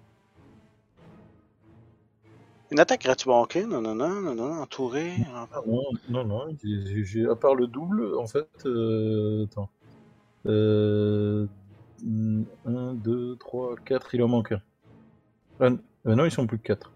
[2.71, 3.27] Une attaque gratuite.
[3.27, 5.13] Bon, ok, non, non, non, non, non, entouré.
[5.65, 9.69] Non, non, non, j'ai- j'ai- à part le double, en fait, euh, attends.
[10.47, 11.47] Euh,
[12.65, 14.61] 1, 2, 3, 4, il en manque un.
[15.59, 15.69] Ah,
[16.07, 16.91] euh, non, ils sont plus que 4.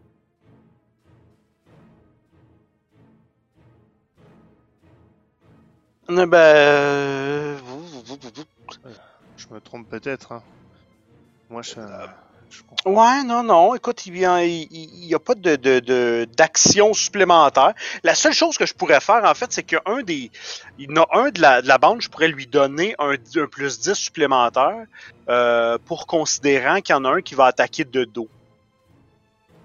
[6.10, 6.38] Euh, Ben.
[6.38, 7.58] euh,
[9.38, 10.32] Je me trompe peut-être.
[10.32, 10.44] hein.
[11.50, 12.08] Moi, je, Euh,
[12.54, 12.90] je.
[12.90, 13.76] Ouais, non, non.
[13.76, 17.74] Écoute, il n'y a, il, il y a pas de, de, de- d'action supplémentaire.
[18.04, 20.32] La seule chose que je pourrais faire, en fait, c'est qu'un des.
[20.78, 23.12] Il y en a un de la, de la bande, je pourrais lui donner un,
[23.14, 24.86] un plus 10 supplémentaire
[25.30, 28.30] euh, pour considérant qu'il y en a un qui va attaquer de dos.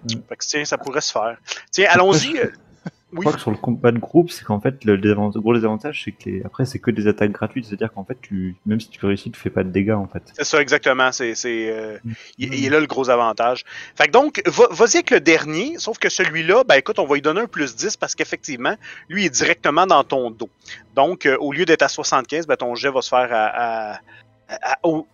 [0.04, 0.14] Mm.
[0.28, 1.36] Fait que tiens, ça pourrait se faire.
[1.70, 2.40] Tiens, allons-y.
[3.10, 6.02] Je crois que sur le combat de groupe, c'est qu'en fait, le désavant- gros désavantage,
[6.04, 7.64] c'est que les- après, c'est que des attaques gratuites.
[7.64, 8.54] C'est-à-dire qu'en fait, tu...
[8.66, 10.22] même si tu réussis, tu fais pas de dégâts, en fait.
[10.34, 11.10] C'est ça, exactement.
[11.10, 11.98] C'est, c'est, euh,
[12.36, 13.64] il, il est là le gros avantage.
[13.96, 17.14] Fait que donc, va- vas-y avec le dernier, sauf que celui-là, ben écoute, on va
[17.14, 18.74] lui donner un plus 10 parce qu'effectivement,
[19.08, 20.50] lui est directement dans ton dos.
[20.94, 23.46] Donc, euh, au lieu d'être à 75, ben ton jet va se faire à.
[23.46, 25.06] à, à- à- oh!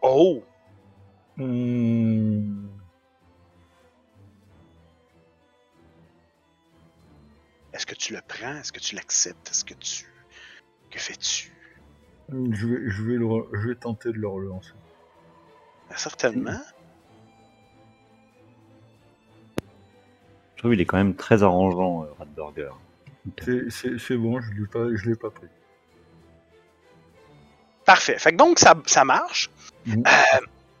[0.00, 0.42] Oh!
[1.36, 2.66] Hmm,
[7.76, 8.56] Est-ce que tu le prends?
[8.56, 9.50] Est-ce que tu l'acceptes?
[9.50, 10.06] Est-ce que tu.
[10.90, 11.52] Que fais-tu?
[12.30, 14.72] je, vais, je, vais le re- je vais tenter de le relancer.
[15.90, 16.58] Ben, certainement.
[20.54, 22.70] Je trouve qu'il est quand même très arrangeant, euh, Radburger.
[23.68, 25.48] C'est- bon, je l'ai pas, je l'ai pas pris.
[27.84, 28.18] Parfait.
[28.18, 29.50] Fait que donc, ça, ça marche.
[29.84, 30.02] Mhm.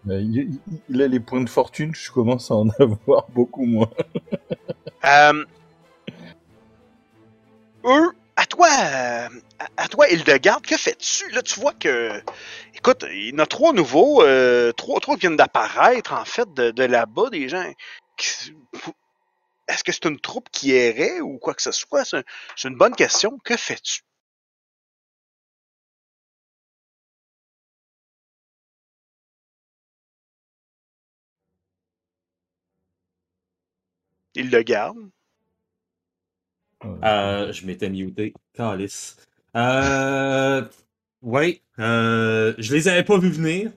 [0.08, 3.66] Euh, il, il- il a les points de fortune, je commence à en avoir beaucoup
[3.66, 3.90] moins.
[5.04, 5.44] Euh,
[7.86, 11.30] eux, à toi, euh, à, à toi, Hildegarde, que fais-tu?
[11.30, 12.22] Là, tu vois que,
[12.74, 16.82] écoute, il y en a trois nouveaux, euh, trois, trois viennent d'apparaître, en fait, de,
[16.84, 17.64] là-bas, des gens.
[19.68, 22.04] Est-ce que c'est une troupe qui errait ou quoi que ce soit?
[22.04, 22.24] C'est
[22.56, 23.38] c'est une bonne question.
[23.44, 24.00] Que fais-tu?
[34.36, 35.10] Hildegarde.
[37.04, 38.34] Euh, je m'étais muté.
[38.54, 39.16] Calice.
[39.56, 40.62] Euh.
[41.22, 41.60] Ouais.
[41.78, 43.70] Euh, je les avais pas vus venir.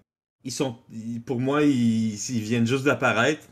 [0.44, 0.78] Ils sont.
[0.92, 3.48] ils- pour moi, ils, ils viennent juste d'apparaître.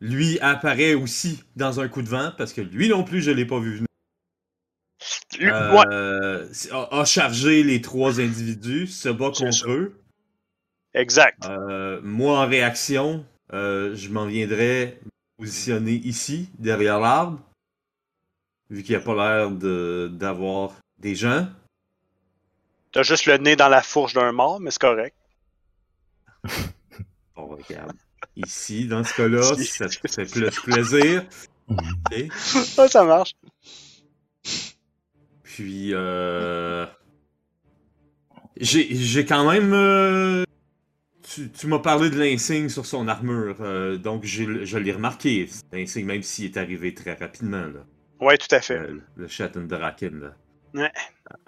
[0.00, 3.44] Lui apparaît aussi dans un coup de vent parce que lui non plus, je l'ai
[3.44, 3.86] pas vu venir.
[5.42, 9.94] Euh, a, a chargé les trois individus, se bat contre eux.
[10.94, 11.44] exact.
[11.46, 14.98] Euh, moi, en réaction, je m'en viendrais
[15.38, 17.40] positionner ici, derrière l'arbre,
[18.70, 21.48] vu qu'il n'y a pas l'air de- d'avoir des gens.
[22.92, 25.14] T'as juste le nez dans la fourche d'un mort, mais c'est correct.
[27.36, 27.92] On regarde.
[28.36, 31.24] Ici, dans ce cas-là, ça te fait plus plaisir.
[32.78, 33.34] Ah, ça marche.
[35.44, 36.84] Puis, euh...
[38.56, 39.72] J'ai j'ai quand même...
[39.72, 40.42] euh,
[41.22, 46.06] Tu, tu m'as parlé de l'insigne sur son armure, euh, donc je l'ai remarqué, l'insigne,
[46.06, 47.84] même s'il est arrivé très rapidement, là.
[48.20, 48.76] Ouais, tout à fait.
[48.78, 50.34] Euh, le Schattendraken, là.
[50.74, 50.92] Ouais.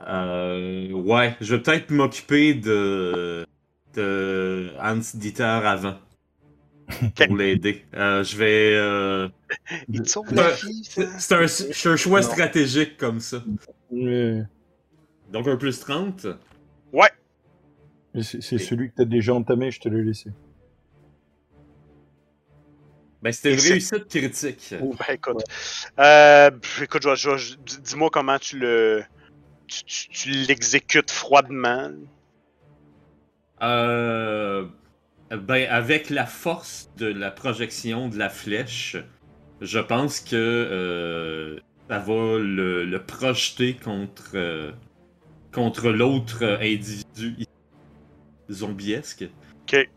[0.09, 3.47] Euh, ouais, je vais peut-être m'occuper de,
[3.95, 5.97] de Hans Dieter avant.
[7.27, 7.85] Pour l'aider.
[7.95, 8.75] Euh, je vais.
[8.75, 9.29] euh,
[9.89, 10.37] Il te sauve Ouais.
[10.37, 11.19] la vie, ça.
[11.69, 12.27] C'est un, choix Non.
[12.27, 13.43] stratégique comme ça.
[13.91, 14.43] Mais-
[15.31, 16.27] Donc un plus 30.
[18.15, 20.31] mais c'est c'est celui que t'as déjà entamé, je te l'ai laissé.
[23.23, 24.75] Ben c'était une réussite critique.
[24.81, 25.45] Ben, écoute.
[25.99, 26.51] Euh,
[26.83, 27.07] écoute,
[27.85, 29.05] dis-moi comment tu le.
[29.69, 31.93] Tu, tu- tu l'exécutes froidement.
[33.63, 34.67] Euh,
[35.31, 38.97] ben, avec la force de la projection de la flèche,
[39.61, 44.73] je pense que euh, ça va le, le projeter contre, euh,
[45.53, 47.47] contre l'autre individu
[48.51, 49.27] zombiesque.
[49.63, 49.89] Ok.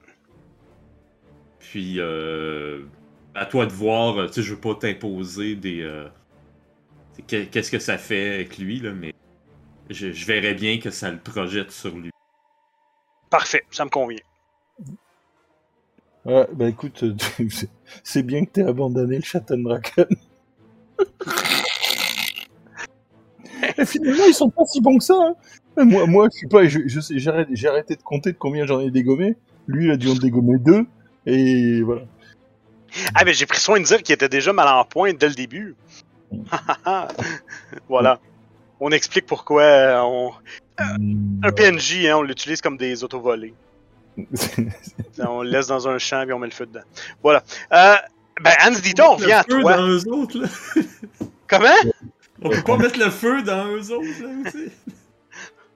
[1.60, 2.84] Puis, euh,
[3.36, 5.82] à toi de voir, euh, tu sais, je veux pas t'imposer des.
[5.82, 6.07] euh,
[7.28, 9.14] que- Qu'est-ce que ça fait avec lui, là, mais
[9.90, 12.10] je, je verrais bien que ça le projette sur lui.
[13.30, 14.20] Parfait, ça me convient.
[16.26, 17.16] Ouais, bah écoute, euh,
[18.03, 20.06] c'est- bien que t'aies abandonné le Schattendraken.
[23.78, 25.16] Et finalement, ils sont pas si bons que ça.
[25.20, 25.36] hein.
[25.86, 29.36] Moi, moi, je suis pas, je, j'ai arrêté de compter de combien j'en ai dégommé.
[29.68, 30.86] Lui, il a dû en dégommer deux.
[31.26, 32.03] Et voilà.
[33.14, 35.36] Ah, mais j'ai pris soin de dire qu'il était déjà mal en point dès le
[35.36, 35.76] début.
[37.90, 38.20] voilà.
[38.80, 40.34] On explique pourquoi euh, on...
[40.80, 43.54] un PNJ, hein, on l'utilise comme des autovolés.
[45.20, 46.86] On le laisse dans un champ et on met le feu dedans.
[47.22, 47.44] Voilà.
[47.74, 47.96] Euh,
[48.42, 49.78] ben, Hans Dieter, on revient à Le feu toi.
[49.78, 50.48] dans eux autres, là.
[51.48, 51.92] Comment?
[52.42, 54.72] On peut pas mettre le feu dans eux autres, là, aussi.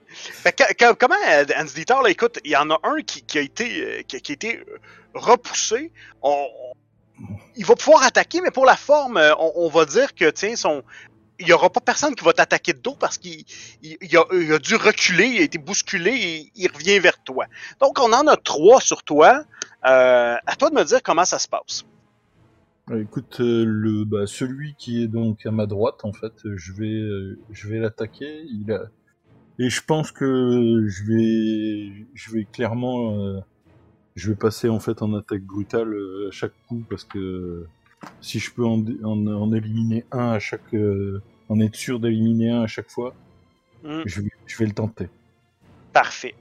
[0.08, 3.22] Fait que- que- comment, euh, Hans Dieter, là, écoute, il y en a un qui,
[3.22, 4.60] qui a été, qui, qui a été
[5.14, 5.90] repoussé.
[6.22, 6.46] On-
[7.56, 10.54] il va pouvoir attaquer, mais pour la forme, euh, on, va dire que, tiens,
[11.38, 13.44] il y aura pas personne qui va t'attaquer de dos parce qu'il
[13.82, 17.46] il, il a, dû reculer, il a été bousculé et il revient vers toi.
[17.80, 19.44] Donc, on en a trois sur toi.
[19.86, 21.84] Euh, à toi de me dire comment ça se passe.
[22.90, 27.78] Euh, Écoute, le, bah, celui qui est donc à ma droite, en fait, je vais,
[27.78, 28.44] l'attaquer.
[29.58, 33.42] Et je pense que je vais, clairement,
[34.20, 37.66] je vais passer en fait en attaque brutale euh, à chaque coup parce que
[38.20, 42.50] si je peux en, en, en éliminer un à chaque, euh, en être sûr d'éliminer
[42.50, 43.14] un à chaque fois,
[43.82, 44.02] Hmm.
[44.04, 45.08] je vais, je vais le tenter.
[45.94, 46.34] Parfait.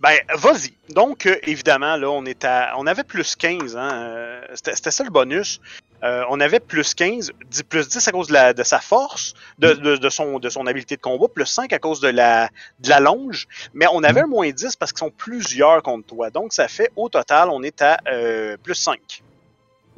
[0.00, 0.74] Ben, vas-y.
[0.92, 2.74] Donc, euh, évidemment, là, on est à.
[2.78, 3.90] On avait plus 15, hein.
[3.92, 5.60] euh, c'était ça le bonus.
[6.02, 9.34] Euh, on avait plus 15, 10, plus 10 à cause de, la, de sa force,
[9.58, 12.48] de, de, de son, de son habileté de combat, plus 5 à cause de la,
[12.80, 16.30] de la longe, mais on avait un moins 10 parce qu'ils sont plusieurs contre toi.
[16.30, 19.22] Donc, ça fait, au total, on est à euh, plus 5.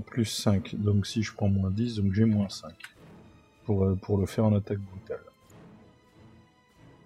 [0.07, 0.75] Plus 5.
[0.75, 2.73] Donc si je prends moins 10, donc j'ai moins 5.
[3.65, 5.21] Pour, euh, pour le faire en attaque brutale.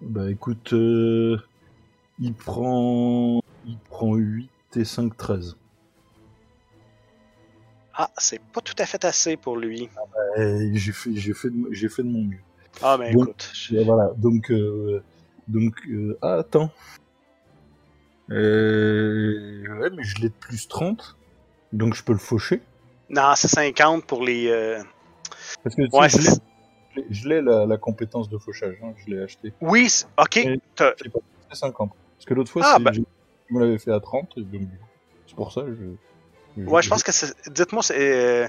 [0.01, 5.55] Bah écoute, il prend il prend 8 et 5, 13.
[8.01, 9.89] Ah, c'est pas tout à fait assez pour lui.
[10.37, 12.39] Et j'ai fait, j'ai fait, de, j'ai fait de mon mieux.
[12.81, 13.23] Ah, ben Bon.
[13.23, 13.51] écoute.
[13.73, 15.03] Et voilà, donc, euh,
[15.49, 16.71] donc, euh, ah, attends.
[18.31, 19.63] Euh...
[19.79, 21.17] Ouais, mais je l'ai de plus 30.
[21.73, 22.61] Donc je peux le faucher.
[23.09, 24.47] Non, c'est 50 pour les.
[24.47, 24.81] euh,
[25.63, 26.37] Parce que tu Ouais, je l'ai-
[26.95, 28.77] je je la, la compétence de fauchage.
[28.83, 29.53] hein, je l'ai acheté.
[29.61, 30.33] Oui, ok.
[30.33, 30.59] C'est
[31.51, 31.91] 50.
[32.15, 32.91] Parce que l'autre fois, Ah, bah.
[32.93, 33.01] j'ai-
[33.47, 34.31] tu me l'avais fait à 30.
[34.37, 34.61] Et donc,
[35.27, 35.63] c'est pour ça.
[35.67, 35.83] Je,
[36.65, 37.33] Ouais, je pense que c'est.
[37.49, 37.95] Dites-moi, c'est.
[37.99, 38.47] euh,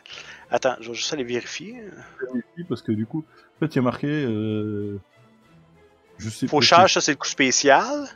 [0.51, 1.83] Attends, je vais juste aller vérifier.
[2.21, 3.25] vérifie parce que du coup,
[3.57, 4.07] en fait, il y a marqué.
[4.09, 4.99] Euh...
[6.19, 8.07] Je sais Fauchage, ça, c'est le coup spécial.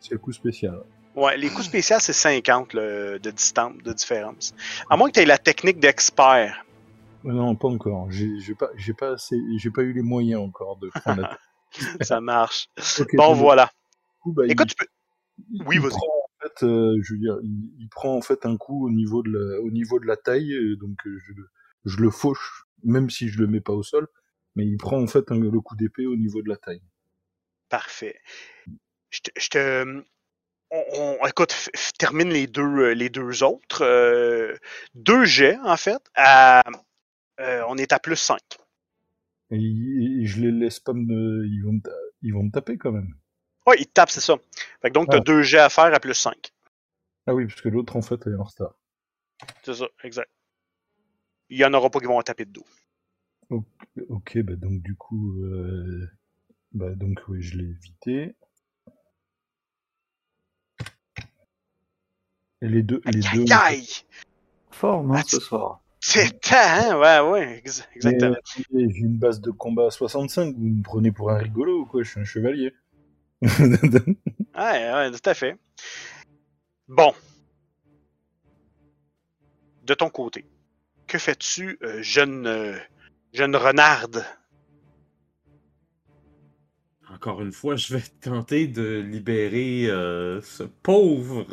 [0.00, 0.80] C'est le coup spécial.
[1.14, 4.54] Ouais, les coups spéciaux, c'est 50 le- de distance, de différence.
[4.88, 6.64] À moins que tu aies la technique d'expert.
[7.22, 8.10] Non, pas encore.
[8.10, 11.38] J'ai j'ai pas, j'ai pas assez, j'ai pas eu les moyens encore de prendre la.
[12.00, 12.68] Ça marche.
[13.14, 13.70] Bon, voilà.
[14.22, 14.86] coup, bah, Écoute, il- tu peux.
[15.52, 15.90] il- oui, il vas-y.
[15.90, 16.06] prend,
[16.42, 19.30] fait, euh, je veux dire, il, il prend en fait un coup au niveau de
[19.30, 21.48] la, au niveau de la taille, euh, donc euh, je, le-
[21.84, 24.08] je le fauche, même si je le mets pas au sol,
[24.56, 26.82] mais il prend en fait un- le coup d'épée au niveau de la taille.
[27.68, 28.18] Parfait.
[29.10, 29.30] Je te.
[29.40, 30.04] je te-
[30.70, 33.82] on, on- écoute, termine les deux, les deux autres.
[33.84, 34.54] euh,
[34.94, 36.02] deux jets, en fait.
[36.14, 36.62] à-
[37.40, 38.40] euh, on est à plus 5.
[39.50, 41.80] Et, et je les laisse pas me, vont,
[42.22, 43.14] ils vont me taper quand même.
[43.66, 44.36] Ouais, il te tape, c'est ça.
[44.80, 45.22] Fait que donc, tu as Ah.
[45.22, 46.52] deux jets à faire à plus 5.
[47.26, 48.74] Ah oui, parce que l'autre en fait est en retard.
[49.62, 50.30] C'est ça, exact.
[51.50, 52.64] Il y en aura pas qui vont taper de dos.
[54.08, 56.08] Ok, bah donc du coup, euh,
[56.72, 58.34] bah donc oui, je l'ai évité.
[62.62, 63.52] Et les deux, les Aïe, deux.
[63.52, 63.88] aïe, aïe!
[64.70, 65.80] Fort, non, Ah, ce soir.
[66.00, 66.98] C'est hein?
[66.98, 68.34] Ouais, ouais, ex- exactement.
[68.34, 71.86] euh, j'ai une base de combat à 65, vous me prenez pour un rigolo ou
[71.86, 72.02] quoi?
[72.02, 72.72] Je suis un chevalier.
[74.54, 75.56] Ouais, ouais, tout à fait.
[76.88, 77.12] Bon.
[79.84, 80.44] De ton côté,
[81.06, 82.78] que fais-tu, euh, jeune, euh,
[83.32, 84.24] jeune renarde?
[87.12, 91.44] Encore une fois, je vais tenter de libérer euh, ce pauvre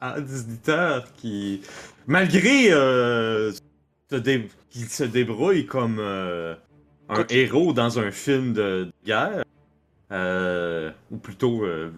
[0.00, 1.62] auditeur qui,
[2.06, 3.52] malgré euh,
[4.10, 6.54] se dé- qu'il se débrouille comme euh,
[7.08, 7.32] un Écoute.
[7.32, 9.44] héros dans un film de guerre,
[10.12, 11.90] euh, ou plutôt euh,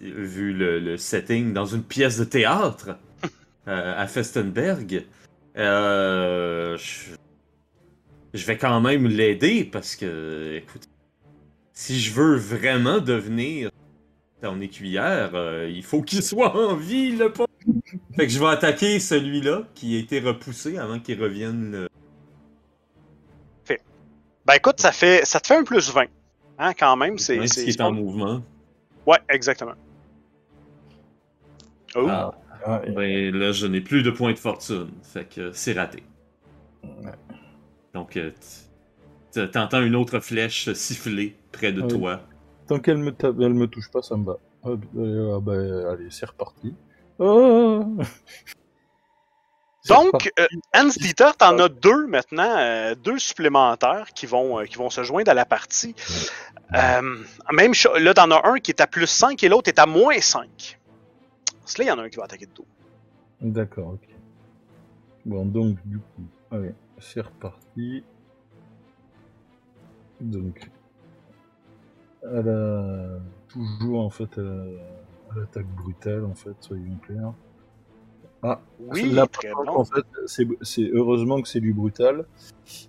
[0.00, 2.98] vu le, le setting dans une pièce de théâtre
[3.68, 5.04] euh, à Festenberg,
[5.54, 6.76] je,
[8.34, 10.84] je vais quand même l'aider parce que, écoute,
[11.72, 13.70] si je veux vraiment devenir
[14.42, 17.48] ton écuyère, euh, il faut qu'il soit en vie, le pauvre.
[18.16, 21.74] Fait que je vais attaquer celui-là qui a été repoussé avant qu'il revienne.
[21.74, 21.86] euh,
[24.44, 26.06] Ben écoute, ça fait ça te fait un plus 20.
[26.64, 27.38] Hein, quand même, c'est.
[27.38, 28.40] même c'est- qui est en mouvement.
[29.04, 29.72] Ouais, exactement.
[31.96, 32.32] Oh, Ah,
[32.64, 34.92] Ah, ben là, je n'ai plus de points de fortune.
[35.02, 36.04] Fait que c'est raté.
[37.92, 38.30] Donc, euh,
[39.52, 41.88] t'entends une autre flèche siffler près de Ouais.
[41.88, 42.20] toi.
[42.68, 44.36] Tant qu'elle me elle me touche pas, ça me va.
[44.62, 46.72] Hop, euh, ah bah, allez, c'est reparti.
[47.18, 47.84] Oh
[48.46, 48.54] C'est
[49.88, 54.76] Donc, euh, Hans Dieter, t'en as deux maintenant, euh, deux supplémentaires qui vont, euh, qui
[54.76, 55.94] vont se joindre à la partie.
[56.74, 57.18] Euh,
[57.52, 60.20] même là, t'en as un qui est à plus 5 et l'autre est à moins
[60.20, 60.78] 5.
[61.60, 62.66] Parce que là, il y en a un qui va attaquer de dos.
[63.40, 64.08] D'accord, ok.
[65.24, 68.04] Bon, donc, du coup, allez, c'est reparti.
[70.20, 70.70] Donc,
[72.22, 73.18] elle a
[73.48, 77.32] toujours, en fait, à l'attaque brutale, en fait, soyons clairs.
[78.42, 79.26] Ah, Oui, là,
[79.76, 82.24] en fait, c'est c'est- heureusement que c'est du brutal,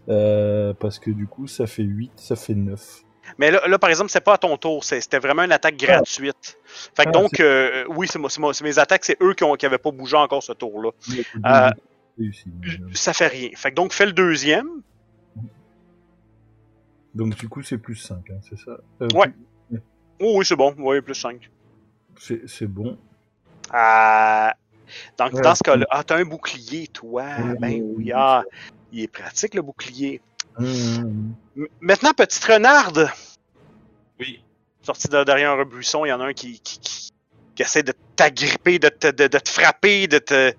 [0.10, 3.04] euh, parce que du coup, ça fait 8, ça fait 9.
[3.38, 5.78] Mais là, là, par exemple, c'est pas à ton tour, c'est- c'était vraiment une attaque
[5.78, 6.58] gratuite.
[6.96, 9.34] Fait que Ah, donc, euh, oui, c'est moi- c'est moi- c'est mes attaques, c'est eux
[9.34, 10.90] qui, ont, qui avaient pas bougé encore ce tour-là.
[11.46, 11.70] Euh,
[12.94, 13.50] Ça fait rien.
[13.56, 14.68] Fait que donc, fais le deuxième.
[17.16, 18.78] Donc, du coup, c'est plus 5, hein, c'est ça?
[19.02, 19.32] Euh, Ouais.
[20.20, 20.74] Oh oui, c'est bon.
[20.78, 21.50] Oui, plus 5.
[22.20, 22.98] C'est c'est bon.
[23.72, 24.54] Ah,
[25.18, 25.42] donc, Ouais.
[25.42, 27.24] dans ce cas-là, ah, t'as un bouclier, toi.
[27.24, 28.44] Ouais, ben oui, ah,
[28.92, 30.22] il est pratique, le bouclier.
[31.82, 33.10] Maintenant, petite renarde,
[34.20, 34.44] Oui.
[34.82, 37.10] sorti de derrière un buisson, il y en a un qui, qui, qui-
[37.56, 40.54] qui essaie de t'agripper, de te, de, de te frapper, de te.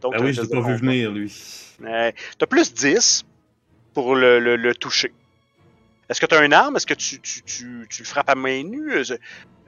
[0.00, 1.32] Donc, Ah oui, je l'ai pas vu venir, lui.
[1.80, 2.14] Ouais.
[2.38, 3.22] T'as plus 10
[3.94, 5.12] pour le, le, le toucher.
[6.08, 6.74] Est-ce que t'as une arme?
[6.76, 9.04] Est-ce que tu, tu, tu, tu le frappes à main nue?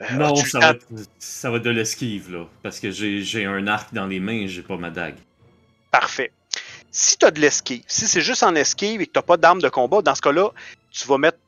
[0.03, 0.87] Euh, Non, ça va, être,
[1.19, 2.47] ça va être de l'esquive, là.
[2.62, 5.16] Parce que j'ai un arc dans les mains, j'ai pas ma dague.
[5.91, 6.33] Parfait.
[6.91, 9.62] Si tu as de l'esquive, si c'est juste en esquive et que tu pas d'arme
[9.62, 10.51] de combat, dans ce cas-là,
[10.91, 11.39] tu vas mettre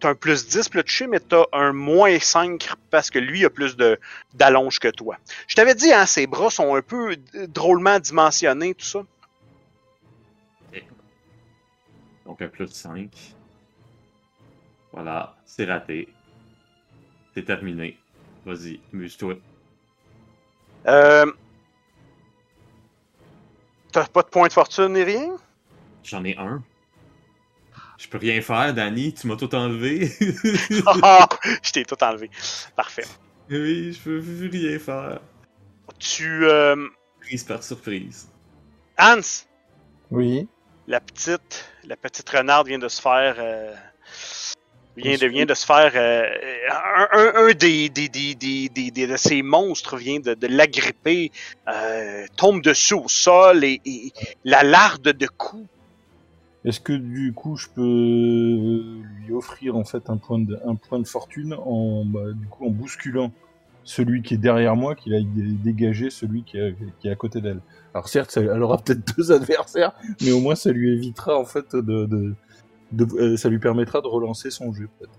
[0.00, 3.18] t'as un plus 10 pour le toucher, mais tu as un moins 5 parce que
[3.18, 3.98] lui a plus de
[4.34, 5.16] d'allonge que toi.
[5.46, 9.00] Je t'avais dit, hein, ses bras sont un peu euh, drôlement dimensionnés, tout ça.
[12.26, 13.10] Donc un plus 5.
[14.92, 16.08] Voilà, c'est raté.
[17.34, 17.98] C'est terminé.
[18.46, 19.34] Vas-y, amuse-toi.
[20.86, 21.32] Euh...
[23.92, 25.36] T'as pas de point de fortune ni rien?
[26.02, 26.62] J'en ai un.
[27.96, 30.10] Je peux rien faire, Danny, tu m'as tout enlevé.
[31.02, 31.28] Ah,
[31.62, 32.30] je t'ai tout enlevé.
[32.76, 33.04] Parfait.
[33.50, 35.20] oui, je peux plus rien faire.
[35.98, 36.44] Tu...
[36.44, 36.88] Euh...
[37.20, 38.28] Prise par surprise.
[38.98, 39.20] Hans,
[40.10, 40.46] Oui.
[40.86, 43.74] la petite, la petite renarde vient de se faire, euh,
[44.96, 46.22] vient de vient de se faire, euh,
[46.70, 50.46] un, un- un des, des, des, des, des- des- de ces monstres vient de, de
[50.46, 51.32] l'agripper,
[51.68, 54.12] euh, tombe dessus au sol et, et
[54.44, 55.66] la larde de coups.
[56.64, 60.98] Est-ce que du coup je peux lui offrir en fait un point de, un point
[60.98, 63.30] de fortune en bah, du coup en bousculant
[63.84, 67.16] celui qui est derrière moi, qu'il aille dé- dégager celui qui est, qui est à
[67.16, 67.60] côté d'elle?
[67.92, 69.92] Alors certes, elle aura peut-être deux adversaires,
[70.22, 72.34] mais au moins ça lui évitera en fait de, de,
[72.94, 75.12] de- euh, ça lui permettra de relancer son jeu peut-être.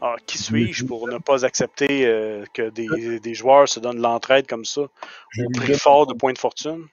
[0.00, 4.46] Alors, qui suis-je pour ne pas accepter euh, que des, des joueurs se donnent l'entraide
[4.46, 4.82] comme ça
[5.30, 6.84] Je au lui, prix donne, fort de points de fortune?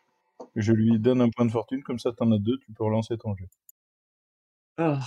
[0.56, 3.18] je lui donne un point de fortune, comme ça t'en as deux, tu peux relancer
[3.18, 3.46] ton jeu.
[4.78, 5.00] Ah.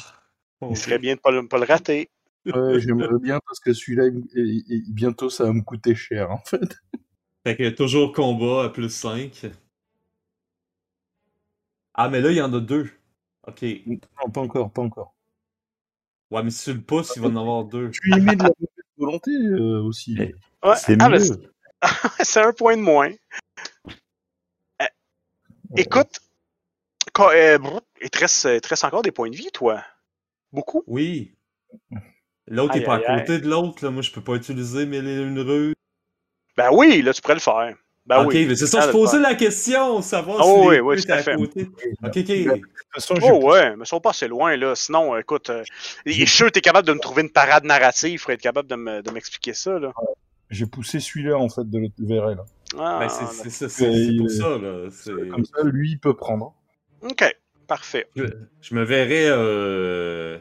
[0.70, 2.08] Il serait bien de pas le, pas le rater.
[2.46, 6.30] Ouais, j'aimerais bien parce que celui-là, il- il- il- bientôt ça va me coûter cher
[6.30, 6.76] en fait.
[7.46, 9.46] Fait que toujours combat à plus 5.
[11.94, 12.90] Ah, mais là, il y en a deux.
[13.46, 13.58] Ok.
[13.62, 15.14] Ouais, Non, pas encore, pas encore.
[16.30, 17.90] mais si tu le pousses, il va en avoir deux.
[17.90, 18.50] Tu y mets de la
[18.96, 20.16] volonté euh, aussi.
[20.18, 20.34] Eh,
[20.66, 21.18] Ouais, C'est ah, mieux.
[21.18, 21.50] ben,
[22.24, 23.10] c'est- un point de moins.
[25.76, 26.20] Écoute,
[27.12, 27.58] quand, euh,
[28.00, 29.84] il, te reste, il te reste encore des points de vie, toi.
[30.52, 30.82] Beaucoup.
[30.86, 31.34] Oui.
[32.46, 33.90] L'autre est pas aïe, à côté de l'autre, là.
[33.90, 35.74] Moi, je peux pas utiliser mes une rue.
[36.56, 37.76] Ben oui, là, tu pourrais le faire.
[38.06, 38.46] Ben ok, oui.
[38.46, 41.18] mais c'est ça, je posais la question, savoir Ah si oui, les oui, tout à
[41.22, 41.36] fait.
[41.36, 41.68] côté.
[42.04, 42.60] Ok, ok.
[43.22, 44.74] Oh ouais, mais ils sont pas assez loin, là.
[44.76, 45.64] Sinon, écoute, euh,
[46.04, 48.68] je suis sûr que t'es capable de me trouver une parade narrative pour être capable
[48.68, 49.92] de me- de m'expliquer ça, là.
[50.50, 52.38] j'ai poussé celui-là en fait de l'autre vers elle.
[52.78, 54.88] Ah, Ben, c'est ça, c'est pour ça, là.
[54.90, 56.54] C'est- Comme ça, lui, il peut prendre.
[57.02, 57.24] ok,
[57.66, 58.06] parfait.
[58.16, 58.24] Je,
[58.60, 59.28] je me verrais.
[59.30, 60.38] Euh...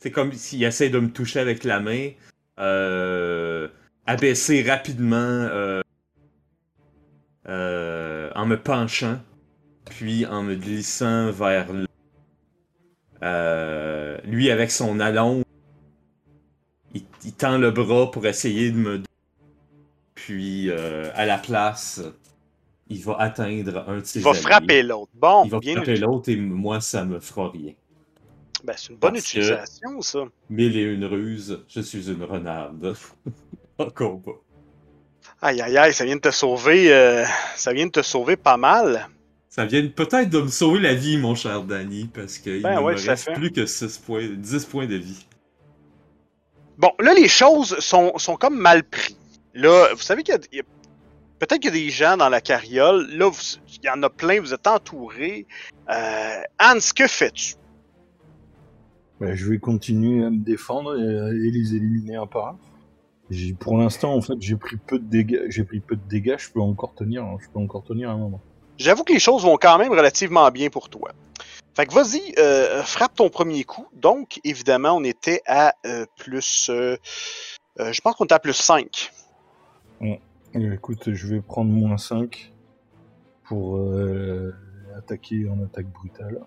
[0.00, 2.10] C'est comme s'il essaie de me toucher avec la main.
[2.58, 3.68] Euh...
[4.06, 5.16] Abaisser rapidement.
[8.44, 9.20] En me penchant.
[9.86, 11.86] Puis en me glissant vers le.
[13.22, 15.42] Euh, lui avec son allon.
[16.92, 19.02] Il, il tend le bras pour essayer de me.
[20.14, 22.02] Puis euh, à la place.
[22.88, 24.40] Il va atteindre un de ses Il va alliés.
[24.42, 25.10] frapper l'autre.
[25.14, 27.72] Bon, Il va bien frapper l'autre et moi, ça me fera rien.
[28.62, 30.26] Ben, c'est une bonne Parce utilisation, ça.
[30.50, 32.94] Mille et une ruses, je suis une renarde.
[33.78, 34.32] en combat.
[35.46, 36.90] Aïe, aïe, aïe, ça vient de te sauver.
[36.90, 37.22] euh,
[37.54, 39.08] ça vient de te sauver pas mal.
[39.50, 42.80] Ça vient peut-être de me sauver la vie, mon cher Danny, parce qu'il Ben ne
[42.80, 43.34] ouais, me reste fait.
[43.34, 45.26] plus que 6 points, 10 points de vie.
[46.78, 49.16] Bon, là, les choses sont, sont comme mal pris.
[49.52, 50.62] Là, vous savez qu'il y a,
[51.38, 53.06] peut-être qu'il y a des gens dans la carriole.
[53.12, 55.46] Là, vous- il y en a plein, vous êtes entourés.
[55.90, 57.54] Euh, Hans, que fais-tu?
[59.20, 62.58] Ben, je vais continuer à me défendre et, et les éliminer un par un.
[63.58, 65.44] Pour l'instant, en fait, j'ai pris peu de dégâts.
[65.48, 66.36] J'ai pris peu de dégâts.
[66.38, 67.24] Je peux encore tenir.
[67.24, 68.40] hein, Je peux encore tenir un moment.
[68.76, 71.12] J'avoue que les choses vont quand même relativement bien pour toi.
[71.74, 73.86] Fait que vas-y, euh, frappe ton premier coup.
[73.94, 76.68] Donc, évidemment, on était à euh, plus...
[76.70, 76.96] euh,
[77.78, 79.12] je pense qu'on était à plus 5.
[80.02, 80.16] Euh,
[80.54, 82.52] écoute, je vais prendre moins 5
[83.44, 83.80] pour
[84.96, 86.40] attaquer en attaque brutale.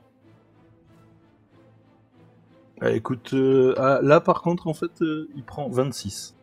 [2.79, 3.33] Ah, écoute,
[3.77, 6.36] ah, là par contre, en fait, il prend 26.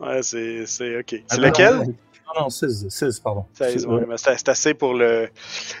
[0.00, 0.66] Ouais, c'est...
[0.66, 1.06] c'est ok.
[1.10, 1.74] C'est Ah, lequel?
[1.76, 1.84] Non,
[2.34, 3.44] non, non, 16, 16 pardon.
[3.54, 5.28] 16, C'est- ouais, mais c'est c'est assez pour le...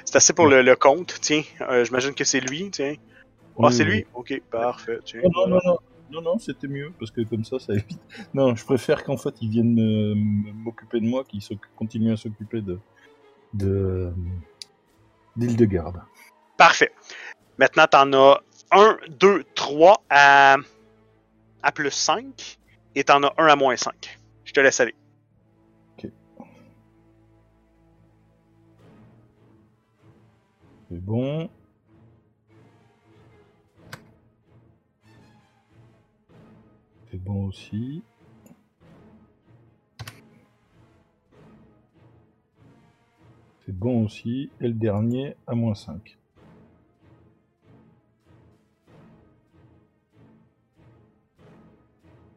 [0.04, 1.14] C'est assez pour le, le compte.
[1.20, 2.94] Tiens, euh, j'imagine que c'est lui, tiens.
[2.98, 3.90] Ah, Oui, c'est oui.
[3.90, 4.06] lui?
[4.14, 4.98] Ok, parfait.
[5.04, 5.78] Tiens, Non, non, non,
[6.10, 7.98] non, non, c'était mieux, parce que comme ça, ça évite.
[8.34, 10.14] Non, je préfère qu'en fait, ils viennent
[10.62, 11.42] m'occuper de moi, qu'ils
[11.76, 12.78] continuent à s'occuper de.
[13.54, 14.12] de.
[15.36, 16.02] d'île de garde.
[16.58, 16.92] Parfait.
[17.58, 18.40] Maintenant, t'en as
[18.72, 20.56] 1, 2, 3 à,
[21.62, 22.58] à plus 5
[22.94, 24.18] et t'en as 1 à moins 5.
[24.44, 24.94] Je te laisse aller.
[30.92, 31.48] C'est bon.
[37.10, 38.02] C'est bon aussi.
[43.64, 44.50] C'est bon aussi.
[44.60, 46.18] Et le dernier à moins 5.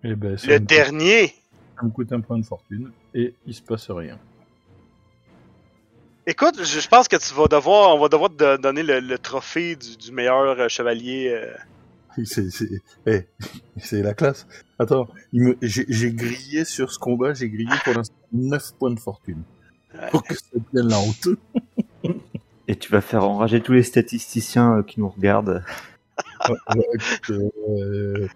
[0.07, 1.27] Et ben, ça Le me coûte- dernier.
[1.77, 4.17] ça me coûte un point de fortune et il se passe rien.
[6.27, 9.17] Écoute, je, je pense que tu vas devoir, on va devoir te donner le, le
[9.19, 11.29] trophée du, du meilleur euh, chevalier.
[11.29, 11.53] euh.
[12.23, 12.69] C'est, c'est,
[13.07, 13.27] eh,
[13.77, 14.47] c'est la classe.
[14.79, 18.91] Attends, il me, j'ai, j'ai grillé sur ce combat, j'ai grillé pour l'instant 9 points
[18.91, 19.43] de fortune.
[19.93, 20.09] Ouais.
[20.11, 20.41] Pour que ça
[20.71, 21.27] tienne la route.
[22.69, 25.63] Et tu vas faire enrager tous les statisticiens euh, qui nous regardent.
[26.49, 28.27] Ouais, ouais, écoute, euh,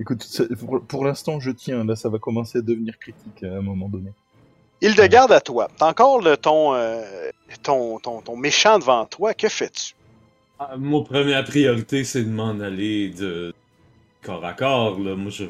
[0.00, 1.84] écoute, ça- pour, pour l'instant, je tiens.
[1.84, 4.10] Là, ça va commencer à devenir critique à un moment donné.
[4.82, 5.68] Hildegarde à toi.
[5.76, 7.02] T'as encore le, ton, euh,
[7.62, 9.34] ton, ton, ton méchant devant toi.
[9.34, 9.94] Que fais-tu?
[10.58, 13.52] Ah, Mon première priorité, c'est de m'en aller de
[14.22, 14.98] corps à corps.
[14.98, 15.14] Là.
[15.16, 15.44] Moi, je...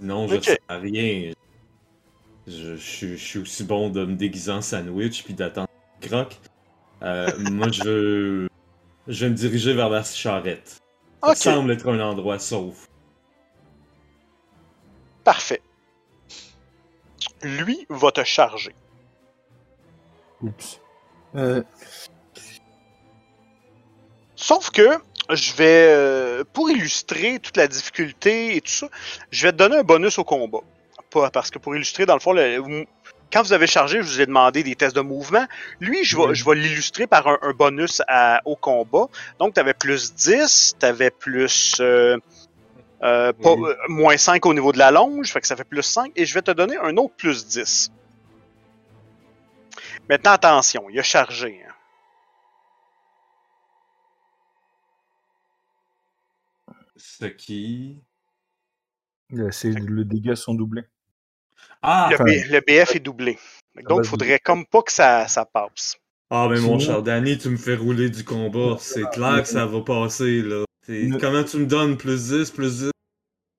[0.00, 0.44] Non, je Ok.
[0.44, 1.32] sers à rien.
[2.46, 5.68] Je, je suis- je suis aussi bon de me déguiser en sandwich puis d'attendre
[6.00, 6.38] croque.
[7.02, 8.48] Euh, moi, je veux...
[9.08, 10.78] Je vais me diriger vers la charrette.
[11.24, 12.86] Ça semble être un endroit sauf.
[15.22, 15.62] Parfait.
[17.42, 18.74] Lui va te charger.
[20.42, 20.80] Oups.
[21.36, 21.62] Euh,
[24.36, 24.88] Sauf que
[25.30, 28.88] je vais, euh, pour illustrer toute la difficulté et tout ça,
[29.30, 30.58] je vais te donner un bonus au combat.
[31.10, 32.84] Pas parce que pour illustrer, dans le fond, le-
[33.32, 35.46] quand vous avez chargé, je vous ai demandé des tests de mouvement.
[35.80, 36.34] Lui, je vais, Oui.
[36.34, 39.06] je vais l'illustrer par un, un bonus à- au combat.
[39.38, 42.18] Donc, tu avais plus 10, tu avais plus euh,
[43.02, 43.68] euh, pas- Oui.
[43.70, 46.24] euh, moins 5 au niveau de la longe, fait que ça fait plus 5, et
[46.24, 47.90] je vais te donner un autre plus 10.
[50.08, 51.62] Maintenant, attention, il a chargé.
[51.66, 51.72] hein.
[56.96, 58.00] Ce qui...
[59.50, 60.84] c'est le dégâts sont doublés.
[61.82, 62.08] Ah!
[62.10, 63.38] Le, enfin- B- le BF est doublé.
[63.76, 65.96] Donc, bah, il faudrait comme pas que ça, ça passe.
[66.30, 68.76] Ah, mais mon cher Danny, tu me fais rouler du combat.
[68.78, 70.64] C'est clair que ça va passer, là.
[71.20, 72.91] Comment tu me donnes plus 10, plus 10?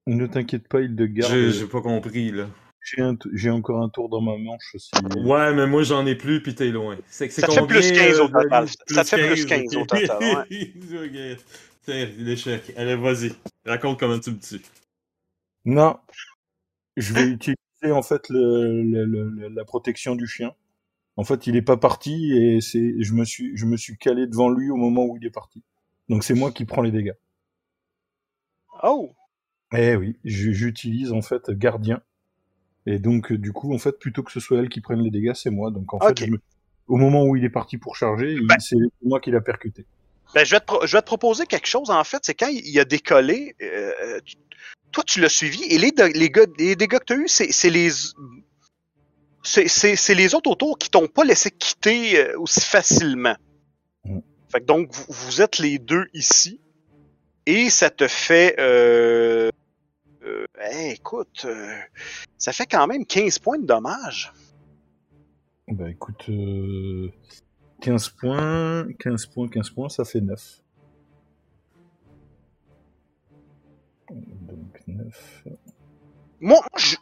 [0.08, 1.34] Ne t'inquiète pas, il de garde.
[1.34, 2.48] J'ai pas compris, là.
[3.34, 4.92] J'ai encore un tour dans ma manche aussi.
[5.24, 6.98] Ouais, mais moi j'en ai plus, pis t'es loin.
[7.08, 8.68] C'est Ça te fait combien, plus 15 au euh, total.
[8.88, 10.74] Ça te fait plus 15 au total, ouais.
[11.38, 11.44] ok.
[11.86, 12.74] Tiens, l'échec.
[12.76, 13.32] Allez, vas-y.
[13.66, 14.62] Raconte comment tu me tues.
[15.64, 15.98] Non,
[16.98, 17.58] je vais utiliser
[17.92, 20.54] en fait le, le- le- le- la protection du chien.
[21.16, 24.28] En fait, il est pas parti et c'est je me suis je me suis calé
[24.28, 25.64] devant lui au moment où il est parti.
[26.10, 27.14] Donc c'est moi qui prends les dégâts.
[28.84, 29.14] Oh!
[29.76, 32.02] Eh oui, j'utilise en fait gardien.
[32.86, 35.10] Et donc euh, du coup en fait plutôt que ce soit elle qui prenne les
[35.12, 35.72] dégâts, c'est moi.
[35.72, 36.38] Donc en fait, me-
[36.88, 39.86] au moment où il est parti pour charger, Ben- c'est moi qui l'a percuté.
[40.36, 42.20] Ben, je, vais te pro- je vais te proposer quelque chose, en fait.
[42.24, 44.20] C'est quand il a décollé, euh,
[44.92, 47.70] toi, tu l'as suivi, et les, les, gars- les dégâts que tu as eus, c'est
[47.70, 47.90] les.
[49.44, 53.36] C'est les autres autour qui t'ont pas laissé quitter euh, aussi facilement.
[54.06, 54.20] Mm.
[54.50, 56.60] Fait que donc, vous, vous êtes les deux ici,
[57.46, 58.56] et ça te fait.
[58.60, 59.50] Euh,
[60.26, 61.76] euh, hey, écoute, euh,
[62.38, 64.32] ça fait quand même 15 points de dommages.
[65.68, 67.12] Bah écoute, euh,
[67.82, 70.62] 15 points, 15 points, 15 points, ça fait 9.
[74.12, 75.44] Donc 9.
[76.42, 76.96] Moi, je...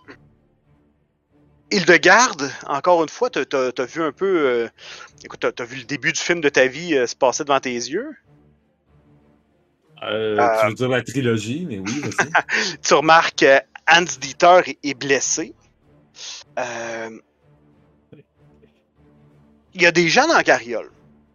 [1.72, 4.48] Hildegarde, encore une fois, t'as vu un peu...
[4.48, 4.69] euh,
[5.23, 7.73] Écoute, t'as vu le début du film de ta vie euh, se passer devant tes
[7.73, 8.15] yeux.
[10.03, 10.60] Euh, Euh.
[10.61, 12.78] Tu veux dire la trilogie, mais oui, vas-y.
[12.82, 15.53] Tu remarques que Hans Dieter est, blessé.
[16.60, 17.19] Euh,
[19.73, 20.91] Il y a des gens dans la carriole.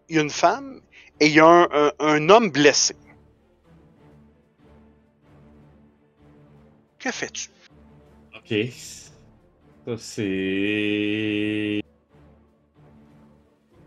[0.08, 0.80] Il y a une femme
[1.20, 2.94] et il y a un, un- un homme blessé.
[6.98, 7.48] Que fais-tu?
[8.34, 8.54] ok.
[9.86, 11.80] Ça, c'est.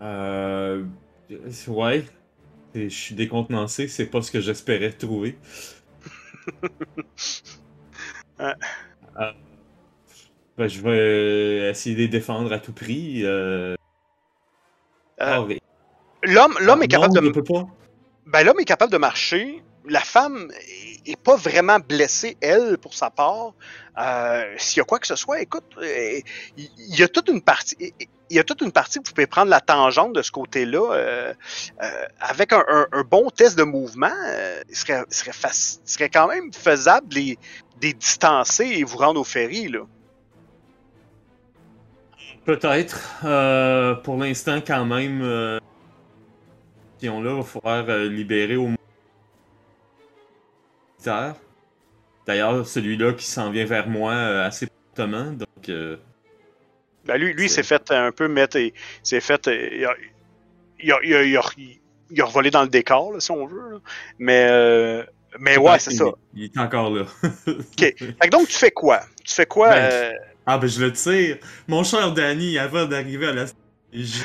[0.01, 0.85] Euh.
[1.68, 2.06] Ouais.
[2.75, 5.37] Et Je suis décontenancé, c'est pas ce que j'espérais trouver.
[8.39, 8.53] Ouais.
[9.19, 9.33] Euh,
[10.57, 13.25] ben, je vais essayer de les défendre à tout prix.
[13.25, 13.73] Euh...
[13.73, 13.75] Euh,
[15.19, 15.59] ah, mais-
[16.23, 17.25] L'homme l'homme est non, capable de...
[17.25, 17.67] je peux pas.
[18.27, 19.61] Ben, l'homme est capable de marcher.
[19.89, 20.49] La femme
[21.05, 23.53] est- pas vraiment blessée, elle, pour sa part.
[23.97, 26.19] Euh, S'il y a quoi que ce soit, écoute, euh,
[26.57, 27.93] il y a toute une partie.
[28.30, 30.93] Il y a toute une partie que vous pouvez prendre la tangente de ce côté-là.
[30.93, 31.34] euh,
[31.81, 35.31] euh, avec un, bon test de mouvement, euh, il serait, serait,
[35.85, 37.38] serait quand même faisable de les,
[37.80, 39.68] distancer et vous rendre au ferry.
[39.69, 39.80] Là.
[42.45, 42.99] Peut-être.
[44.03, 45.60] Pour l'instant, quand même, euh,
[47.01, 48.69] là va falloir libérer au.
[52.27, 55.72] D'ailleurs, celui-là qui s'en vient vers moi assez promptement, donc.
[57.10, 58.57] Ben, lui, lui s'est fait un peu mettre.
[58.57, 58.72] Il
[59.03, 59.48] s'est fait.
[59.48, 59.94] euh, Il a,
[60.81, 61.41] il, a, il, a, il, a,
[62.11, 63.72] il revolé dans le décor, là, si on veut.
[63.72, 63.77] là.
[64.19, 65.03] Mais, euh,
[65.40, 66.06] mais ouais, c'est ça.
[66.36, 67.06] Il est encore là.
[67.77, 69.02] Fait que donc, tu fais quoi?
[69.26, 69.69] Tu fais quoi?
[69.69, 70.11] Ben, euh,
[70.45, 71.38] Ah, ben je le tire.
[71.68, 73.45] Mon cher Danny, avant d'arriver à la.
[73.94, 74.23] je-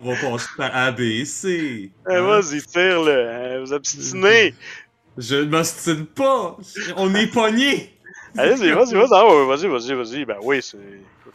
[0.00, 1.92] On va passer par A, B, C.
[2.08, 2.22] euh, Hein?
[2.40, 3.36] Vas-y, tire, là.
[3.54, 4.54] hein, Vous obstinez.
[5.18, 6.56] Je ne m'ostine pas.
[6.96, 7.91] On est pognés.
[8.36, 10.24] Allez-y, vas-y, vas-y, ah vas-y, vas-y, vas-y.
[10.24, 10.78] Ben oui, c'est.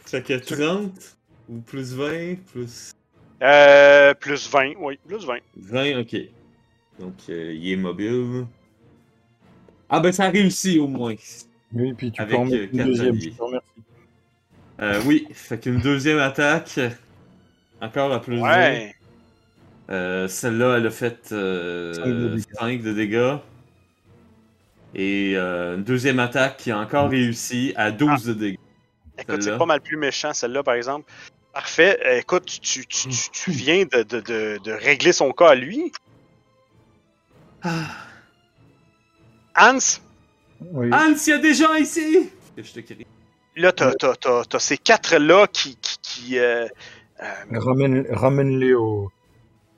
[0.04, 1.16] Fait que 30
[1.48, 2.92] ou plus 20, plus
[3.42, 5.38] Euh, plus 20, oui, plus 20.
[5.56, 6.16] 20, ok.
[6.98, 8.46] Donc, euh, il est mobile.
[9.88, 11.14] Ah ben ça a réussi au moins.
[11.72, 13.20] Oui, puis tu Avec, peux en euh, mettre une deuxième.
[13.20, 13.66] Je te remercie.
[14.80, 16.78] Euh, oui, fait qu'une deuxième attaque.
[17.80, 18.42] Encore à plus 20.
[18.42, 18.94] Ouais.
[19.90, 22.44] Euh, Celle-là, elle a fait Cinq de dégâts.
[22.58, 23.36] 5 de dégâts.
[24.94, 28.58] Et euh, une deuxième attaque qui a encore réussi à 12 de dégâts.
[29.18, 31.10] Écoute, c'est pas mal plus méchant, celle-là, par exemple.
[31.52, 31.98] Parfait.
[32.06, 35.54] Euh, Écoute, tu, tu, tu, tu viens de, de, de, de régler son cas à
[35.54, 35.92] lui.
[39.56, 39.78] Hans,
[40.72, 40.90] Oui.
[40.92, 42.30] Hans, il y a des gens ici!
[42.56, 43.06] Je te crie.
[43.56, 45.76] là, t'as t'as- t'as- t'as ces quatre-là qui.
[45.76, 46.66] qui, qui euh,
[47.22, 49.10] euh, Ramène, ramène-les au,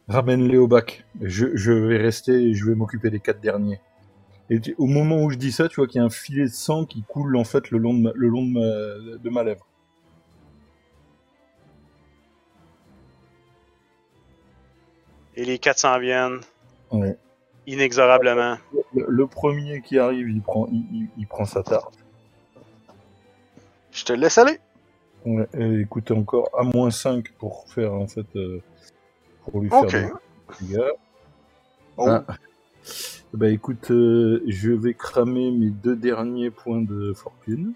[0.08, 1.04] ramène-les au bac.
[1.20, 3.80] Je, je vais rester et je vais m'occuper des quatre derniers.
[4.50, 6.48] Et au moment où je dis ça, tu vois qu'il y a un filet de
[6.48, 9.44] sang qui coule en fait le long de ma, le long de ma, de ma
[9.44, 9.64] lèvre.
[15.36, 16.40] et les quatre s'en viennent
[16.90, 17.16] Ouais.
[17.66, 18.56] inexorablement.
[18.94, 21.94] Le, le premier qui arrive, il prend, il, il- il prend sa tarte.
[23.92, 24.58] Je te laisse aller.
[25.24, 28.60] Ouais, et écoutez encore à moins 5 pour faire en fait euh,
[29.44, 29.90] pour lui Ok.
[29.90, 30.10] faire
[30.60, 30.82] des dégâts.
[31.96, 32.06] Oh.
[32.08, 32.24] Ah.
[33.32, 37.74] Bah écoute, euh, je vais cramer mes deux derniers points de fortune.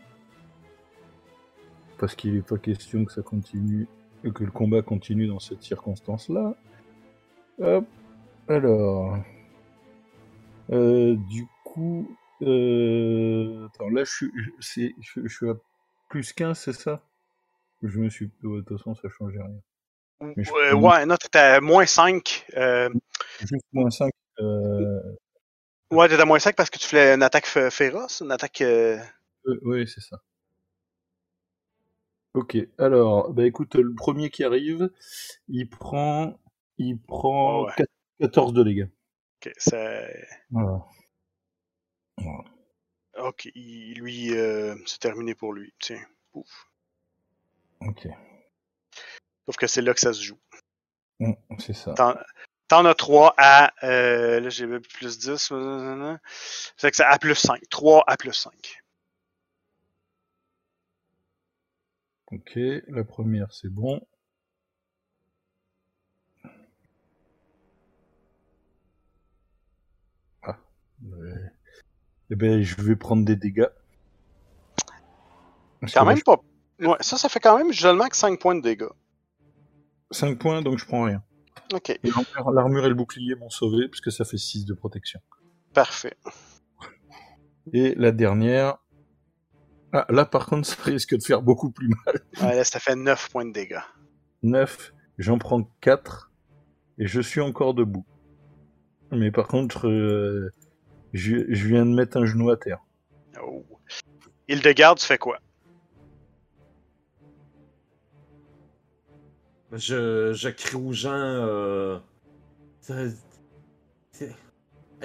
[1.98, 3.86] Parce qu'il n'est pas question que ça continue,
[4.34, 6.54] que le combat continue dans cette circonstance-là.
[7.60, 7.84] Hop.
[8.48, 9.16] Alors.
[10.70, 12.16] Euh, du coup.
[12.42, 13.66] Euh...
[13.66, 15.54] Attends, là je suis, je- c'est, je, je suis à
[16.08, 17.00] plus 15, c'est ça?
[17.82, 18.26] Je me suis.
[18.42, 20.30] De toute façon, ça change rien.
[20.36, 22.46] Mais ouais, non, t'étais à moins 5.
[22.56, 22.88] Euh,
[23.40, 24.10] Juste moins 5.
[24.40, 25.00] Euh...
[25.90, 28.60] ouais, t'étais à moins 5 parce que tu fais une attaque fé- féroce, une attaque.
[28.62, 28.98] euh,
[29.46, 30.16] Euh, oui, c'est ça.
[32.34, 34.90] Ok, alors, bah écoute, le premier qui arrive,
[35.48, 36.36] il prend,
[36.78, 37.72] il prend Oh, ouais.
[37.76, 37.86] quat-
[38.20, 38.88] 14 de dégâts.
[39.46, 40.26] Ok, c'est.
[40.50, 40.84] Voilà.
[43.18, 45.72] Ok, il- lui, euh, c'est terminé pour lui.
[45.78, 46.02] Tiens,
[46.32, 46.68] pouf.
[47.80, 48.08] Ok,
[49.46, 50.38] Sauf que c'est là que ça se joue.
[51.20, 51.94] Mm, c'est ça.
[52.68, 53.72] T'en as 3 à.
[53.84, 55.50] Euh, là, j'ai plus 10.
[55.52, 56.16] euh,
[56.76, 57.60] C'est que c'est à plus 5.
[57.68, 58.52] 3 à plus 5.
[62.32, 62.58] Ok,
[62.88, 64.00] la première, c'est bon.
[70.42, 70.56] Ah.
[71.02, 71.52] ouais.
[72.30, 73.68] Eh ben, je vais prendre des dégâts.
[75.80, 76.40] Parce Quand même pas.
[76.80, 78.88] Ouais, ça, ça fait quand même seulement que 5 points de dégâts.
[80.10, 81.22] 5 points, donc je prends rien.
[81.72, 81.98] Ok, Et
[82.52, 85.20] l'armure- et le bouclier m'ont sauvé, parce que ça fait 6 de protection.
[85.72, 86.16] parfait.
[87.72, 88.76] Et la dernière.
[89.92, 92.20] Ah, là par contre, ça risque de faire beaucoup plus mal.
[92.42, 93.80] Ouais, là, ça fait 9 points de dégâts.
[94.42, 96.30] 9, j'en prends 4,
[96.98, 98.04] et je suis encore debout.
[99.10, 100.50] Mais par contre, euh,
[101.12, 102.80] je, je viens de mettre un genou à terre.
[103.42, 103.64] Oh.
[104.48, 105.38] Il de garde, tu fais quoi?
[109.76, 111.10] Je, je crie aux gens.
[111.12, 111.98] Euh...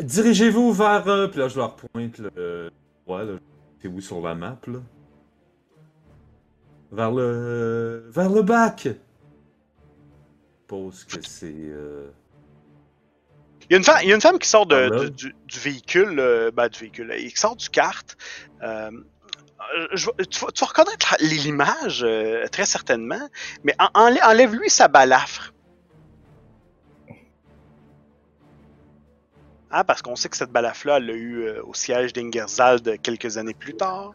[0.02, 1.08] Dirigez-vous vers.
[1.08, 2.72] euh, Puis là, je leur pointe le.
[3.08, 3.34] Ouais, là.
[3.82, 4.80] C'est où sur la map, là?
[6.92, 8.06] Vers le.
[8.10, 8.82] Vers le bac!
[8.88, 8.92] Je
[10.62, 11.54] suppose que c'est.
[11.56, 12.10] euh,
[13.70, 16.20] Il y, a une femme, il y a une femme qui sort de- du, véhicule,
[16.20, 18.16] euh, ben, du véhicule, qui sort du kart.
[18.62, 18.92] Euh,
[19.94, 23.30] je- tu, vas, tu vas reconnaître l'image, euh, très certainement,
[23.64, 25.54] mais en- enlè- enlève-lui sa balafre.
[29.72, 33.38] Ah, parce qu'on sait que cette balafre-là, elle l'a eu euh, au siège d'Ingerzald quelques
[33.38, 34.14] années plus tard.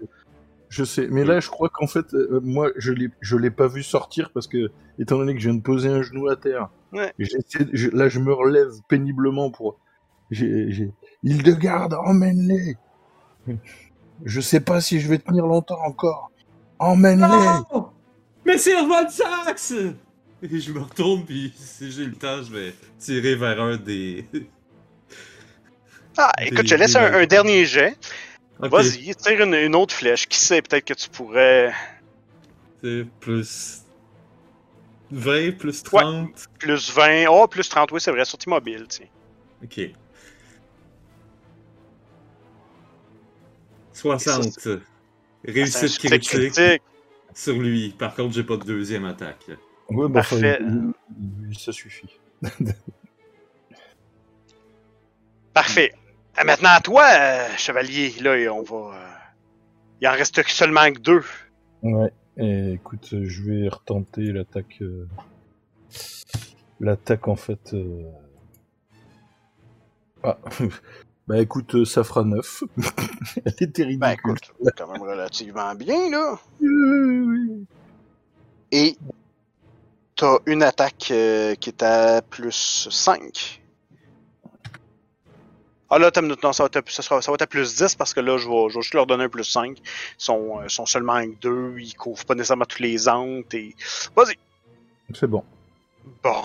[0.68, 3.68] Je sais, mais là, je crois qu'en fait, euh, moi, je l'ai, je l'ai pas
[3.68, 6.68] vu sortir parce que, étant donné que je viens de poser un genou à terre,
[6.92, 7.12] Ouais.
[7.20, 9.78] j'essaie- je- là, je me relève péniblement pour.
[10.32, 10.90] J'ai, j'ai...
[11.22, 12.76] Hildegarde, emmène-les.
[14.24, 16.30] Je sais pas si je vais tenir longtemps encore.
[16.78, 17.78] Emmène-les.
[18.44, 19.74] Mais c'est Von Sax!
[20.42, 24.26] Et je me retourne, puis si j'ai le temps, je vais tirer vers un des.
[26.16, 27.96] Ah, Des- écoute, je laisse un, dernier jet.
[28.58, 30.28] Vas-y, tire une, une autre flèche.
[30.28, 31.72] Qui sait, peut-être que tu pourrais.
[32.82, 33.80] C'est plus.
[35.10, 36.30] 20, plus 30.
[36.58, 37.26] Plus 20.
[37.28, 39.06] Oh, plus 30, oui, c'est vrai, sortie mobile, tiens.
[39.62, 39.90] Ok.
[43.94, 44.44] 60.
[44.58, 44.78] C'est
[45.46, 46.82] Réussite critique critique.
[47.34, 47.90] sur lui.
[47.98, 49.46] Par contre, j'ai pas de deuxième attaque.
[49.90, 50.58] Ouais, bah, Parfait.
[51.58, 52.08] ça suffit.
[55.52, 55.92] Parfait.
[56.36, 58.12] Ah, maintenant à toi, euh, chevalier.
[58.20, 58.96] Là, on va.
[58.96, 59.08] euh,
[60.00, 61.22] Il en reste seulement que deux.
[61.82, 62.12] Ouais.
[62.36, 64.78] Et écoute, euh, je vais retenter l'attaque.
[64.80, 65.06] euh,
[66.80, 67.72] L'attaque en fait.
[67.74, 68.02] euh,
[70.24, 70.38] Ah.
[71.26, 72.64] Bah écoute, euh, ça fera 9.
[73.44, 73.98] Elle était ridicule.
[74.00, 76.38] Ben écoute, quand même relativement bien, là.
[78.70, 78.96] Et
[80.16, 83.62] t'as une attaque euh, qui est à plus 5.
[85.90, 87.76] Ah là, t'as minute, non, ça va, être, ça, sera- ça va être à plus
[87.76, 89.78] 10 parce que là, je vais, je vais juste leur donner un plus 5.
[89.78, 89.82] Ils
[90.18, 93.74] sont, euh, sont seulement avec deux, ils couvrent pas nécessairement toutes les entes et.
[94.16, 94.34] Vas-y!
[95.14, 95.44] C'est bon.
[96.22, 96.42] Bon.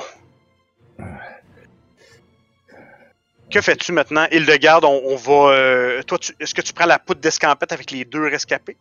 [3.49, 4.27] Que fais-tu maintenant?
[4.31, 5.53] Hildegarde, on, on va.
[5.53, 8.77] euh, toi, tu- est-ce que tu prends la poudre d'escampette avec les deux rescapés?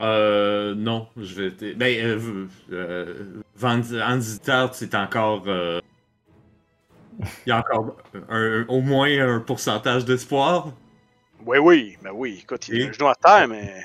[0.00, 1.74] Euh, non, je vais.
[1.74, 3.14] Ben, euh, euh,
[4.72, 5.44] c'est encore.
[5.46, 5.80] euh,
[7.46, 7.96] Il y a encore
[8.28, 10.72] un- au moins un pourcentage d'espoir.
[11.44, 12.40] Oui, oui, ben oui.
[12.42, 12.88] Écoute, il a Et?
[12.88, 13.84] un genou à terre, mais.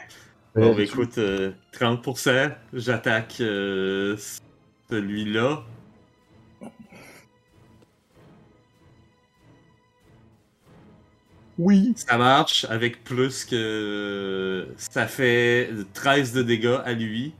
[0.56, 4.18] Bon, Euh, écoute, euh, 30%, j'attaque euh,
[4.90, 5.64] celui-là.
[11.58, 11.94] Oui.
[11.96, 14.68] Ça marche avec plus que.
[14.78, 17.34] Ça fait 13 de dégâts à lui.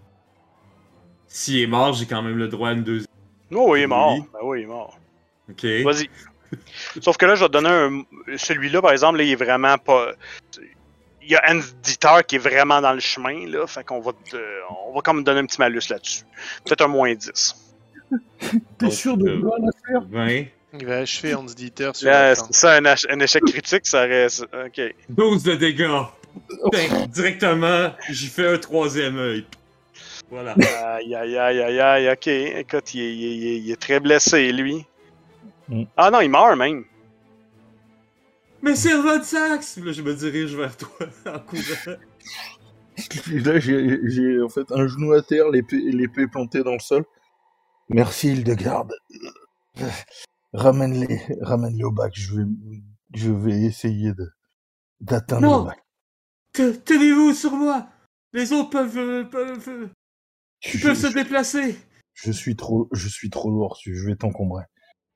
[1.27, 3.07] S'il est mort, j'ai quand même le droit à une deuxième.
[3.52, 4.14] Oh, il est mort.
[4.14, 4.23] Oui.
[4.34, 4.98] Ben oui, il est mort.
[5.49, 5.65] Ok.
[5.84, 6.10] Vas-y.
[7.02, 8.03] Sauf que là, je vais te donner un.
[8.38, 10.14] Celui-là, par exemple, là, il est vraiment pas.
[11.22, 11.41] Il y a
[11.84, 13.68] Dieter qui est vraiment dans le chemin, là.
[13.68, 14.38] Fait qu'on va te...
[14.88, 16.23] On va quand même donner un petit malus là-dessus.
[16.64, 17.56] Peut-être un moins 10.
[18.39, 20.45] T'es Donc, sûr de euh, quoi l'affaire 20.
[20.79, 24.45] Il va achever Hans Dieter sur Là, c'est ça, un, échec critique, ça reste.
[24.65, 24.81] Ok.
[25.09, 25.89] 12 de dégâts.
[26.71, 29.45] Putain, directement, j'y fais un troisième œil.
[30.29, 30.55] Voilà.
[30.95, 32.27] Aïe, aïe, aïe, aïe, aïe, ok.
[32.27, 34.85] Écoute, il est, il est- il est très blessé, lui.
[35.69, 35.83] Mm.
[35.95, 36.83] Ah non, il meurt même.
[38.61, 39.77] Mais c'est votre sax!
[39.77, 40.89] Là, je me dirige vers toi
[41.25, 41.97] en courant.
[43.45, 47.05] Là, j'ai en fait un genou à terre, l'épée l'épée plantée dans le sol.
[47.89, 48.93] Merci, Hildegarde.
[50.53, 52.14] Ramène-les ramène au bac.
[52.15, 52.45] Je vais,
[53.15, 54.30] je vais essayer de
[54.99, 55.80] d'atteindre le bac.
[56.53, 57.88] Te- Tenez-vous sur moi!
[58.34, 59.90] Les autres peuvent, euh, peuvent, euh,
[60.61, 61.78] Je, peuvent se je- déplacer!
[62.14, 63.78] je suis trop, je suis trop lourd.
[63.86, 64.64] Je vais t'encombrer.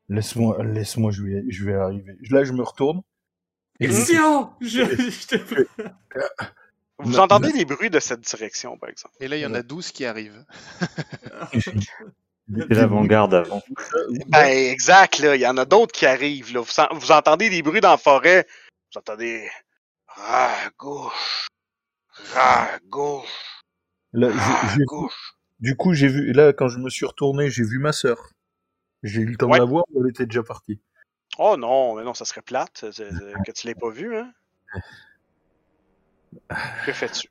[0.09, 2.13] Laisse-moi, laisse-moi, je vais, je vais arriver.
[2.29, 3.01] Là, je me retourne.
[3.79, 4.51] Et je- Sion!
[4.61, 5.65] Je, je te...
[6.99, 9.15] Vous Non, entendez des bruits de cette direction, par exemple?
[9.19, 10.45] Et là, il y en a 12 qui arrivent.
[12.47, 13.61] L'avant-garde avant.
[14.27, 15.35] Ben, exact, là.
[15.35, 16.59] Il y en a d'autres qui arrivent, là.
[16.61, 18.45] Vous, vous entendez des bruits dans la forêt.
[18.93, 19.49] Vous entendez.
[20.07, 21.47] Ras à gauche.
[22.33, 23.63] Ras à gauche.
[24.13, 25.33] Là, Ras j'ai- à j'ai- gauche.
[25.59, 26.33] du coup, j'ai vu.
[26.33, 28.17] Là, quand je me suis retourné, j'ai vu ma sœur.
[29.03, 29.57] J'ai eu le temps Ouais.
[29.59, 29.85] de la voir.
[29.95, 30.79] Elle était déjà partie.
[31.37, 33.09] Oh non, mais non, ça serait plate c'est- c'est-
[33.45, 34.31] que tu l'aies pas vu, hein.
[36.85, 37.29] Que fais-tu?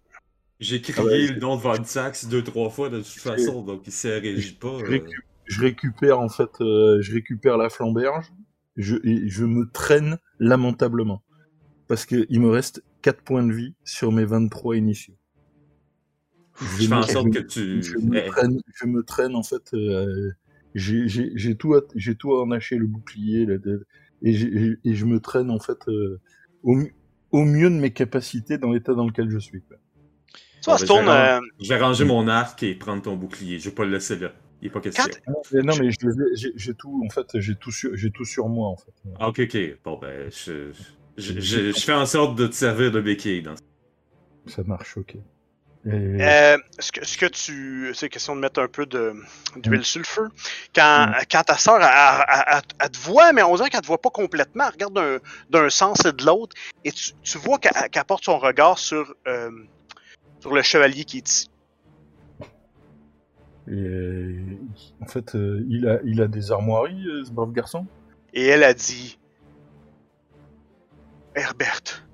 [0.61, 3.63] J'ai crié Ah ouais, le nom de Von Sax deux, trois fois de toute façon,
[3.63, 4.79] donc il s'est réagi pas.
[4.79, 5.01] Je euh.
[5.47, 8.33] je récupère en fait, euh, je récupère la flamberge.
[8.77, 11.23] Je, et je me traîne lamentablement
[11.89, 15.15] parce que il me reste 4 points de vie sur mes 23 initiaux.
[16.61, 17.39] Je fais en me- sorte que
[17.81, 17.99] je tu.
[17.99, 19.73] me Eh, traîne, je me traîne en fait.
[19.75, 20.31] euh,
[20.75, 23.81] j'ai- j'ai j'ai tout, j'ai tout enhaché le bouclier la tête,
[24.23, 24.33] et,
[24.85, 26.21] et je me traîne en fait euh,
[26.63, 26.79] au,
[27.33, 29.63] au mieux de mes capacités dans l'état dans lequel je suis.
[29.63, 29.77] quoi.
[30.61, 31.01] Ça, Bon, se tourne.
[31.07, 33.59] je vais euh, Je vais ranger mon arc et prendre ton bouclier.
[33.59, 34.31] Je vais pas le laisser là.
[34.63, 35.05] Il est pas question.
[35.27, 35.91] Quand- non, mais
[36.57, 38.93] j'ai tout en fait, j'ai tout sur, j'ai tout sur moi en fait.
[39.19, 39.59] Ah, ok, ok.
[39.83, 40.71] Bon, ben, je,
[41.17, 43.55] je, je, je fais en sorte de te servir de béquille dans
[44.47, 45.15] Ça marche, ok.
[45.87, 47.91] Et- Euh, ce, que, ce que tu.
[47.95, 49.15] C'est question de mettre un peu de-
[49.57, 50.29] d'huile sur le feu.
[50.75, 51.15] Quand, Mm.
[51.33, 51.89] quand ta soeur, elle,
[52.29, 54.65] elle- elle- elle te voit, mais on dirait qu'elle te voit pas complètement.
[54.67, 55.19] Elle regarde d'un-
[55.49, 56.55] d'un sens et de l'autre.
[56.85, 59.51] Et tu, tu vois qu'elle qu'elle porte son regard sur, euh,
[60.41, 61.51] sur le chevalier qui est ici.
[63.69, 64.59] Et, euh,
[65.01, 67.87] en fait, euh, il, a, il a des armoiries, euh, ce brave garçon?
[68.35, 69.19] Et elle a dit
[71.35, 72.07] Herbert.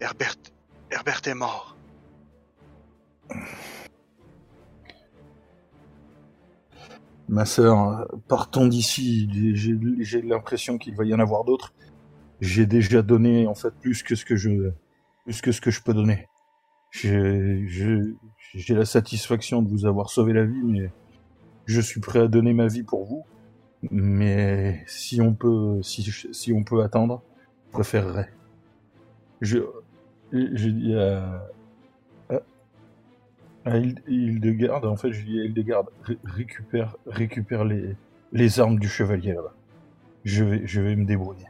[0.00, 0.36] Herbert.
[0.90, 1.76] Herbert est mort.
[7.28, 9.28] Ma sœur, partons d'ici.
[9.54, 11.74] J'ai j'ai l'impression qu'il va y en avoir d'autres.
[12.40, 14.70] J'ai déjà donné en fait plus que ce que je,
[15.24, 16.28] plus que ce que je peux donner.
[16.90, 20.90] J'ai la satisfaction de vous avoir sauvé la vie, mais
[21.66, 23.24] je suis prêt à donner ma vie pour vous.
[23.90, 26.02] Mais si on peut, si,
[26.32, 27.22] si on peut attendre,
[27.68, 28.30] je préférerais.
[29.40, 29.58] Je,
[30.32, 31.42] je dis à,
[32.30, 32.40] à,
[33.64, 37.96] à Hild- Hildegarde, en fait, je dis à Hildegarde, ré- récupère, récupère les,
[38.32, 39.54] les armes du chevalier là-bas.
[40.24, 41.46] Je vais, je vais me débrouiller.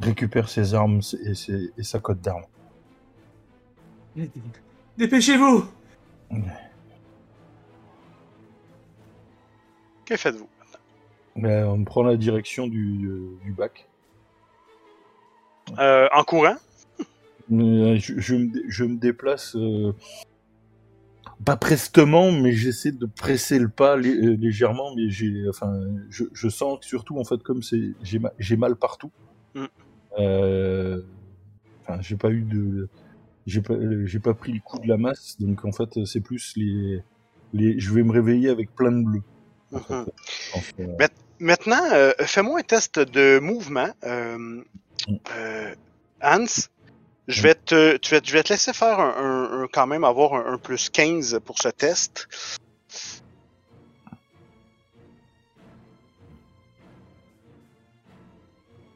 [0.00, 2.44] Récupère ses armes et, ses- et sa cote d'armes.
[4.96, 5.64] Dépêchez-vous!
[10.04, 10.48] Que faites-vous?
[11.36, 13.88] Ben, on prend la direction du, euh, du bac.
[15.78, 16.56] Euh, en courant?
[17.52, 19.92] Euh, je, je me, dé- je me déplace euh,
[21.44, 24.94] pas prestement, mais j'essaie de presser le pas lé- légèrement.
[24.94, 25.80] Mais j'ai, enfin,
[26.10, 29.10] je, je sens que surtout en fait comme c'est, j'ai, ma- j'ai mal partout.
[29.54, 29.64] Mm.
[30.20, 31.02] Euh,
[31.82, 32.88] enfin, j'ai pas eu de,
[33.46, 36.20] j'ai pas, euh, j'ai pas pris le coup de la masse, donc en fait c'est
[36.20, 37.00] plus les,
[37.52, 39.22] les, je vais me réveiller avec plein de bleu.
[39.72, 39.94] en fait.
[39.94, 40.06] Mhm.
[41.00, 41.08] Euh,
[41.40, 43.88] Maintenant, euh, fais-moi un test de mouvement.
[44.04, 44.62] Euh,
[45.32, 45.74] euh,
[46.22, 46.46] Hans,
[47.26, 50.04] je vais, te, tu vas- je vais te laisser faire un, un- un- quand même
[50.04, 52.28] avoir un, un plus 15 pour ce test.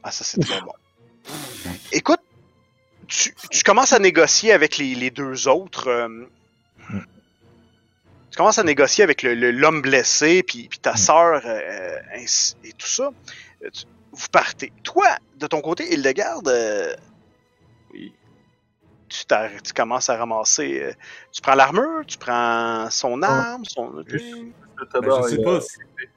[0.01, 0.71] Ah, ça c'est très bon.
[1.91, 2.21] Écoute,
[3.09, 5.87] tu, tu commences à négocier avec les, les deux autres.
[5.87, 6.25] euh,
[8.31, 12.55] tu commences à négocier avec le- le- l'homme blessé, puis, puis ta sœur euh, ainsi-
[12.63, 13.09] et tout ça.
[13.63, 14.71] Euh, tu- vous partez.
[14.83, 15.07] Toi,
[15.37, 16.93] de ton côté, Hildegarde, euh,
[17.93, 18.13] Oui.
[19.09, 20.79] tu, commences à ramasser.
[20.81, 20.93] euh,
[21.31, 23.89] tu prends l'armure, tu prends son arme, son.
[23.91, 25.51] Ben, je sais pas.
[25.55, 25.59] euh,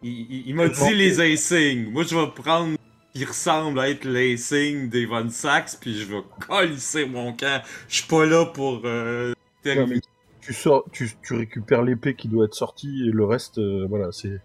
[0.03, 1.91] Il, il- il m'a dit les insignes.
[1.91, 2.77] Moi, je vais prendre
[3.15, 7.63] qui ressemble à être l'insigne d'Evan Sachs, puis je vais colisser mon camp.
[7.89, 8.83] Je suis pas là pour.
[8.85, 10.01] Euh, terminer.
[10.41, 14.11] tu sors, tu, tu récupères l'épée qui doit être sortie et le reste, euh, voilà,
[14.13, 14.41] c'est.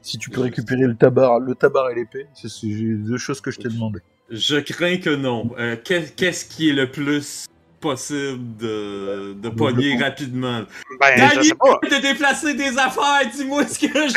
[0.00, 3.50] Si tu peux récupérer le tabac, le tabac et l'épée, c'est les deux choses que
[3.52, 4.00] je t'ai demandé.
[4.30, 5.50] Je crains que non.
[5.58, 7.46] Euh, qu'est- Qu'est-ce qui est le plus
[7.80, 10.62] possible de, de pogner rapidement?
[10.98, 11.78] Ben, je Danny, sais pas.
[11.82, 14.14] de déplacer des affaires, dis-moi ce que je.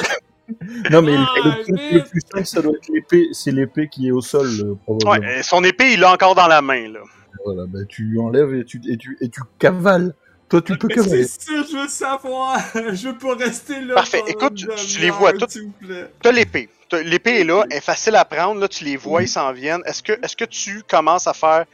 [0.91, 1.91] Non, mais le- Ah, le, truc vite.
[1.93, 3.27] le plus simple, ça doit être l'épée.
[3.31, 5.27] C'est l'épée qui est au sol, euh, probablement.
[5.27, 6.99] Ouais, son épée, il l'a encore dans la main, là.
[7.45, 10.13] Voilà, bah, tu enlèves et tu, et tu, et tu cavales.
[10.49, 11.23] Toi, tu peux cavaler.
[11.25, 12.59] c'est ça, je veux savoir.
[12.93, 13.95] Je veux pas rester là.
[13.95, 14.21] Parfait.
[14.27, 15.49] Écoute, tu- les vois toutes.
[15.49, 16.11] S'il vous plaît.
[16.21, 16.69] T'as l'épée.
[17.03, 19.81] L'épée est là, elle est facile à prendre, là, tu les vois, ils s'en viennent.
[19.87, 21.65] Est-ce que, est-ce que tu commences à faire.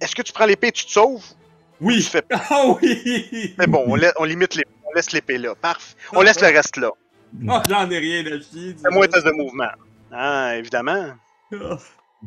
[0.00, 1.22] Est-ce que tu prends l'épée et tu te sauves?
[1.22, 1.34] Tu
[1.82, 2.02] Oui.
[2.02, 2.22] fais.
[2.30, 3.54] Ah oui.
[3.58, 4.70] Mais bon, on, la- on limite l'épée.
[4.90, 5.54] On laisse l'épée là.
[5.54, 5.94] Parfait.
[6.14, 6.90] On laisse le reste là.
[7.48, 8.74] Ah, j'en ai rien dis-moi.
[8.82, 9.70] Fais-moi un test de mouvement.
[10.10, 11.14] Ah, évidemment.
[11.54, 11.78] Ah,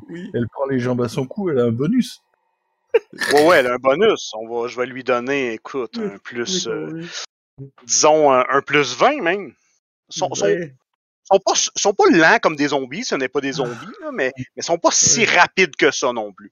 [0.10, 0.32] Oui.
[0.34, 2.22] Elle prend les jambes à son cou, elle a un bonus.
[3.34, 4.32] Ouais, ouais, elle a un bonus.
[4.36, 6.68] On va, je vais lui donner, écoute, un plus.
[6.68, 7.02] euh,
[7.86, 9.54] disons, un, un plus 20 même.
[10.10, 10.74] Sont, Ouais.
[11.24, 14.32] sont pas, sont pas lents comme des zombies, ce n'est pas des zombies, là, mais,
[14.56, 16.52] mais sont pas si rapides que ça non plus.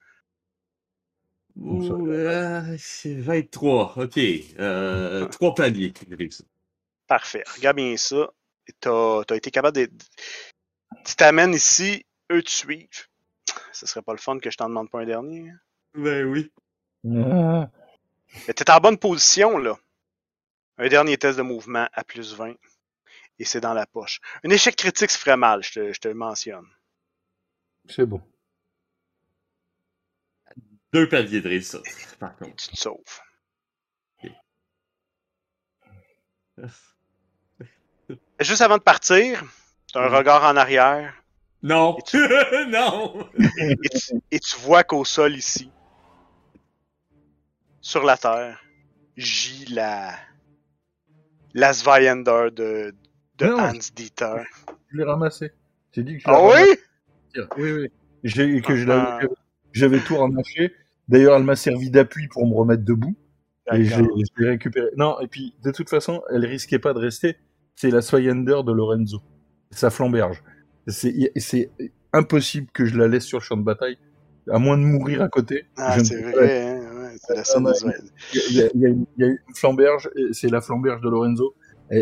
[1.58, 3.94] Ouh, euh, c'est 23.
[3.98, 4.18] Ok.
[4.60, 5.94] Euh, trois paliers.
[6.10, 6.46] j'ai réussi.
[7.08, 7.44] Parfait.
[7.56, 8.30] Regarde bien ça.
[8.80, 9.90] T'as as été capable de.
[11.06, 13.08] Tu t'amènes ici, eux te suivent.
[13.74, 15.50] Ce serait pas le fun que je t'en demande pas un dernier.
[15.50, 15.60] hein?
[15.96, 16.52] Ben oui.
[17.04, 19.78] Mais t'es en bonne position, là.
[20.78, 22.54] Un dernier test de mouvement à plus 20.
[23.40, 24.20] Et c'est dans la poche.
[24.44, 26.68] Un échec critique se ferait mal, je te, je te le mentionne.
[27.90, 28.22] c'est bon.
[30.94, 31.82] Deux paliers de réussite.
[32.20, 32.56] Par Et contre.
[32.56, 33.22] tu te sauves.
[38.42, 39.44] Juste avant de partir,
[39.94, 40.16] t'as un Mhm.
[40.16, 41.14] regard en arrière.
[41.64, 41.98] Non.
[41.98, 42.18] Et tu-
[42.70, 43.30] non.
[43.38, 45.72] Et tu, et tu vois qu'au sol ici,
[47.82, 48.62] sur la terre,
[49.18, 50.14] gît la.
[51.54, 52.96] La Svyander de,
[53.38, 53.60] de Non.
[53.60, 54.44] Hans Dieter.
[54.92, 55.52] Je l'ai ramassé.
[55.92, 57.44] J'ai dit que je l'ai Ah oui?
[57.58, 57.88] Oui, oui.
[58.24, 59.20] J'ai, que je Ah.
[59.74, 60.74] j'avais tout ramassé.
[61.10, 63.16] D'ailleurs, elle m'a servi d'appui pour me remettre debout.
[63.74, 64.18] Et je l'ai, D'accord.
[64.38, 64.88] je l'ai récupéré.
[64.96, 67.36] Non, et puis, de toute façon, elle risquait pas de rester.
[67.76, 69.22] C'est la Swyander de Lorenzo.
[69.72, 70.44] Sa flamberge.
[70.88, 71.70] C'est,
[72.14, 73.98] impossible que je la laisse sur le champ de bataille.
[74.50, 75.66] À moins de mourir à côté.
[75.78, 77.02] Ah, c'est vrai, hein?
[77.04, 77.92] ouais, c'est la scène Ah.
[78.34, 81.02] Il y, a, il y a une- il y a une flamberge, c'est la flamberge
[81.02, 81.56] de Lorenzo.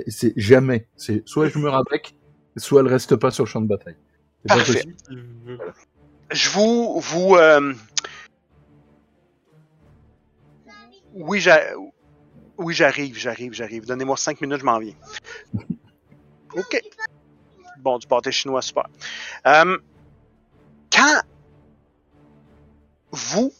[0.07, 0.87] C'est jamais.
[0.95, 2.15] C'est soit je meurs avec,
[2.57, 3.97] soit elle reste pas sur le champ de bataille.
[4.47, 4.83] Pas Parfait.
[6.31, 6.99] Je vous.
[7.01, 7.73] vous euh...
[11.13, 11.43] Oui,
[12.59, 13.85] oui, j'arrive, j'arrive, j'arrive.
[13.85, 14.93] Donnez-moi cinq minutes, je m'en viens.
[16.55, 16.81] OK.
[17.79, 18.85] Bon, du pâté chinois, super.
[19.47, 19.77] Euh,
[20.91, 21.21] quand
[23.11, 23.51] vous,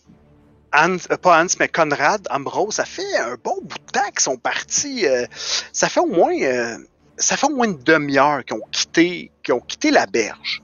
[0.73, 4.19] Hans, euh, pas Hans, mais Conrad, Ambrose, ça fait un bon bout de temps qu'ils
[4.19, 5.07] sont partis.
[5.07, 5.25] euh,
[5.73, 6.77] ça fait au moins, euh,
[7.17, 10.61] ça fait au moins une demi-heure qu'ils ont quitté, qu'ils ont quitté la berge,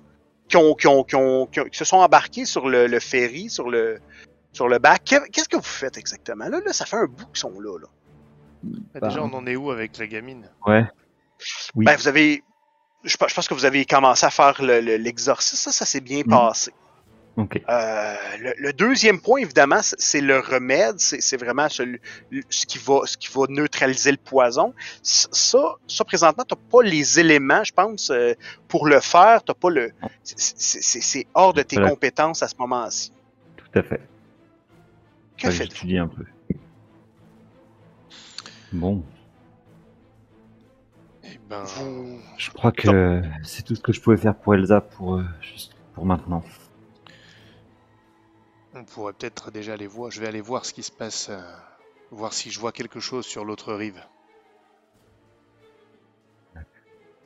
[0.47, 3.99] qui ont, ont, ont, se sont embarqués sur le, ferry, sur le,
[4.51, 5.01] sur le bac.
[5.05, 6.47] Qu'est- Qu'est-ce que vous faites exactement?
[6.49, 7.79] Là, là Ça fait un bout qu'ils sont là.
[7.79, 7.87] là.
[8.93, 10.49] Bah, déjà, on en est où avec la gamine?
[10.65, 10.83] Ouais.
[11.75, 11.85] Oui.
[11.85, 12.43] Ben, vous avez,
[13.03, 15.55] je, pense- je pense que vous avez commencé à faire le- le- l'exorcisme.
[15.57, 16.29] ça, ça s'est bien Mm.
[16.29, 16.71] passé.
[17.37, 17.61] Ok.
[17.67, 20.95] Euh, le, le deuxième point, évidemment, c'est- le remède.
[20.99, 21.83] C'est vraiment ce,
[22.65, 24.73] qui va, ce qui va neutraliser le poison.
[25.03, 28.33] Ça, ça présentement, tu pas les éléments, je pense, euh,
[28.69, 29.43] pour le faire.
[29.43, 29.91] T'as pas le.
[30.23, 31.91] c'est- hors de tes Voilà.
[31.91, 33.11] compétences à ce moment-ci.
[33.57, 33.99] Tout à fait.
[35.37, 35.97] Que Ouais, faites-vous?
[35.97, 36.23] Un peu.
[38.71, 39.03] Bon,
[41.23, 44.81] Eh ben, Vous- je crois que c'est tout ce que je pouvais faire pour Elsa
[44.81, 46.43] pour, euh, juste pour maintenant.
[48.73, 50.11] on pourrait peut-être déjà aller voir.
[50.11, 51.41] Je vais aller voir ce qui se passe, euh,
[52.11, 54.03] voir si je vois quelque chose sur l'autre rive.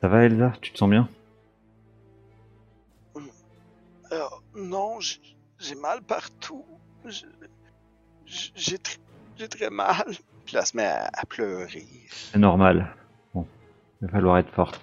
[0.00, 0.52] Ça va Elsa?
[0.60, 1.08] Tu te sens bien?
[4.12, 4.98] Euh, non,
[5.58, 6.66] j'ai mal partout.
[8.54, 8.78] J'ai
[9.48, 10.16] très mal.
[10.50, 11.86] Puis là, elle se met à, à pleurer.
[12.10, 12.92] C'est normal.
[13.32, 13.46] Bon,
[14.02, 14.80] il va falloir être forte.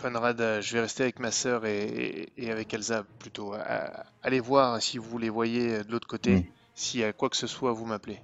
[0.00, 3.54] Conrad, euh, je vais rester avec ma sœur et, et- et avec Elsa plutôt.
[3.54, 3.88] Euh,
[4.22, 6.36] allez voir si vous les voyez euh, de l'autre côté.
[6.36, 6.44] Mm.
[6.76, 8.20] S'il y a quoi que ce soit, vous m'appelez.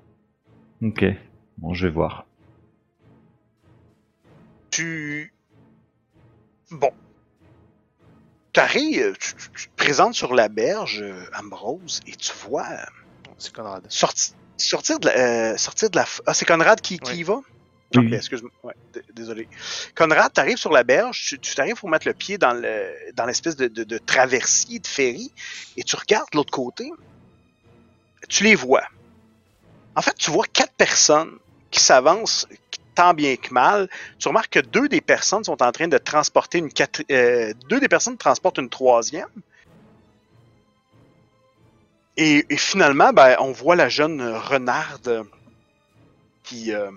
[0.81, 1.05] Ok,
[1.57, 2.25] bon, je vais voir.
[4.71, 5.33] Tu.
[6.71, 6.93] Bon.
[8.53, 11.05] T'arrives, tu, tu- tu te présentes sur la berge,
[11.37, 12.69] Ambrose, et tu vois
[13.39, 13.85] C'est Conrad.
[13.89, 15.53] sorti- sortir de la.
[15.53, 17.19] euh, sortir de la ah, c'est Conrad qui, qui Oui.
[17.19, 17.41] y va?
[17.95, 18.17] Oui, Ok, oui.
[18.17, 18.51] excuse-moi.
[18.63, 19.49] Ouais, d- désolé.
[19.97, 23.25] Conrad, t'arrives sur la berge, tu, tu t'arrives pour mettre le pied dans le dans
[23.27, 25.33] l'espèce de, de, de traversier de ferry,
[25.77, 26.91] et tu regardes de l'autre côté.
[28.29, 28.87] Tu les vois.
[29.95, 31.37] En fait, tu vois quatre personnes
[31.71, 32.47] qui s'avancent
[32.95, 33.89] tant bien que mal.
[34.19, 37.81] Tu remarques que deux des personnes sont en train de transporter une quatre, euh, deux
[37.81, 39.27] des personnes transportent une troisième.
[42.21, 45.25] Et, et finalement, ben, on voit la jeune renarde
[46.43, 46.91] qui, euh,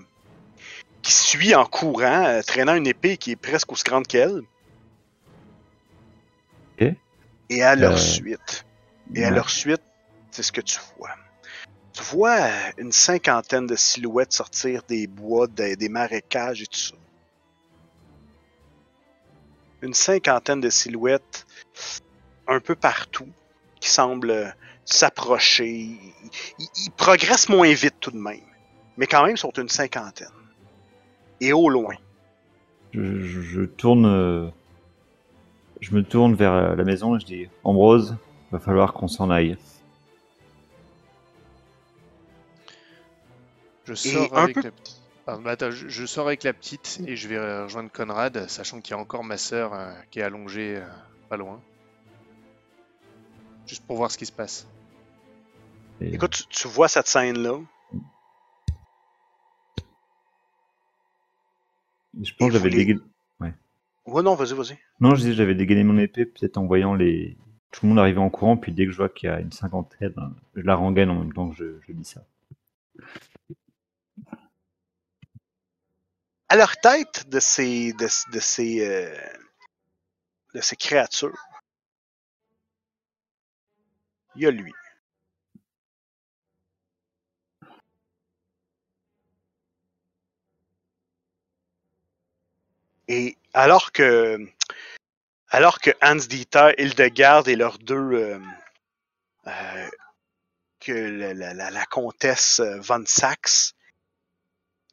[1.03, 4.41] qui suit en courant, euh, traînant une épée qui est presque aussi grande qu'elle.
[7.49, 8.65] Et à leur Euh, suite.
[9.13, 9.83] Et à leur suite,
[10.31, 11.11] c'est ce que tu vois.
[11.93, 16.95] Tu vois une cinquantaine de silhouettes sortir des bois, des, des marécages et tout ça.
[19.83, 21.45] Une cinquantaine de silhouettes
[22.47, 23.27] un peu partout
[23.79, 24.55] qui semblent
[24.85, 25.89] s'approcher.
[26.59, 28.39] Ils, progressent moins vite tout de même,
[28.97, 30.27] mais quand même sont une cinquantaine.
[31.39, 31.95] Et au loin.
[32.93, 34.05] Je, je- je tourne.
[34.05, 34.49] euh,
[35.79, 38.15] Je me tourne vers euh, la maison et je dis Ambrose,
[38.51, 39.57] va falloir qu'on s'en aille.
[43.85, 45.01] Je sors un avec peu- la petite.
[45.25, 48.81] Pardon, bah, attends, je, je sors avec la petite et je vais rejoindre Conrad, sachant
[48.81, 50.85] qu'il y a encore ma sœur euh, qui est allongée euh,
[51.29, 51.59] pas loin.
[53.71, 54.67] Juste pour voir ce qui se passe.
[56.01, 57.57] Et- Écoute, tu, tu vois cette scène-là.
[62.21, 62.99] je pense que j'avais dégainé.
[63.39, 64.77] Ouais, non, vas-y, vas-y.
[64.99, 67.37] Non, je disais j'avais dégainé mon épée, peut-être en voyant les.
[67.71, 69.53] Tout le monde arriver en courant, puis dès que je vois qu'il y a une
[69.53, 72.25] cinquantaine, hein, je la rengaine en même temps que je, je dis ça.
[76.49, 79.15] À leur tête de ces, de, de ces, euh,
[80.55, 81.37] de ces créatures,
[84.35, 84.73] y a lui.
[93.07, 94.39] Et alors que,
[95.49, 98.39] alors que Hans Dieter, Hildegard et leurs deux, euh,
[99.47, 99.89] euh,
[100.79, 103.73] que la, comtesse euh, Von Sachs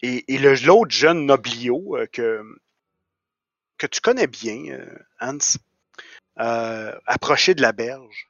[0.03, 2.43] et, l'autre jeune noblio que,
[3.79, 4.85] que tu connais bien,
[5.21, 5.59] Hans,
[6.37, 8.29] approchaient de la berge.